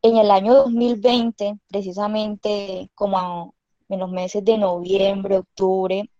En 0.00 0.16
el 0.16 0.30
año 0.30 0.54
2020, 0.54 1.58
precisamente 1.68 2.90
como 2.94 3.54
en 3.88 4.00
los 4.00 4.10
meses 4.10 4.44
de 4.44 4.56
noviembre, 4.56 5.38
octubre, 5.38 6.10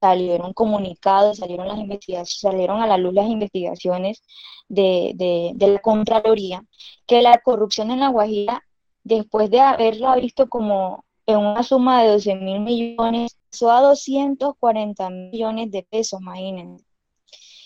salieron 0.00 0.52
comunicados, 0.52 1.38
salieron 1.38 1.68
las 1.68 1.78
investigaciones, 1.78 2.38
salieron 2.40 2.80
a 2.82 2.86
la 2.86 2.98
luz 2.98 3.14
las 3.14 3.28
investigaciones 3.28 4.22
de, 4.68 5.12
de, 5.16 5.68
la 5.68 5.78
Contraloría, 5.80 6.62
que 7.06 7.22
la 7.22 7.38
corrupción 7.38 7.90
en 7.90 8.00
La 8.00 8.08
Guajira 8.08 8.62
después 9.04 9.50
de 9.50 9.60
haberla 9.60 10.16
visto 10.16 10.48
como 10.48 11.04
en 11.26 11.38
una 11.38 11.62
suma 11.62 12.02
de 12.02 12.10
12 12.10 12.34
mil 12.36 12.60
millones, 12.60 13.38
pasó 13.50 13.70
a 13.70 13.80
240 13.80 15.10
millones 15.10 15.70
de 15.70 15.82
pesos, 15.82 16.20
imagínense. 16.20 16.84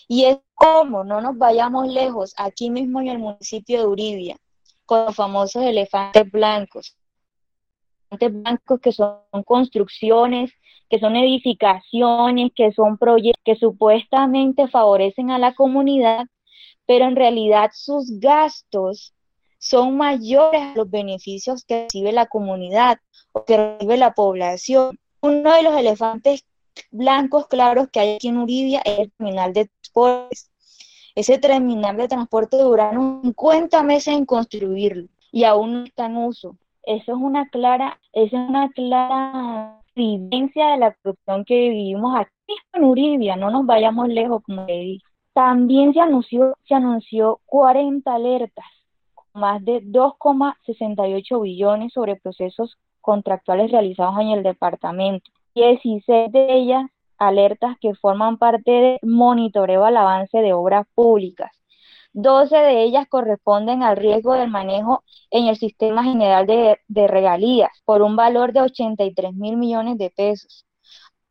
Y 0.07 0.25
es 0.25 0.39
como, 0.53 1.03
no 1.03 1.21
nos 1.21 1.37
vayamos 1.37 1.87
lejos, 1.87 2.33
aquí 2.37 2.69
mismo 2.69 3.01
en 3.01 3.07
el 3.09 3.19
municipio 3.19 3.79
de 3.79 3.87
Uribia, 3.87 4.37
con 4.85 5.05
los 5.05 5.15
famosos 5.15 5.63
elefantes 5.63 6.29
blancos. 6.31 6.97
Elefantes 8.09 8.41
blancos 8.41 8.79
que 8.81 8.91
son 8.91 9.21
construcciones, 9.45 10.51
que 10.91 10.99
son 10.99 11.15
edificaciones, 11.15 12.51
que 12.53 12.73
son 12.73 12.97
proyectos 12.97 13.41
que 13.45 13.55
supuestamente 13.55 14.67
favorecen 14.67 15.31
a 15.31 15.39
la 15.39 15.53
comunidad, 15.53 16.27
pero 16.85 17.05
en 17.05 17.15
realidad 17.15 17.71
sus 17.73 18.19
gastos 18.19 19.13
son 19.57 19.95
mayores 19.95 20.61
a 20.61 20.73
los 20.75 20.89
beneficios 20.89 21.63
que 21.63 21.83
recibe 21.83 22.11
la 22.11 22.25
comunidad 22.25 22.97
o 23.31 23.45
que 23.45 23.55
recibe 23.55 23.95
la 23.95 24.13
población. 24.13 24.99
Uno 25.21 25.53
de 25.53 25.63
los 25.63 25.77
elefantes 25.77 26.43
blancos 26.91 27.47
claros 27.47 27.87
que 27.89 28.01
hay 28.01 28.15
aquí 28.15 28.27
en 28.27 28.39
Uribia 28.39 28.81
es 28.83 28.99
el 28.99 29.11
terminal 29.13 29.53
de 29.53 29.69
transportes. 29.69 30.51
Ese 31.15 31.37
terminal 31.37 31.95
de 31.95 32.09
transporte 32.09 32.57
duraron 32.57 33.21
50 33.23 33.81
meses 33.83 34.13
en 34.13 34.25
construirlo 34.25 35.07
y 35.31 35.45
aún 35.45 35.73
no 35.73 35.83
está 35.85 36.07
en 36.07 36.17
uso. 36.17 36.57
Eso 36.83 37.13
es 37.13 37.17
una 37.17 37.47
clara, 37.47 37.97
es 38.11 38.33
una 38.33 38.69
clara 38.71 39.80
evidencia 40.01 40.67
de 40.71 40.77
la 40.77 40.93
corrupción 40.93 41.45
que 41.45 41.69
vivimos 41.69 42.15
aquí 42.15 42.55
en 42.73 42.83
Uribia, 42.83 43.35
no 43.35 43.51
nos 43.51 43.65
vayamos 43.65 44.07
lejos, 44.07 44.41
como 44.43 44.65
le 44.65 44.79
dije. 44.79 45.05
También 45.33 45.93
se 45.93 46.01
anunció, 46.01 46.57
se 46.67 46.75
anunció 46.75 47.39
40 47.45 48.13
alertas 48.13 48.65
más 49.33 49.63
de 49.63 49.81
2,68 49.83 51.41
billones 51.41 51.93
sobre 51.93 52.17
procesos 52.17 52.77
contractuales 52.99 53.71
realizados 53.71 54.19
en 54.19 54.29
el 54.29 54.43
departamento. 54.43 55.31
16 55.55 56.31
de 56.31 56.53
ellas 56.53 56.85
alertas 57.17 57.77
que 57.79 57.93
forman 57.95 58.37
parte 58.37 58.71
del 58.71 58.99
monitoreo 59.03 59.85
al 59.85 59.97
avance 59.97 60.39
de 60.39 60.53
obras 60.53 60.87
públicas. 60.95 61.51
12 62.13 62.55
de 62.55 62.83
ellas 62.83 63.07
corresponden 63.07 63.83
al 63.83 63.95
riesgo 63.95 64.33
del 64.33 64.49
manejo 64.49 65.03
en 65.29 65.47
el 65.47 65.55
sistema 65.57 66.03
general 66.03 66.45
de, 66.45 67.07
regalías 67.07 67.71
por 67.85 68.01
un 68.01 68.15
valor 68.15 68.51
de 68.53 68.61
83 68.61 69.33
mil 69.33 69.57
millones 69.57 69.97
de 69.97 70.09
pesos. 70.09 70.65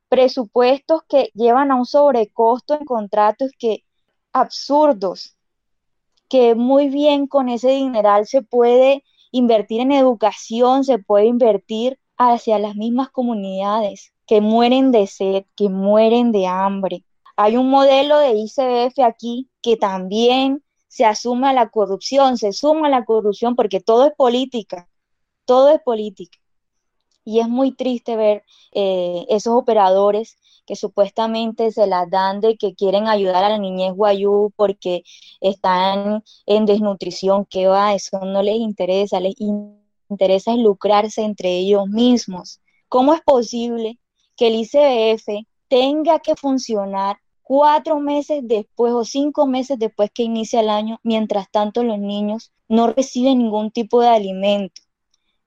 Presupuestos 0.09 1.03
que 1.09 1.31
llevan 1.35 1.71
a 1.71 1.77
un 1.77 1.87
sobrecosto 1.87 2.75
en 2.75 2.85
contratos 2.85 3.51
que 3.59 3.85
absurdos, 4.33 5.37
que 6.29 6.55
muy 6.55 6.89
bien 6.89 7.27
con 7.27 7.49
ese 7.49 7.71
dineral 7.71 8.27
se 8.27 8.43
puede 8.43 9.05
invertir 9.33 9.81
en 9.83 9.93
educación, 9.93 10.85
se 10.85 10.99
puede 10.99 11.27
invertir 11.27 11.99
hacia 12.17 12.59
las 12.59 12.75
mismas 12.75 13.11
comunidades 13.11 14.13
que 14.27 14.41
mueren 14.41 14.93
de 14.93 15.07
sed, 15.07 15.45
que 15.57 15.69
mueren 15.69 16.33
de 16.33 16.47
hambre. 16.47 17.05
Hay 17.37 17.57
un 17.57 17.69
modelo 17.71 18.19
de 18.19 18.33
ICBF 18.33 19.01
aquí 19.05 19.49
que 19.63 19.77
también 19.77 20.63
se 20.91 21.05
asume 21.05 21.49
a 21.49 21.53
la 21.53 21.71
corrupción, 21.71 22.37
se 22.37 22.53
suma 22.53 22.89
a 22.89 22.91
la 22.91 23.05
corrupción 23.05 23.55
porque 23.55 23.81
todo 23.81 24.07
es 24.07 24.13
política, 24.17 24.89
todo 25.45 25.71
es 25.71 25.81
política. 25.81 26.37
Y 27.25 27.39
es 27.39 27.49
muy 27.49 27.73
triste 27.77 28.17
ver 28.17 28.43
eh, 28.73 29.25
esos 29.29 29.55
operadores 29.55 30.37
que 30.67 30.75
supuestamente 30.75 31.71
se 31.71 31.87
las 31.87 32.11
dan 32.11 32.41
de 32.41 32.57
que 32.57 32.75
quieren 32.75 33.07
ayudar 33.07 33.45
a 33.45 33.51
la 33.51 33.59
niñez 33.59 33.93
guayú 33.95 34.53
porque 34.57 35.05
están 35.41 36.25
en 36.47 36.67
desnutrición, 36.67 37.45
que 37.45 37.69
va, 37.69 37.95
eso 37.95 38.19
no 38.25 38.43
les 38.43 38.57
interesa, 38.57 39.21
les 39.21 39.37
interesa 40.09 40.57
lucrarse 40.57 41.23
entre 41.23 41.57
ellos 41.57 41.87
mismos. 41.87 42.61
¿Cómo 42.89 43.15
es 43.15 43.21
posible 43.21 44.01
que 44.37 44.49
el 44.49 44.57
ICBF 44.57 45.47
tenga 45.69 46.19
que 46.19 46.35
funcionar 46.35 47.17
cuatro 47.51 47.99
meses 47.99 48.43
después 48.45 48.93
o 48.93 49.05
cinco 49.05 49.47
meses 49.49 49.77
después 49.77 50.11
que 50.15 50.23
inicia 50.23 50.61
el 50.61 50.71
año, 50.71 51.01
mientras 51.03 51.51
tanto 51.51 51.83
los 51.83 51.99
niños 51.99 52.53
no 52.69 52.87
reciben 52.93 53.39
ningún 53.39 53.73
tipo 53.73 54.01
de 54.01 54.09
alimento? 54.09 54.83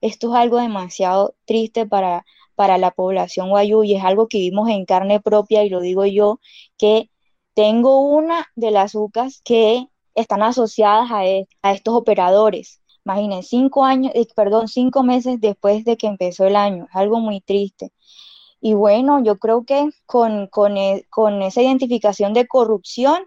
Esto 0.02 0.34
es 0.34 0.36
algo 0.36 0.58
demasiado 0.60 1.34
triste 1.46 1.86
para 1.86 2.26
para 2.56 2.78
la 2.78 2.92
población 2.92 3.50
guayú 3.50 3.84
y 3.84 3.96
es 3.96 4.04
algo 4.04 4.28
que 4.28 4.40
vimos 4.40 4.70
en 4.70 4.86
carne 4.86 5.20
propia 5.22 5.64
y 5.64 5.70
lo 5.70 5.80
digo 5.80 6.06
yo, 6.06 6.40
que 6.78 7.10
tengo 7.54 8.00
una 8.00 8.48
de 8.56 8.72
las 8.72 8.96
UCAS 8.96 9.42
que 9.44 9.88
están 10.16 10.44
asociadas 10.44 11.12
a, 11.12 11.26
e, 11.26 11.48
estos 11.64 11.94
operadores. 11.96 12.82
Imaginen, 13.06 13.44
cinco 13.44 13.86
años, 13.86 14.12
eh, 14.16 14.28
perdón, 14.36 14.68
cinco 14.68 15.04
meses 15.04 15.40
después 15.40 15.84
de 15.86 15.98
que 15.98 16.08
empezó 16.08 16.46
el 16.46 16.56
año, 16.56 16.88
es 16.90 16.96
algo 16.96 17.20
muy 17.20 17.42
triste. 17.42 17.92
Y 18.66 18.76
bueno, 18.76 19.22
yo 19.22 19.40
creo 19.40 19.66
que 19.66 19.90
con, 20.06 20.48
con, 20.48 20.78
e, 20.78 21.06
con 21.10 21.42
esa 21.42 21.62
identificación 21.62 22.34
de 22.34 22.48
corrupción 22.48 23.26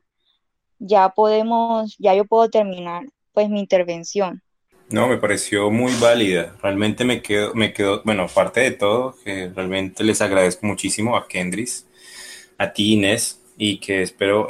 ya 0.78 1.11
podemos, 1.11 1.95
ya 1.99 2.14
yo 2.14 2.24
puedo 2.24 2.49
terminar 2.49 3.05
pues 3.34 3.51
mi 3.51 3.61
intervención. 3.61 4.41
No, 4.89 5.07
me 5.09 5.18
pareció 5.18 5.70
muy 5.70 5.93
válida. 6.01 6.57
Realmente 6.62 7.05
me 7.05 7.20
quedo, 7.20 7.53
me 7.53 7.74
quedo, 7.74 8.01
bueno, 8.03 8.22
aparte 8.22 8.61
de 8.61 8.70
todo, 8.70 9.14
que 9.22 9.51
realmente 9.55 10.05
les 10.05 10.22
agradezco 10.22 10.64
muchísimo 10.64 11.18
a 11.18 11.28
Kendris, 11.28 11.87
a 12.57 12.72
ti 12.72 12.95
Inés, 12.95 13.39
y 13.59 13.78
que 13.78 14.01
espero 14.01 14.49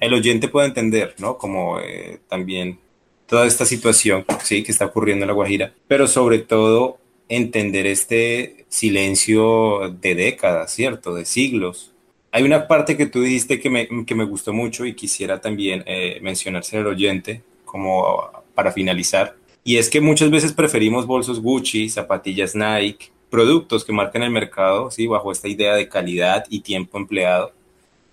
el 0.00 0.12
oyente 0.12 0.48
pueda 0.48 0.66
entender, 0.66 1.14
¿no? 1.18 1.38
Como 1.38 1.78
eh, 1.78 2.18
también 2.28 2.80
toda 3.28 3.46
esta 3.46 3.64
situación, 3.64 4.24
sí, 4.42 4.64
que 4.64 4.72
está 4.72 4.86
ocurriendo 4.86 5.22
en 5.22 5.28
La 5.28 5.34
Guajira, 5.34 5.72
pero 5.86 6.08
sobre 6.08 6.40
todo 6.40 6.98
entender 7.28 7.86
este 7.86 8.66
silencio 8.68 9.96
de 10.00 10.14
décadas, 10.14 10.72
¿cierto? 10.72 11.14
De 11.14 11.24
siglos. 11.24 11.92
Hay 12.32 12.42
una 12.42 12.68
parte 12.68 12.96
que 12.96 13.06
tú 13.06 13.22
dijiste 13.22 13.60
que 13.60 13.70
me, 13.70 13.88
que 14.04 14.14
me 14.14 14.24
gustó 14.24 14.52
mucho 14.52 14.84
y 14.84 14.94
quisiera 14.94 15.40
también 15.40 15.82
eh, 15.86 16.18
mencionarse 16.22 16.78
al 16.78 16.86
oyente 16.86 17.42
como 17.64 18.30
para 18.54 18.72
finalizar 18.72 19.36
y 19.66 19.78
es 19.78 19.90
que 19.90 20.00
muchas 20.00 20.30
veces 20.30 20.52
preferimos 20.52 21.08
bolsos 21.08 21.40
Gucci, 21.40 21.88
zapatillas 21.88 22.54
Nike, 22.54 23.10
productos 23.30 23.84
que 23.84 23.92
marcan 23.92 24.22
el 24.22 24.30
mercado, 24.30 24.92
¿sí? 24.92 25.08
bajo 25.08 25.32
esta 25.32 25.48
idea 25.48 25.74
de 25.74 25.88
calidad 25.88 26.44
y 26.48 26.60
tiempo 26.60 26.98
empleado. 26.98 27.50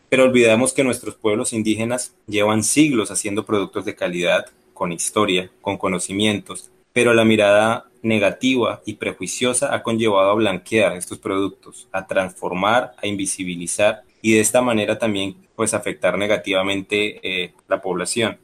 Pero 0.10 0.24
olvidamos 0.24 0.74
que 0.74 0.84
nuestros 0.84 1.14
pueblos 1.14 1.54
indígenas 1.54 2.16
llevan 2.26 2.64
siglos 2.64 3.12
haciendo 3.12 3.46
productos 3.46 3.86
de 3.86 3.94
calidad, 3.94 4.48
con 4.74 4.92
historia, 4.92 5.52
con 5.62 5.78
conocimientos, 5.78 6.72
pero 6.92 7.14
la 7.14 7.24
mirada 7.24 7.86
negativa 8.04 8.82
y 8.86 8.96
prejuiciosa 8.96 9.74
ha 9.74 9.82
conllevado 9.82 10.30
a 10.30 10.36
blanquear 10.36 10.96
estos 10.96 11.18
productos, 11.18 11.88
a 11.92 12.06
transformar, 12.06 12.94
a 13.02 13.08
invisibilizar 13.08 14.04
y 14.22 14.34
de 14.34 14.42
esta 14.42 14.62
manera 14.62 15.00
también 15.00 15.36
pues 15.56 15.74
afectar 15.74 16.18
negativamente 16.18 17.20
eh, 17.24 17.54
la 17.68 17.82
población. 17.82 18.38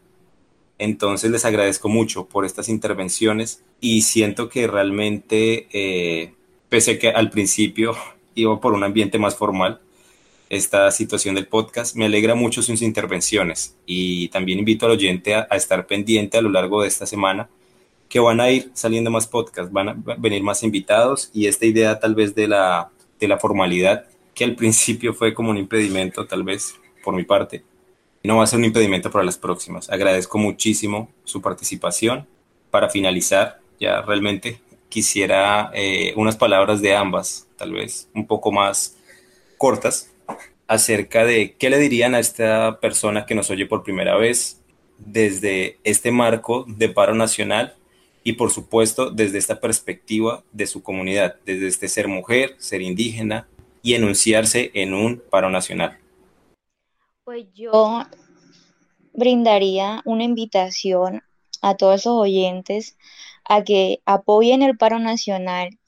Entonces 0.77 1.29
les 1.29 1.45
agradezco 1.45 1.89
mucho 1.89 2.25
por 2.25 2.45
estas 2.45 2.69
intervenciones 2.69 3.63
y 3.81 4.01
siento 4.01 4.49
que 4.49 4.65
realmente, 4.65 5.67
eh, 5.71 6.33
pese 6.69 6.91
a 6.91 6.99
que 6.99 7.09
al 7.09 7.29
principio 7.29 7.95
iba 8.35 8.59
por 8.59 8.73
un 8.73 8.83
ambiente 8.83 9.19
más 9.19 9.35
formal, 9.35 9.81
esta 10.49 10.89
situación 10.91 11.35
del 11.35 11.47
podcast. 11.47 11.95
Me 11.95 12.05
alegra 12.05 12.33
mucho 12.33 12.61
sus 12.61 12.81
intervenciones 12.81 13.75
y 13.85 14.29
también 14.29 14.59
invito 14.59 14.85
al 14.85 14.93
oyente 14.93 15.35
a, 15.35 15.43
estar 15.51 15.85
pendiente 15.85 16.37
a 16.37 16.41
lo 16.41 16.49
largo 16.49 16.81
de 16.81 16.87
esta 16.87 17.05
semana 17.05 17.49
que 18.09 18.19
van 18.19 18.41
a 18.41 18.49
ir 18.49 18.71
saliendo 18.73 19.11
más 19.11 19.27
podcasts, 19.27 19.71
van 19.71 19.89
a 19.89 19.95
venir 20.17 20.41
más 20.43 20.63
invitados 20.63 21.29
y 21.33 21.45
esta 21.47 21.65
idea 21.65 21.99
tal 21.99 22.15
vez 22.15 22.33
de 22.35 22.47
la, 22.47 22.89
de 23.19 23.27
la 23.27 23.37
formalidad, 23.37 24.05
que 24.33 24.43
al 24.43 24.55
principio 24.55 25.13
fue 25.13 25.33
como 25.33 25.51
un 25.51 25.57
impedimento 25.57 26.25
tal 26.25 26.43
vez 26.43 26.75
por 27.03 27.13
mi 27.13 27.23
parte, 27.23 27.63
no 28.23 28.37
va 28.37 28.43
a 28.43 28.47
ser 28.47 28.59
un 28.59 28.65
impedimento 28.65 29.09
para 29.11 29.23
las 29.23 29.37
próximas. 29.37 29.89
Agradezco 29.89 30.37
muchísimo 30.37 31.09
su 31.23 31.41
participación. 31.41 32.27
Para 32.69 32.89
finalizar, 32.89 33.59
ya 33.79 34.01
realmente 34.01 34.59
quisiera 34.89 35.71
eh, 35.73 36.13
unas 36.17 36.35
palabras 36.35 36.81
de 36.81 36.95
ambas, 36.95 37.47
tal 37.57 37.71
vez 37.71 38.09
un 38.13 38.27
poco 38.27 38.51
más 38.51 38.97
cortas, 39.57 40.11
acerca 40.67 41.25
de 41.25 41.55
qué 41.57 41.69
le 41.69 41.79
dirían 41.79 42.13
a 42.13 42.19
esta 42.19 42.79
persona 42.79 43.25
que 43.25 43.35
nos 43.35 43.49
oye 43.49 43.65
por 43.65 43.83
primera 43.83 44.17
vez 44.17 44.61
desde 44.97 45.79
este 45.83 46.11
marco 46.11 46.65
de 46.67 46.89
paro 46.89 47.15
nacional 47.15 47.75
y 48.29 48.33
por 48.33 48.51
supuesto 48.51 49.09
desde 49.09 49.39
esta 49.39 49.59
perspectiva 49.59 50.43
de 50.51 50.67
su 50.67 50.83
comunidad, 50.83 51.37
desde 51.47 51.67
este 51.67 51.87
ser 51.87 52.07
mujer, 52.07 52.55
ser 52.59 52.83
indígena 52.83 53.47
y 53.81 53.95
enunciarse 53.95 54.69
en 54.75 54.93
un 54.93 55.19
paro 55.31 55.49
nacional. 55.49 55.97
Pues 57.23 57.47
yo 57.55 58.03
brindaría 59.13 60.03
una 60.05 60.25
invitación 60.25 61.23
a 61.63 61.75
todos 61.75 62.05
los 62.05 62.13
oyentes 62.13 62.97
a 63.45 63.63
que 63.63 63.99
apoyen 64.05 64.61
el 64.61 64.77
paro 64.77 64.99
nacional, 64.99 65.79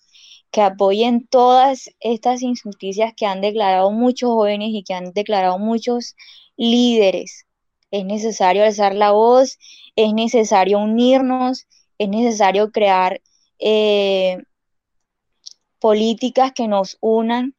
que 0.49 0.61
apoyen 0.61 1.27
todas 1.27 1.91
estas 1.99 2.41
injusticias 2.41 3.13
que 3.15 3.27
han 3.27 3.41
declarado 3.41 3.91
muchos 3.91 4.31
jóvenes 4.31 4.69
y 4.71 4.83
que 4.83 4.95
han 4.95 5.13
declarado 5.13 5.59
muchos 5.59 6.15
líderes. 6.57 7.45
Es 7.91 8.03
necesario 8.03 8.63
alzar 8.63 8.95
la 8.95 9.11
voz, 9.11 9.59
es 9.95 10.11
necesario 10.15 10.79
unirnos, 10.79 11.67
es 12.01 12.09
necesario 12.09 12.71
crear 12.71 13.21
eh, 13.59 14.43
políticas 15.79 16.51
que 16.51 16.67
nos 16.67 16.97
unan 16.99 17.53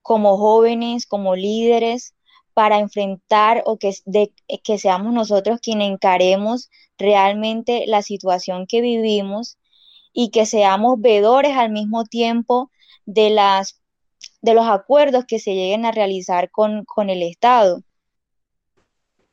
como 0.00 0.38
jóvenes, 0.38 1.06
como 1.06 1.36
líderes, 1.36 2.14
para 2.54 2.78
enfrentar 2.78 3.62
o 3.66 3.78
que, 3.78 3.92
que 4.64 4.78
seamos 4.78 5.12
nosotros 5.12 5.60
quienes 5.62 5.90
encaremos 5.90 6.70
realmente 6.96 7.84
la 7.86 8.00
situación 8.00 8.66
que 8.66 8.80
vivimos 8.80 9.58
y 10.14 10.30
que 10.30 10.46
seamos 10.46 10.98
vedores 10.98 11.54
al 11.54 11.70
mismo 11.70 12.04
tiempo 12.04 12.70
de, 13.04 13.28
las, 13.28 13.78
de 14.40 14.54
los 14.54 14.66
acuerdos 14.66 15.26
que 15.26 15.38
se 15.38 15.54
lleguen 15.54 15.84
a 15.84 15.92
realizar 15.92 16.50
con, 16.50 16.86
con 16.86 17.10
el 17.10 17.22
Estado. 17.22 17.82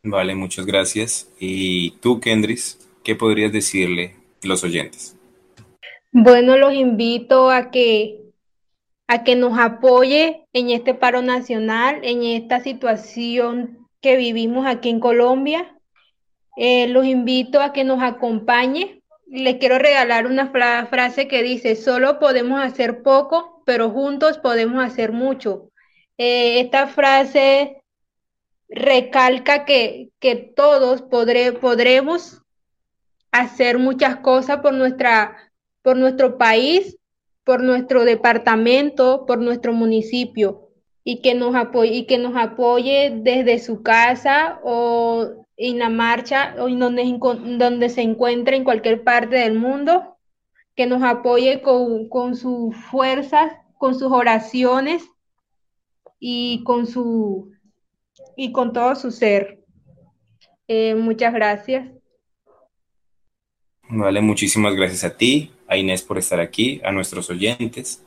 Vale, 0.03 0.35
muchas 0.35 0.65
gracias. 0.65 1.29
¿Y 1.39 1.91
tú, 2.01 2.19
Kendris, 2.19 2.77
qué 3.03 3.15
podrías 3.15 3.53
decirle 3.53 4.18
los 4.43 4.63
oyentes? 4.63 5.15
Bueno, 6.11 6.57
los 6.57 6.73
invito 6.73 7.49
a 7.49 7.71
que 7.71 8.19
a 9.09 9.23
que 9.23 9.35
nos 9.35 9.57
apoye 9.57 10.45
en 10.53 10.69
este 10.69 10.93
paro 10.93 11.23
nacional, 11.23 11.99
en 12.03 12.21
esta 12.21 12.59
situación 12.59 13.87
que 14.01 14.17
vivimos 14.17 14.67
aquí 14.67 14.89
en 14.89 14.99
Colombia. 14.99 15.75
Eh, 16.57 16.87
los 16.89 17.07
invito 17.07 17.59
a 17.59 17.73
que 17.73 17.83
nos 17.83 18.03
acompañe. 18.03 19.01
Les 19.25 19.55
quiero 19.55 19.79
regalar 19.79 20.27
una 20.27 20.51
frase 20.51 21.27
que 21.27 21.41
dice, 21.41 21.75
solo 21.75 22.19
podemos 22.19 22.61
hacer 22.61 23.01
poco, 23.01 23.63
pero 23.65 23.89
juntos 23.89 24.37
podemos 24.37 24.83
hacer 24.83 25.11
mucho. 25.11 25.71
Eh, 26.19 26.59
esta 26.59 26.85
frase 26.85 27.81
recalca 28.67 29.65
que, 29.65 30.09
que 30.19 30.35
todos 30.35 31.01
podremos 31.01 32.43
hacer 33.31 33.77
muchas 33.77 34.17
cosas 34.17 34.57
por, 34.57 34.73
nuestra, 34.73 35.35
por 35.81 35.97
nuestro 35.97 36.37
país, 36.37 36.97
por 37.43 37.61
nuestro 37.63 38.05
departamento, 38.05 39.25
por 39.25 39.39
nuestro 39.39 39.73
municipio 39.73 40.69
y 41.03 41.21
que 41.21 41.33
nos 41.33 41.55
apoye, 41.55 41.93
y 41.93 42.05
que 42.05 42.17
nos 42.17 42.35
apoye 42.35 43.11
desde 43.23 43.59
su 43.59 43.81
casa 43.81 44.59
o 44.63 45.45
en 45.57 45.79
la 45.79 45.89
marcha 45.89 46.55
o 46.59 46.67
en 46.69 46.79
donde, 46.79 47.89
se 47.89 48.01
encuentre 48.01 48.55
en 48.55 48.63
cualquier 48.63 49.03
parte 49.03 49.35
del 49.37 49.57
mundo, 49.57 50.17
que 50.75 50.85
nos 50.85 51.03
apoye 51.03 51.61
con, 51.61 52.35
sus 52.35 52.75
fuerzas, 52.75 53.51
con 53.77 53.95
sus 53.95 54.11
oraciones 54.11 55.03
y 56.19 56.63
con 56.63 56.87
su 56.87 57.51
y 58.37 58.51
con 58.51 58.71
todo 58.71 58.95
su 58.95 59.11
ser. 59.11 59.63
Eh, 60.67 60.95
muchas 60.95 61.33
gracias. 61.33 61.98
Vale, 63.91 64.21
muchísimas 64.21 64.75
gracias 64.75 65.03
a 65.03 65.17
ti, 65.17 65.51
a 65.67 65.75
Inés 65.75 66.03
por 66.03 66.19
estar 66.19 66.39
aquí, 66.39 66.79
a 66.83 66.91
nuestros 66.91 67.27
oyentes. 67.31 68.03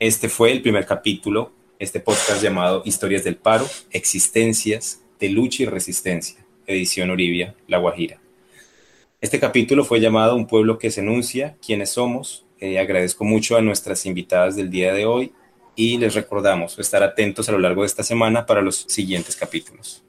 Este 0.00 0.28
fue 0.28 0.50
el 0.50 0.62
primer 0.62 0.84
capítulo, 0.84 1.52
este 1.78 2.00
podcast 2.00 2.42
llamado 2.42 2.82
Historias 2.84 3.22
del 3.22 3.36
Paro, 3.36 3.68
Existencias 3.92 5.00
de 5.20 5.28
Lucha 5.28 5.62
y 5.62 5.66
Resistencia, 5.66 6.44
edición 6.66 7.10
Oribia, 7.10 7.54
La 7.68 7.78
Guajira. 7.78 8.18
Este 9.20 9.38
capítulo 9.38 9.84
fue 9.84 10.00
llamado 10.00 10.34
Un 10.34 10.48
pueblo 10.48 10.76
que 10.76 10.90
se 10.90 11.02
enuncia, 11.02 11.56
quiénes 11.64 11.90
somos. 11.90 12.44
Eh, 12.58 12.80
agradezco 12.80 13.22
mucho 13.24 13.56
a 13.56 13.62
nuestras 13.62 14.06
invitadas 14.06 14.56
del 14.56 14.70
día 14.70 14.92
de 14.92 15.06
hoy 15.06 15.32
y 15.76 15.98
les 15.98 16.14
recordamos 16.14 16.76
estar 16.80 17.04
atentos 17.04 17.48
a 17.48 17.52
lo 17.52 17.60
largo 17.60 17.82
de 17.82 17.86
esta 17.86 18.02
semana 18.02 18.44
para 18.44 18.60
los 18.60 18.86
siguientes 18.88 19.36
capítulos. 19.36 20.02